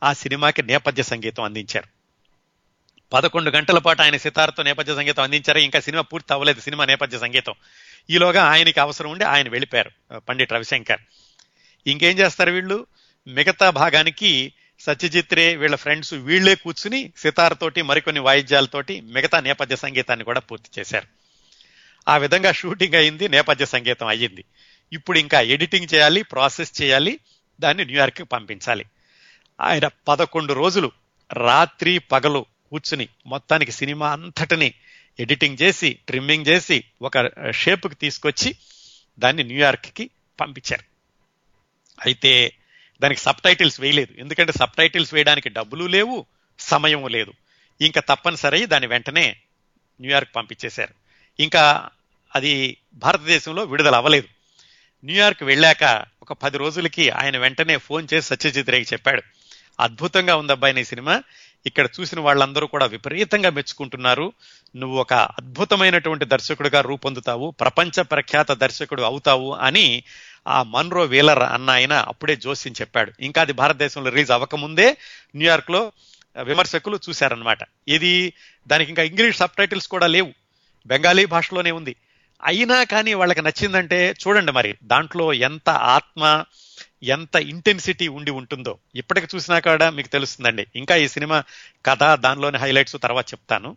ఆ 0.03 0.13
సినిమాకి 0.13 0.63
నేపథ్య 0.63 1.03
సంగీతం 1.03 1.45
అందించారు. 1.45 1.87
పదకొండు 3.13 3.51
గంటల 3.51 3.79
పాటు 3.79 4.03
ఆయన 4.03 4.17
సితార్తో 4.17 4.63
నేపథ్య 4.63 4.95
సంగీతం 4.95 5.23
అందించారు 5.23 5.59
ఇంకా 5.59 5.81
సినిమా 5.81 6.03
పూర్తి 6.03 6.33
అవ్వలేదు 6.33 6.61
సినిమా 6.61 6.85
నేపథ్య 6.85 7.19
సంగీతం. 7.19 7.55
ఈలోగా 8.11 8.45
ఆయనకి 8.45 8.81
అవసరం 8.81 9.11
ఉండి 9.11 9.25
ఆయన 9.25 9.49
వెళ్ళిపోయారు 9.49 10.19
పండిట్ 10.19 10.53
రవిశంకర్. 10.53 11.01
ఇంకేం 11.87 12.19
చేస్తారు 12.19 12.51
వీళ్ళు? 12.51 12.87
మిగతా 13.27 13.71
భాగానికి 13.71 14.53
సత్యజిత్ 14.81 15.35
రే 15.35 15.57
వీళ్ళ 15.57 15.77
ఫ్రెండ్స్ 15.77 16.15
వీళ్ళే 16.15 16.55
కూర్చుని 16.55 17.13
సితార్తోటి 17.17 17.83
మరికొన్ని 17.83 18.21
వాయిద్యాలతోటి 18.21 19.01
మిగతా 19.01 19.41
నేపథ్య 19.41 19.77
సంగీతాన్ని 19.77 20.25
కూడా 20.25 20.41
పూర్తి 20.41 20.81
చేశారు. 20.81 21.07
ఆ 22.09 22.17
విధంగా 22.17 22.53
షూటింగ్ 22.53 22.95
అయింది 22.95 23.29
నేపథ్య 23.29 23.67
సంగీతం 23.67 24.07
అయ్యింది. 24.07 24.45
ఇప్పుడు 24.93 25.19
ఇంకా 25.19 25.41
ఎడిటింగ్ 25.41 25.95
చేయాలి 25.95 26.23
ప్రాసెస్ 26.23 26.83
చేయాలి 26.83 27.19
దాన్ని 27.61 27.85
న్యూయార్క్కి 27.85 28.25
పంపించాలి. 28.25 28.85
ఆయన 29.61 29.91
పదకొండు 30.09 30.53
రోజులు 30.53 30.93
రాత్రి 31.33 31.99
పగలు 31.99 32.47
కూర్చుని 32.71 33.09
మొత్తానికి 33.27 33.73
సినిమా 33.73 34.13
అంతటిని 34.13 34.75
ఎడిటింగ్ 35.21 35.57
చేసి 35.63 35.99
ట్రిమ్మింగ్ 36.07 36.47
చేసి 36.47 36.85
ఒక 37.03 37.31
షేప్కి 37.51 37.95
తీసుకొచ్చి 37.95 38.55
దాన్ని 39.19 39.45
న్యూయార్క్కి 39.45 40.11
పంపించారు. 40.41 40.90
అయితే 42.01 42.55
దానికి 43.03 43.21
సబ్ 43.21 43.43
టైటిల్స్ 43.45 43.81
వేయలేదు. 43.81 44.21
ఎందుకంటే 44.21 44.53
సబ్ 44.53 44.77
టైటిల్స్ 44.79 45.15
వేయడానికి 45.15 45.49
డబ్బులు 45.49 45.85
లేవు 45.85 46.27
సమయం 46.59 47.09
లేదు. 47.09 47.33
ఇంకా 47.81 48.01
తప్పనిసరి 48.01 48.67
దాన్ని 48.67 48.87
వెంటనే 48.87 49.37
న్యూయార్క్ 50.01 50.37
పంపించేశారు. 50.37 50.95
ఇంకా 51.43 51.89
అది 52.37 52.77
భారతదేశంలో 52.95 53.65
విడుదల 53.65 53.97
అవ్వలేదు. 53.97 54.29
న్యూయార్క్ 55.05 55.43
వెళ్ళాక 55.43 56.05
ఒక 56.23 56.33
పది 56.33 56.59
రోజులకి 56.59 57.11
ఆయన 57.11 57.39
వెంటనే 57.39 57.77
ఫోన్ 57.77 58.09
చేసి 58.15 58.27
సత్యజిత్ 58.29 58.71
రేకి 58.71 58.93
చెప్పాడు. 58.93 59.23
అద్భుతంగా 59.81 60.37
ఉంది 60.37 60.53
అబ్బాయి 60.53 60.75
నీ 60.75 60.85
సినిమా. 60.85 61.23
ఇక్కడ 61.67 61.89
చూసిన 62.01 62.21
వాళ్ళందరూ 62.21 62.67
కూడా 62.67 62.87
విపరీతంగా 62.87 63.51
మెచ్చుకుంటున్నారు. 63.51 64.33
నువ్వు 64.77 64.99
ఒక 64.99 65.13
అద్భుతమైనటువంటి 65.13 66.25
దర్శకుడిగా 66.25 66.81
రూపొందుతావు. 66.81 67.51
ప్రపంచ 67.51 68.03
ప్రఖ్యాత 68.03 68.53
దర్శకుడు 68.53 69.03
అవుతావు 69.03 69.55
అని 69.55 70.03
ఆ 70.49 70.63
మన్రో 70.63 71.03
వీలర్ 71.03 71.39
అన్న 71.39 71.71
ఆయన 71.71 71.93
అప్పుడే 71.93 72.37
జోస్యం 72.37 72.75
చెప్పాడు. 72.81 73.13
ఇంకా 73.21 73.43
అది 73.43 73.53
భారతదేశంలో 73.53 74.11
రిలీజ్ 74.11 74.31
అవ్వకముందే 74.31 74.97
న్యూయార్క్లో 75.37 75.93
విమర్శకులు 76.43 77.01
చూశారనమాట 77.09 77.59
ఇది 77.89 78.33
దానికి 78.67 78.89
ఇంకా 78.89 79.03
ఇంగ్లీష్ 79.03 79.39
సబ్ 79.39 79.57
టైటిల్స్ 79.59 79.89
కూడా 79.89 80.07
లేవు. 80.07 80.33
బెంగాలీ 80.87 81.25
భాషలోనే 81.25 81.71
ఉంది. 81.71 81.97
అయినా 82.45 82.85
కానీ 82.85 83.15
వాళ్ళకి 83.15 83.43
నచ్చిందంటే 83.43 84.15
చూడండి 84.27 84.53
మరి 84.53 84.75
దాంట్లో 84.85 85.33
ఎంత 85.33 85.71
ఆత్మ 85.71 86.45
ఎంత 87.03 87.37
ఇంటెన్సిటీ 87.37 88.09
ఉండి 88.09 88.31
ఉంటుందో. 88.31 88.79
ఇప్పటికి 88.95 89.27
చూసినా 89.35 89.59
కూడా 89.59 89.91
మీకు 89.91 90.09
తెలుస్తుందండి. 90.09 90.67
ఇంకా 90.77 90.97
ఈ 90.97 91.09
సినిమా 91.09 91.45
కథ 91.87 92.03
దానిలోని 92.15 92.59
హైలైట్స్ 92.59 92.97
తర్వాత 93.03 93.33
చెప్తాను. 93.33 93.77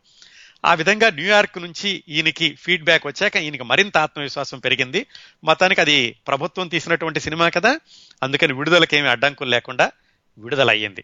ఆ 0.65 0.73
విధంగా 0.73 1.09
న్యూయార్క్ 1.09 1.57
నుంచి 1.57 2.03
ఈయనకి 2.09 2.55
ఫీడ్బ్యాక్ 2.55 3.07
వచ్చాక 3.07 3.35
ఈయనకి 3.35 3.63
మరింత 3.63 3.97
ఆత్మవిశ్వాసం 3.97 4.59
పెరిగింది. 4.59 5.05
మొత్తానికి 5.43 5.81
అది 5.81 6.15
ప్రభుత్వం 6.27 6.67
తీసినటువంటి 6.67 7.19
సినిమా 7.19 7.49
కదా. 7.49 7.79
అందుకని 8.23 8.53
విడుదలకేమి 8.53 9.09
అడ్డంకులు 9.09 9.49
లేకుండా 9.49 9.91
విడుదల 10.37 10.69
అయ్యింది 10.69 11.03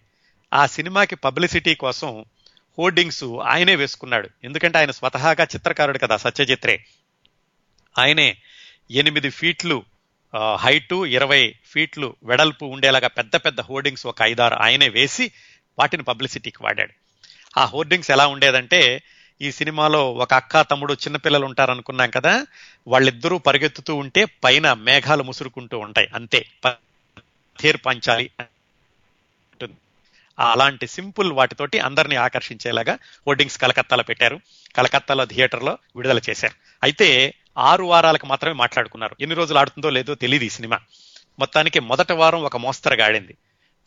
ఆ 0.53 0.65
సినిమాకి 0.65 1.15
పబ్లిసిటీ 1.15 1.75
కోసం 1.75 2.25
హోర్డింగ్స్ 2.79 3.23
ఆయనే 3.23 3.75
వేసుకున్నాడు. 3.75 4.29
ఎందుకంటే 4.43 4.77
ఆయన 4.77 4.91
స్వతహాగా 4.91 5.43
చిత్రకారుడు 5.43 5.97
కదా 5.97 6.17
సత్యజిత్రే. 6.17 6.85
ఆయనే 7.99 8.37
ఎనిమిది 8.91 9.29
ఫీట్లు 9.29 9.83
హైటు 10.55 11.05
ఇరవై 11.05 11.55
ఫీట్లు 11.65 12.15
వెడల్పు 12.23 12.65
ఉండేలాగా 12.65 13.07
పెద్ద 13.07 13.35
పెద్ద 13.35 13.61
హోర్డింగ్స్ 13.61 14.07
ఒక 14.07 14.21
ఐదారు 14.21 14.55
ఆయనే 14.55 14.89
వేసి 14.89 15.31
వాటిని 15.79 16.03
పబ్లిసిటీకి 16.03 16.57
వాడాడు. 16.61 16.93
ఆ 17.59 17.65
హోర్డింగ్స్ 17.65 18.11
ఎలా 18.11 18.27
ఉండేదంటే 18.27 19.01
ఈ 19.41 19.51
సినిమాలో 19.51 20.13
ఒక 20.13 20.33
అక్క 20.33 20.61
తమ్ముడు 20.61 20.93
చిన్నపిల్లలు 20.93 21.45
ఉంటారనుకున్నాం 21.45 22.09
కదా 22.09 22.45
వాళ్ళిద్దరూ 22.87 23.37
పరిగెత్తుతూ 23.37 23.95
ఉంటే 23.95 24.25
పైన 24.25 24.73
మేఘాలు 24.73 25.23
ముసురుకుంటూ 25.23 25.79
ఉంటాయి 25.79 26.09
అంతే. 26.15 26.45
థేర్ 27.59 27.77
పంచాలి 27.85 28.29
అలాంటి 30.39 30.87
సింపుల్ 30.87 31.31
వాటితోటి 31.31 31.79
అందరినీ 31.79 32.15
ఆకర్షించేలాగా 32.15 32.93
హోర్డింగ్స్ 33.27 33.57
కలకత్తాలో 33.57 34.03
పెట్టారు. 34.03 34.39
కలకత్తాలో 34.75 35.25
థియేటర్లో 35.25 35.77
విడుదల 35.95 36.19
చేశారు. 36.29 36.53
అయితే 36.83 37.33
ఆరు 37.57 37.83
వారాలకు 37.83 38.25
మాత్రమే 38.25 38.53
మాట్లాడుకున్నారు. 38.53 39.15
ఎన్ని 39.19 39.35
రోజులు 39.35 39.59
ఆడుతుందో 39.59 39.89
లేదో 39.89 40.15
తెలియదు 40.15 40.43
ఈ 40.43 40.49
సినిమా. 40.49 40.79
మొత్తానికి 41.39 41.79
మొదటి 41.79 42.13
వారం 42.13 42.43
ఒక 42.43 42.57
మోస్తరుగా 42.57 43.05
ఆడింది 43.05 43.37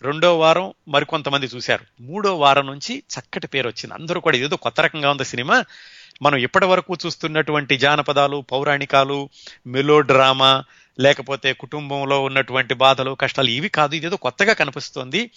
రెండో 0.03 0.39
వారం 0.39 0.73
మరికొంతమంది 0.89 1.47
చూశారు. 1.47 1.85
మూడో 2.01 2.39
వారం 2.39 2.67
నుంచి 2.67 2.99
చక్కటి 2.99 3.47
పేరు 3.47 3.69
వచ్చింది. 3.69 3.95
అందరూ 3.95 4.21
కూడా 4.21 4.37
ఏదో 4.37 4.57
కొత్త 4.57 4.81
రకంగా 4.81 5.11
ఉంది 5.11 5.25
సినిమా. 5.25 5.65
మనం 6.23 6.37
ఇప్పటి 6.39 6.65
వరకు 6.65 6.97
చూస్తున్నటువంటి 7.07 7.77
జానపదాలు 7.77 8.45
పౌరాణికాలు 8.53 9.29
మెలో 9.67 10.01
డ్రామా 10.01 10.65
లేకపోతే 11.01 11.53
కుటుంబంలో 11.53 12.23
ఉన్నటువంటి 12.23 12.75
బాధలు 12.75 13.17
కష్టాలు 13.21 13.49
ఇవి 13.49 13.69
కాదు. 13.69 13.95
ఇదేదో 13.95 14.17
కొత్తగా 14.17 14.53
కనిపిస్తోంది. 14.53 15.31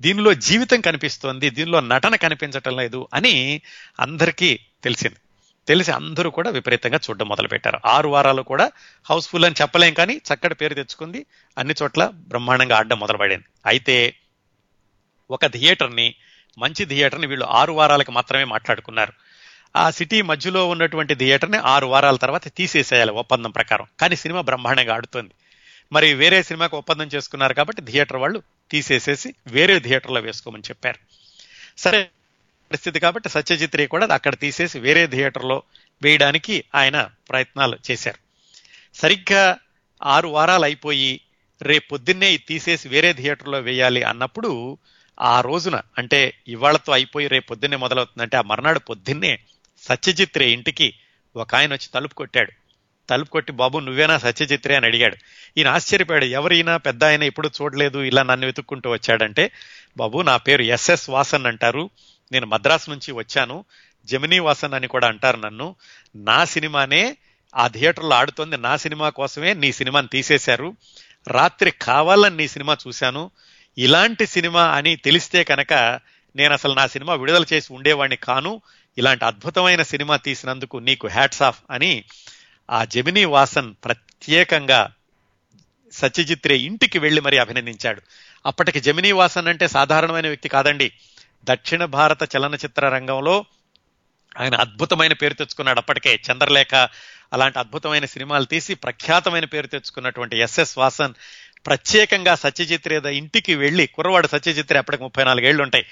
దీనిలో 0.00 0.34
జీవితం 0.34 0.80
కనిపిస్తోంది. 0.80 1.50
దీనిలో 1.50 1.80
నటన 1.80 2.16
కనిపించటం 2.16 2.76
లేదు 2.76 3.08
అని 3.14 3.62
అందరికీ 4.00 4.58
తెలిసింది. 4.84 5.16
తెలిసి 5.68 5.92
అందరూ 5.92 6.30
కూడా 6.30 6.50
విపరీతంగా 6.50 7.00
చూడడం 7.10 7.28
మొదలుపెట్టారు. 7.28 7.80
ఆరు 7.86 8.08
వారాలు 8.08 8.42
కూడా 8.42 8.72
హౌస్ఫుల్ 9.10 9.44
అని 9.44 9.54
చెప్పలేం 9.62 9.94
కానీ 9.94 10.16
చక్కటి 10.16 10.54
పేరు 10.54 10.74
తెచ్చుకుంది. 10.74 11.26
అన్ని 11.58 11.74
చోట్ల 11.82 12.10
బ్రహ్మాండంగా 12.14 12.76
ఆడడం 12.76 12.98
మొదలుపడింది. 12.98 13.44
అయితే 13.66 14.14
ఒక 15.30 15.46
థియేటర్ని 15.46 16.14
మంచి 16.58 16.84
థియేటర్ని 16.84 17.26
వీళ్ళు 17.26 17.46
ఆరు 17.46 17.72
వారాలకు 17.72 18.12
మాత్రమే 18.12 18.44
మాట్లాడుకున్నారు. 18.44 19.12
ఆ 19.76 19.90
సిటీ 19.90 20.22
మధ్యలో 20.22 20.68
ఉన్నటువంటి 20.68 21.14
థియేటర్ని 21.14 21.58
ఆరు 21.58 21.86
వారాల 21.86 22.16
తర్వాత 22.16 22.56
తీసేసేయాలి 22.56 23.10
ఒప్పందం 23.10 23.50
ప్రకారం. 23.50 23.86
కానీ 24.00 24.16
సినిమా 24.16 24.40
బ్రహ్మాండంగా 24.40 24.94
ఆడుతుంది. 24.94 25.30
మరి 25.92 26.14
వేరే 26.14 26.42
సినిమాకి 26.42 26.76
ఒప్పందం 26.76 27.04
చేసుకున్నారు 27.04 27.54
కాబట్టి 27.54 27.82
థియేటర్ 27.82 28.16
వాళ్ళు 28.16 28.42
తీసేసేసి 28.70 29.34
వేరే 29.46 29.78
థియేటర్లో 29.78 30.20
వేసుకోమని 30.20 30.62
చెప్పారు. 30.62 30.98
సరే 31.78 32.08
పరిస్థితి 32.72 33.00
కాబట్టి 33.00 33.28
సత్యజిత్ 33.28 33.76
రే 33.76 33.86
కూడా 33.86 34.08
అక్కడ 34.14 34.34
తీసేసి 34.34 34.78
వేరే 34.78 35.06
థియేటర్లో 35.06 35.62
వేయడానికి 36.02 36.64
ఆయన 36.74 37.08
ప్రయత్నాలు 37.28 37.78
చేశారు. 37.90 38.18
సరిగ్గా 38.96 39.58
ఆరు 40.02 40.28
వారాలు 40.28 40.64
అయిపోయి 40.64 41.20
రేపు 41.62 41.88
పొద్దున్నే 41.88 42.36
తీసేసి 42.36 42.88
వేరే 42.88 43.12
థియేటర్లో 43.12 43.60
వేయాలి 43.60 44.02
అన్నప్పుడు 44.02 44.78
ఆ 45.20 45.40
రోజున 45.40 45.80
అంటే 45.98 46.34
ఇవాళతో 46.48 46.92
అయిపోయి 46.92 47.26
రేపు 47.26 47.48
పొద్దున్నే 47.48 47.76
మొదలవుతుందంటే 47.76 48.36
ఆ 48.36 48.40
మర్నాడు 48.40 48.78
పొద్దున్నే 48.78 49.38
సత్యజిత్ 49.82 50.38
రే 50.38 50.50
ఇంటికి 50.50 50.94
ఒక 51.36 51.54
ఆయన 51.54 51.72
వచ్చి 51.72 51.88
తలుపు 51.94 52.14
కొట్టాడు. 52.14 52.52
తలుపు 53.10 53.30
కొట్టి 53.30 53.52
బాబు 53.52 53.78
నువ్వేనా 53.78 54.18
సత్యజిత్రే 54.18 54.76
అని 54.76 54.86
అడిగాడు. 54.86 55.16
ఈయన 55.56 55.68
ఆశ్చర్యపోయాడు. 55.68 56.24
ఎవరైనా 56.24 56.76
పెద్ద 56.76 57.04
ఆయన 57.04 57.22
ఎప్పుడు 57.22 57.50
చూడలేదు 57.62 57.98
ఇలా 57.98 58.22
నన్ను 58.22 58.46
వెతుక్కుంటూ 58.46 58.90
వచ్చాడంటే 58.90 59.50
బాబు 59.96 60.22
నా 60.22 60.36
పేరు 60.36 60.62
ఎస్ఎస్ 60.62 61.10
వాసన్ 61.10 61.46
అంటారు. 61.46 61.90
నేను 62.32 62.46
మద్రాసు 62.46 62.90
నుంచి 62.90 63.12
వచ్చాను. 63.12 63.64
జమినీ 64.04 64.38
వాసన్ 64.38 64.74
అని 64.74 64.88
కూడా 64.88 65.08
అంటారు 65.08 65.36
నన్ను. 65.36 65.76
నా 66.16 66.44
సినిమానే 66.44 67.16
ఆ 67.56 67.66
థియేటర్లో 67.66 68.16
ఆడుతోంది. 68.16 68.56
నా 68.56 68.76
సినిమా 68.76 69.08
కోసమే 69.08 69.54
నీ 69.54 69.72
సినిమాని 69.72 70.08
తీసేశారు. 70.08 70.76
రాత్రి 71.28 71.70
కావాలని 71.70 72.36
నీ 72.36 72.48
సినిమా 72.48 72.76
చూశాను. 72.88 73.30
ఇలాంటి 73.78 74.26
సినిమా 74.26 74.64
అని 74.64 74.96
తెలిస్తే 74.96 75.44
కనుక 75.44 76.00
నేను 76.36 76.52
అసలు 76.52 76.74
నా 76.74 76.86
సినిమా 76.86 77.14
విడుదల 77.14 77.44
చేసి 77.52 77.72
ఉండేవాడిని 77.72 78.16
కాను. 78.16 78.62
ఇలాంటి 78.98 79.24
అద్భుతమైన 79.24 79.82
సినిమా 79.82 80.16
తీసినందుకు 80.16 80.76
నీకు 80.76 81.08
హ్యాట్స్ 81.08 81.42
ఆఫ్ 81.42 81.60
అని 81.70 82.04
ఆ 82.70 82.84
జమినీ 82.84 83.24
వాసన్ 83.24 83.74
ప్రత్యేకంగా 83.84 84.92
సత్యజిత్ 85.92 86.46
రే 86.46 86.56
ఇంటికి 86.56 86.98
వెళ్ళి 86.98 87.20
మరీ 87.20 87.38
అభినందించాడు. 87.38 88.02
అప్పటికి 88.46 88.80
జమినీ 88.80 89.12
వాసన్ 89.12 89.48
అంటే 89.48 89.68
సాధారణమైన 89.68 90.26
వ్యక్తి 90.26 90.48
కాదండి. 90.48 90.92
దక్షిణ 91.44 91.84
భారత 91.84 92.36
చలనచిత్ర 92.36 92.88
రంగంలో 92.88 93.44
ఆయన 94.40 94.54
అద్భుతమైన 94.54 95.12
పేరు 95.12 95.34
తెచ్చుకున్నాడు 95.34 95.78
అప్పటికే. 95.78 96.20
చంద్రలేఖ 96.32 96.74
అలాంటి 97.32 97.58
అద్భుతమైన 97.58 98.04
సినిమాలు 98.04 98.44
తీసి 98.44 98.74
ప్రఖ్యాతమైన 98.74 99.44
పేరు 99.44 99.66
తెచ్చుకున్నటువంటి 99.66 100.38
ఎస్ఎస్ 100.38 100.78
వాసన్ 100.78 101.14
ప్రత్యేకంగా 101.66 102.34
సత్యజిత్రేద 102.34 103.06
ఇంటికి 103.06 103.54
వెళ్ళి 103.54 103.86
కుర్రవాడు 103.86 104.26
సత్యజిత్రే 104.26 104.78
అప్పటికి 104.78 105.02
ముప్పై 105.02 105.24
నాలుగేళ్ళు 105.24 105.62
ఉంటాయి 105.62 105.86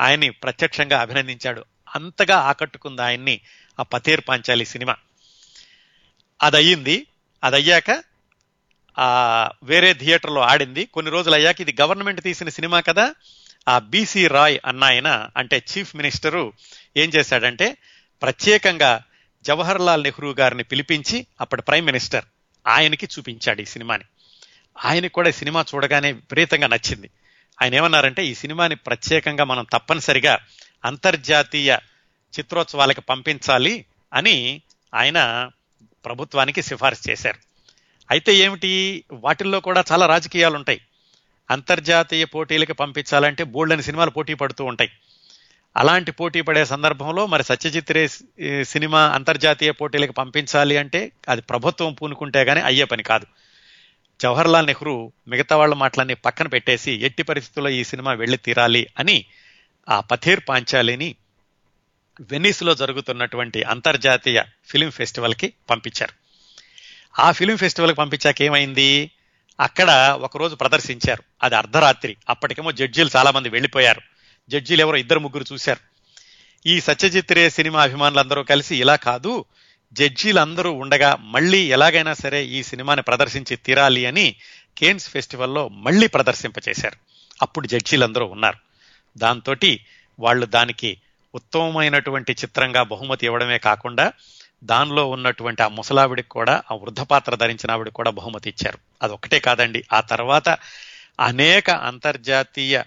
ఆయన్ని 0.00 0.30
ప్రత్యక్షంగా 0.30 1.00
అభినందించాడు. 1.00 1.64
అంతగా 1.94 2.36
ఆకట్టుకుంది 2.36 3.02
ఆయన్ని 3.02 3.40
ఆ 3.80 3.82
పతేర్ 3.82 4.20
పాంచాలి 4.28 4.64
సినిమా. 4.64 4.96
అది 6.42 6.56
అయ్యింది 6.56 7.06
అది 7.44 7.56
అయ్యాక 7.56 8.02
ఆ 8.98 9.48
వేరే 9.62 9.94
థియేటర్లో 9.94 10.40
ఆడింది. 10.40 10.86
కొన్ని 10.86 11.12
రోజులు 11.12 11.34
అయ్యాక 11.34 11.60
ఇది 11.60 11.76
గవర్నమెంట్ 11.80 12.22
తీసిన 12.22 12.48
సినిమా 12.48 12.80
కదా. 12.80 13.14
ఆ 13.68 13.78
బీసీ 13.78 14.26
రాయ్ 14.26 14.58
అన్న 14.66 14.84
ఆయన 14.84 15.28
అంటే 15.36 15.56
చీఫ్ 15.56 15.96
మినిస్టరు 15.96 16.52
ఏం 16.96 17.10
చేశాడంటే 17.10 17.76
ప్రత్యేకంగా 18.22 19.02
జవహర్ 19.42 19.80
లాల్ 19.80 20.02
నెహ్రూ 20.02 20.34
గారిని 20.34 20.62
పిలిపించి 20.62 21.26
అప్పటి 21.40 21.62
ప్రైమ్ 21.62 21.86
మినిస్టర్ 21.86 22.24
ఆయనకి 22.66 23.06
చూపించాడు 23.06 23.62
ఈ 23.62 23.64
సినిమాని. 23.64 24.04
ఆయనకు 24.84 25.12
కూడా 25.12 25.28
ఈ 25.28 25.32
సినిమా 25.32 25.64
చూడగానే 25.74 26.12
విపరీతంగా 26.12 26.66
నచ్చింది. 26.66 27.10
ఆయన 27.62 27.74
ఏమన్నారంటే 27.74 28.26
ఈ 28.26 28.34
సినిమాని 28.34 28.74
ప్రత్యేకంగా 28.74 29.44
మనం 29.44 29.66
తప్పనిసరిగా 29.72 30.38
అంతర్జాతీయ 30.84 31.76
చిత్రోత్సవాలకు 32.38 33.00
పంపించాలి 33.00 33.84
అని 34.14 34.62
ఆయన 34.94 35.50
ప్రభుత్వానికి 36.04 36.62
సిఫార్సు 36.62 37.10
చేశారు. 37.10 37.38
అయితే 38.10 38.34
ఏమిటి? 38.34 39.04
వాటిల్లో 39.12 39.60
కూడా 39.60 39.84
చాలా 39.92 40.06
రాజకీయాలు 40.06 40.54
ఉంటాయి 40.54 40.80
అంతర్జాతీయ 41.50 42.24
పోటీలకు 42.24 42.72
పంపించాలంటే 42.72 43.44
బోల్డని 43.44 43.82
సినిమాలు 43.82 44.10
పోటీ 44.10 44.34
పడుతూ 44.34 44.64
ఉంటాయి. 44.64 44.90
అలాంటి 45.76 46.12
పోటీ 46.12 46.40
పడే 46.40 46.64
సందర్భంలో 46.64 47.26
మరి 47.26 47.44
సత్యజిత్ 47.44 47.92
రే 47.92 48.08
సినిమా 48.64 49.00
అంతర్జాతీయ 49.08 49.70
పోటీలకు 49.70 50.12
పంపించాలి 50.12 50.76
అంటే 50.76 51.12
అది 51.28 51.40
ప్రభుత్వం 51.40 51.92
పూనుకుంటే 51.92 52.44
కానీ 52.44 52.60
అయ్యే 52.60 52.84
పని 52.84 53.02
కాదు. 53.02 53.26
జవహర్లాల్ 54.22 54.66
నెహ్రూ 54.66 55.12
మిగతా 55.28 55.56
వాళ్ళ 55.56 55.74
మాటలన్నీ 55.74 56.14
పక్కన 56.14 56.46
పెట్టేసి 56.46 56.92
ఎట్టి 56.92 57.22
పరిస్థితుల్లో 57.22 57.70
ఈ 57.70 57.84
సినిమా 57.84 58.12
వెళ్ళి 58.12 58.36
తీరాలి 58.36 58.86
అని 58.98 59.24
ఆ 59.88 60.00
పథేర్ 60.00 60.40
పాంచాలిని 60.48 61.14
వెనీస్లో 62.20 62.74
జరుగుతున్నటువంటి 62.74 63.62
అంతర్జాతీయ 63.62 64.42
ఫిలిం 64.68 64.90
ఫెస్టివల్కి 64.90 65.52
పంపించారు. 65.70 66.12
ఆ 67.20 67.32
ఫిలిం 67.32 67.56
ఫెస్టివల్కి 67.56 67.96
పంపించాక 67.96 68.42
ఏమైంది? 68.42 69.10
అక్కడ 69.60 70.18
ఒకరోజు 70.20 70.54
ప్రదర్శించారు. 70.54 71.22
అది 71.42 71.56
అర్ధరాత్రి. 71.56 72.16
అప్పటికేమో 72.28 72.72
జడ్జీలు 72.72 73.10
చాలా 73.16 73.30
మంది 73.30 73.48
వెళ్ళిపోయారు. 73.48 74.00
జడ్జీలు 74.48 74.80
ఎవరో 74.80 74.96
ఇద్దరు 74.96 75.18
ముగ్గురు 75.18 75.44
చూశారు. 75.52 75.80
ఈ 76.68 76.80
సత్యజిత్ 76.80 77.32
రే 77.32 77.50
సినిమా 77.50 77.82
అభిమానులందరూ 77.82 78.42
కలిసి 78.42 78.76
ఇలా 78.76 78.96
కాదు 78.96 79.44
జడ్జీలందరూ 79.92 80.72
ఉండగా 80.72 81.16
మళ్ళీ 81.20 81.58
ఎలాగైనా 81.58 82.14
సరే 82.14 82.44
ఈ 82.44 82.62
సినిమాని 82.62 83.02
ప్రదర్శించి 83.02 83.56
తీరాలి 83.56 84.06
అని 84.06 84.36
కేన్స్ 84.78 85.08
ఫెస్టివల్లో 85.08 85.68
మళ్ళీ 85.68 86.06
ప్రదర్శింపచేశారు. 86.06 86.96
అప్పుడు 87.42 87.66
జడ్జీలందరూ 87.66 88.26
ఉన్నారు. 88.26 88.58
దాంతో 89.18 89.56
వాళ్ళు 90.18 90.46
దానికి 90.46 91.00
ఉత్తమమైనటువంటి 91.34 92.32
చిత్రంగా 92.32 92.82
బహుమతి 92.82 93.26
ఇవ్వడమే 93.26 93.58
కాకుండా 93.58 94.12
దానిలో 94.64 95.10
ఉన్నటువంటి 95.10 95.62
ఆ 95.62 95.68
ముసలావిడికి 95.68 96.28
కూడా 96.28 96.62
ఆ 96.70 96.74
వృద్ధపాత్ర 96.74 97.34
ధరించిన 97.34 97.70
ఆవిడకి 97.70 97.94
కూడా 97.94 98.10
బహుమతి 98.10 98.48
ఇచ్చారు. 98.48 98.78
అది 99.02 99.12
ఒకటే 99.12 99.38
కాదండి. 99.38 99.84
ఆ 99.92 100.00
తర్వాత 100.00 100.48
అనేక 101.20 101.70
అంతర్జాతీయ 101.70 102.82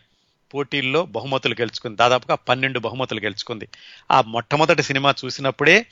పోటీల్లో 0.53 1.05
బహుమతులు 1.05 1.53
గెలుచుకుంది. 1.53 1.97
దాదాపుగా 1.97 2.35
పన్నెండు 2.35 2.79
బహుమతులు 2.79 3.19
గెలుచుకుంది. 3.19 3.67
ఆ 4.11 4.21
మొట్టమొదటి 4.21 4.83
సినిమా 4.83 5.13
చూసినప్పుడే 5.25 5.85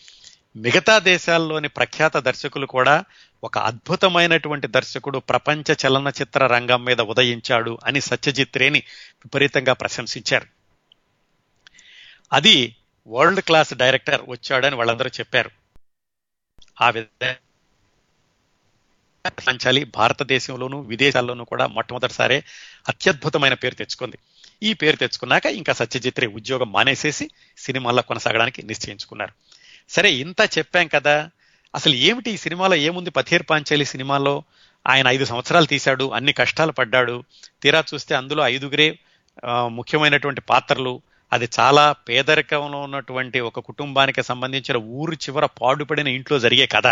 మిగతా 0.55 0.99
దేశాల్లోని 0.99 1.67
ప్రఖ్యాత 1.67 2.17
దర్శకులు 2.17 2.65
కూడా 2.65 3.03
ఒక 3.43 3.57
అద్భుతమైనటువంటి 3.57 4.67
దర్శకుడు 4.67 5.19
ప్రపంచ 5.19 5.75
చలనచిత్ర 5.87 6.47
రంగం 6.47 6.85
మీద 6.85 7.01
ఉదయించాడు 7.01 7.77
అని 7.85 8.01
సత్యజిత్ 8.01 8.57
రేని 8.57 8.79
విపరీతంగా 9.25 9.73
ప్రశంసించారు. 9.73 10.45
అది 12.33 12.75
వరల్డ్ 13.07 13.41
క్లాస్ 13.41 13.73
డైరెక్టర్ 13.73 14.21
వచ్చాడని 14.27 14.75
వాళ్ళందరూ 14.75 15.09
చెప్పారు. 15.09 15.60
ఆ 16.81 16.89
విధంగా 16.89 17.35
పంచాలి 19.29 19.83
భారతదేశంలోనూ 19.83 20.79
విదేశాల్లోనూ 20.79 21.43
కూడా 21.43 21.67
మొట్టమొదటిసారే 21.67 22.43
అత్యద్భుతమైన 22.89 23.53
పేరు 23.53 23.75
తెచ్చుకుంది. 23.75 24.17
ఈ 24.63 24.73
పేరు 24.73 24.95
తెచ్చుకున్నాక 24.95 25.45
ఇంకా 25.45 25.73
సత్యజిత్రే 25.73 26.27
ఉద్యోగం 26.27 26.71
మానేసేసి 26.71 27.29
సినిమాల్లో 27.57 28.01
కొనసాగడానికి 28.01 28.63
నిశ్చయించుకున్నారు. 28.63 29.33
సరే 29.89 30.13
ఇంత 30.13 30.57
చెప్పాం 30.57 30.87
కదా. 30.87 31.29
అసలు 31.75 31.93
ఏమిటి 31.93 32.31
ఈ 32.31 32.37
సినిమాలో 32.37 32.75
ఏముంది? 32.75 33.09
పథేర్ 33.09 33.43
పాంచాలి 33.49 33.85
సినిమాలో 33.85 34.43
ఆయన 34.87 35.07
ఐదు 35.07 35.25
సంవత్సరాలు 35.25 35.65
తీశాడు 35.65 36.11
అన్ని 36.11 36.33
కష్టాలు 36.33 36.71
పడ్డాడు. 36.71 37.23
తీరా 37.63 37.83
చూస్తే 37.93 38.15
అందులో 38.15 38.43
ఐదుగురే 38.43 38.99
ముఖ్యమైనటువంటి 39.45 40.41
పాత్రలు 40.41 41.01
అది 41.33 41.49
చాలా 41.59 41.91
పేదరికంలో 41.91 42.81
ఉన్నటువంటి 42.81 43.39
ఒక 43.39 43.59
కుటుంబానికి 43.59 44.23
సంబంధించిన 44.23 44.77
ఊరు 44.77 45.13
చివర 45.13 45.45
పాడుపడిన 45.45 46.07
ఇంట్లో 46.07 46.39
జరిగే 46.39 46.65
కథ. 46.65 46.87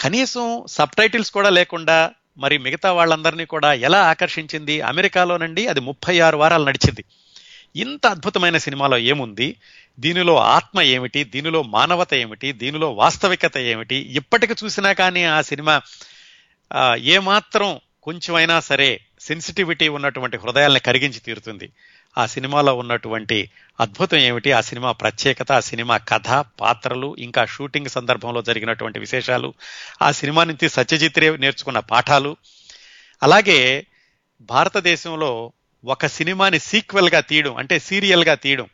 కనీసం 0.00 0.64
సబ్ 0.68 0.96
టైటిల్స్ 0.98 1.30
కూడా 1.30 1.50
లేకుండా 1.50 2.10
మరి 2.38 2.58
మిగతా 2.58 2.92
వాళ్ళందరినీ 2.92 3.44
కూడా 3.44 3.72
ఎలా 3.72 4.02
ఆకర్షించింది? 4.02 4.80
అమెరికాలోనండి 4.80 5.66
అది 5.66 5.80
ముప్పై 5.80 6.20
ఆరు 6.20 6.36
వారాలు 6.36 6.64
నడిచింది. 6.64 7.04
ఇంత 7.76 8.06
అద్భుతమైన 8.06 8.56
సినిమాలో 8.56 8.98
ఏముంది? 8.98 9.56
దీనిలో 10.00 10.36
ఆత్మ 10.36 10.80
ఏమిటి? 10.80 11.24
దీనిలో 11.24 11.62
మానవత 11.62 12.14
ఏమిటి? 12.14 12.52
దీనిలో 12.52 12.92
వాస్తవికత 12.92 13.58
ఏమిటి? 13.58 13.94
ఇప్పటికి 13.94 14.54
చూసినా 14.64 14.92
కానీ 14.92 15.24
ఆ 15.24 15.40
సినిమా 15.40 15.80
ఏమాత్రం 16.96 17.80
కొంచెమైనా 18.02 18.60
సరే 18.60 19.00
సెన్సిటివిటీ 19.20 19.88
ఉన్నటువంటి 19.88 20.36
హృదయాల్ని 20.36 20.80
కరిగించి 20.80 21.20
తీరుతుంది. 21.20 21.72
ఆ 22.18 22.26
సినిమాలో 22.26 22.74
ఉన్నటువంటి 22.74 23.50
అద్భుతం 23.80 24.18
ఏమిటి? 24.18 24.52
ఆ 24.52 24.60
సినిమా 24.60 24.92
ప్రత్యేకత 24.92 25.52
ఆ 25.52 25.60
సినిమా 25.60 25.96
కథ 25.96 26.44
పాత్రలు 26.60 27.16
ఇంకా 27.18 27.44
షూటింగ్ 27.44 27.88
సందర్భంలో 27.88 28.42
జరిగినటువంటి 28.42 28.98
విశేషాలు 28.98 29.54
ఆ 30.02 30.12
సినిమా 30.12 30.44
నుంచి 30.44 30.68
సత్యజిత్ 30.68 31.18
రే 31.18 31.36
నేర్చుకున్న 31.36 31.78
పాఠాలు. 31.78 32.36
అలాగే 33.22 33.86
భారతదేశంలో 34.40 35.52
ఒక 35.84 36.06
సినిమాని 36.06 36.58
సీక్వెల్గా 36.58 37.20
తీయడం 37.20 37.56
అంటే 37.56 37.78
సీరియల్గా 37.78 38.34
తీయడం 38.34 38.66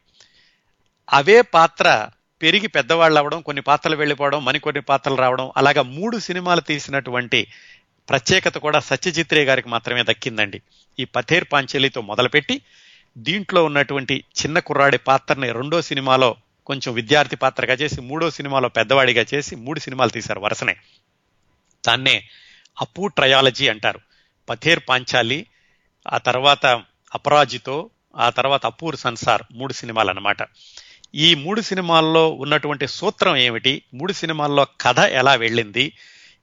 అవే 1.12 1.40
పాత్ర 1.42 2.08
పెరిగి 2.42 2.66
పెద్దవాళ్ళు 2.66 3.18
అవడం 3.18 3.40
కొన్ని 3.40 3.62
పాత్రలు 3.62 3.96
వెళ్ళిపోవడం 3.96 4.44
మరికొన్ని 4.44 4.82
పాత్రలు 4.82 5.16
రావడం 5.16 5.52
అలాగా 5.56 5.82
మూడు 5.82 6.18
సినిమాలు 6.18 6.60
తీసినటువంటి 6.60 7.46
ప్రత్యేకత 8.08 8.58
కూడా 8.58 8.80
సత్యజిత్ 8.80 9.34
రే 9.34 9.44
గారికి 9.44 9.68
మాత్రమే 9.68 10.02
దక్కిందండి. 10.02 10.62
ఈ 10.98 11.04
పథేర్ 11.04 11.44
పాంచలితో 11.52 12.00
మొదలుపెట్టి 12.00 12.60
దీంట్లో 13.16 13.64
ఉన్నటువంటి 13.64 14.14
చిన్న 14.14 14.58
కుర్రాడి 14.58 14.98
పాత్రని 14.98 15.52
రెండో 15.52 15.82
సినిమాలో 15.82 16.36
కొంచెం 16.66 16.94
విద్యార్థి 16.94 17.36
పాత్రగా 17.36 17.74
చేసి 17.74 18.00
మూడో 18.00 18.30
సినిమాలో 18.30 18.68
పెద్దవాడిగా 18.68 19.24
చేసి 19.34 19.56
మూడు 19.56 19.80
సినిమాలు 19.80 20.10
తీశారు 20.10 20.40
వరుసనే. 20.40 20.76
దాన్నే 21.86 22.28
అప్పు 22.80 23.06
ట్రయాలజీ 23.06 23.68
అంటారు. 23.68 24.00
పథేర్ 24.48 24.80
పాంచాలి 24.88 25.46
ఆ 26.12 26.18
తర్వాత 26.18 26.66
అపరాజితో 27.14 27.90
ఆ 28.16 28.30
తర్వాత 28.30 28.66
అపూర్ 28.66 28.96
సన్సార్ 28.96 29.42
మూడు 29.52 29.72
సినిమాలు 29.72 30.08
అన్నమాట 30.08 30.36
ఈ 31.14 31.34
మూడు 31.34 31.60
సినిమాల్లో 31.60 32.30
ఉన్నటువంటి 32.30 32.86
సూత్రం 32.86 33.36
ఏమిటి? 33.36 33.82
మూడు 33.94 34.12
సినిమాల్లో 34.12 34.66
కథ 34.80 34.98
ఎలా 34.98 35.34
వెళ్ళింది? 35.34 35.92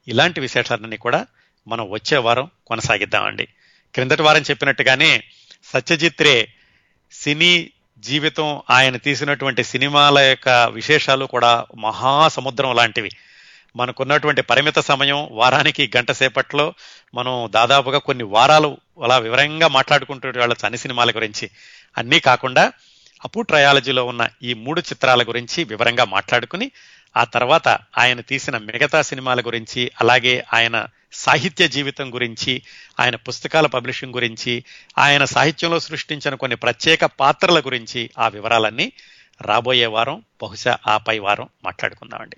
ఇలాంటి 0.08 0.40
విశేషాలన్నీ 0.40 0.98
కూడా 0.98 1.28
మనం 1.68 1.90
వచ్చే 1.90 2.18
వారం 2.18 2.50
కొనసాగిద్దామండి. 2.68 3.46
క్రిందటి 3.94 4.22
వారం 4.22 4.42
చెప్పినట్టుగానే 4.42 5.24
సత్యజిత్ 5.64 6.22
రే 6.22 6.54
సినీ 7.22 7.72
జీవితం 8.00 8.62
ఆయన 8.70 8.98
తీసినటువంటి 8.98 9.64
సినిమాల 9.64 10.20
యొక్క 10.20 10.50
విశేషాలు 10.50 11.26
కూడా 11.26 11.66
మహాసముద్రం 11.78 12.76
లాంటివి. 12.76 13.10
మనకున్నటువంటి 13.76 14.42
పరిమిత 14.42 14.80
సమయం 14.80 15.28
వారానికి 15.32 15.92
గంట 15.98 16.12
సేపట్లో 16.12 16.74
మనం 17.16 17.50
దాదాపుగా 17.52 17.98
కొన్ని 17.98 18.24
వారాలు 18.24 18.78
అలా 19.04 19.18
వివరంగా 19.18 19.68
మాట్లాడుకుంటూ 19.68 20.32
వాళ్ళ 20.40 20.56
చని 20.68 20.78
సినిమాల 20.78 21.12
గురించి. 21.12 21.50
అన్నీ 21.98 22.20
కాకుండా 22.20 22.72
అప్పు 23.26 23.42
ట్రయాలజీలో 23.42 24.06
ఉన్న 24.06 24.28
ఈ 24.44 24.54
మూడు 24.54 24.82
చిత్రాల 24.82 25.24
గురించి 25.24 25.64
వివరంగా 25.64 26.04
మాట్లాడుకుని 26.04 26.72
ఆ 27.18 27.24
తర్వాత 27.24 27.68
ఆయన 27.98 28.22
తీసిన 28.22 28.58
మిగతా 28.58 29.02
సినిమాల 29.02 29.42
గురించి 29.42 29.92
అలాగే 30.02 30.44
ఆయన 30.54 30.86
సాహిత్య 31.14 31.68
జీవితం 31.68 32.14
గురించి 32.14 32.62
ఆయన 33.00 33.16
పుస్తకాల 33.16 33.66
పబ్లిషింగ్ 33.66 34.14
గురించి 34.14 34.64
ఆయన 34.98 35.26
సాహిత్యంలో 35.26 35.80
సృష్టించిన 35.80 36.36
కొన్ని 36.36 36.58
ప్రత్యేక 36.58 37.06
పాత్రల 37.06 37.60
గురించి 37.60 38.10
ఆ 38.20 38.28
వివరాలన్నీ 38.28 38.92
రాబోయే 39.42 39.86
వారం 39.86 40.24
బహుశా 40.44 40.78
ఆపై 40.88 41.20
వారం 41.20 41.50
మాట్లాడుకుందామండి. 41.66 42.36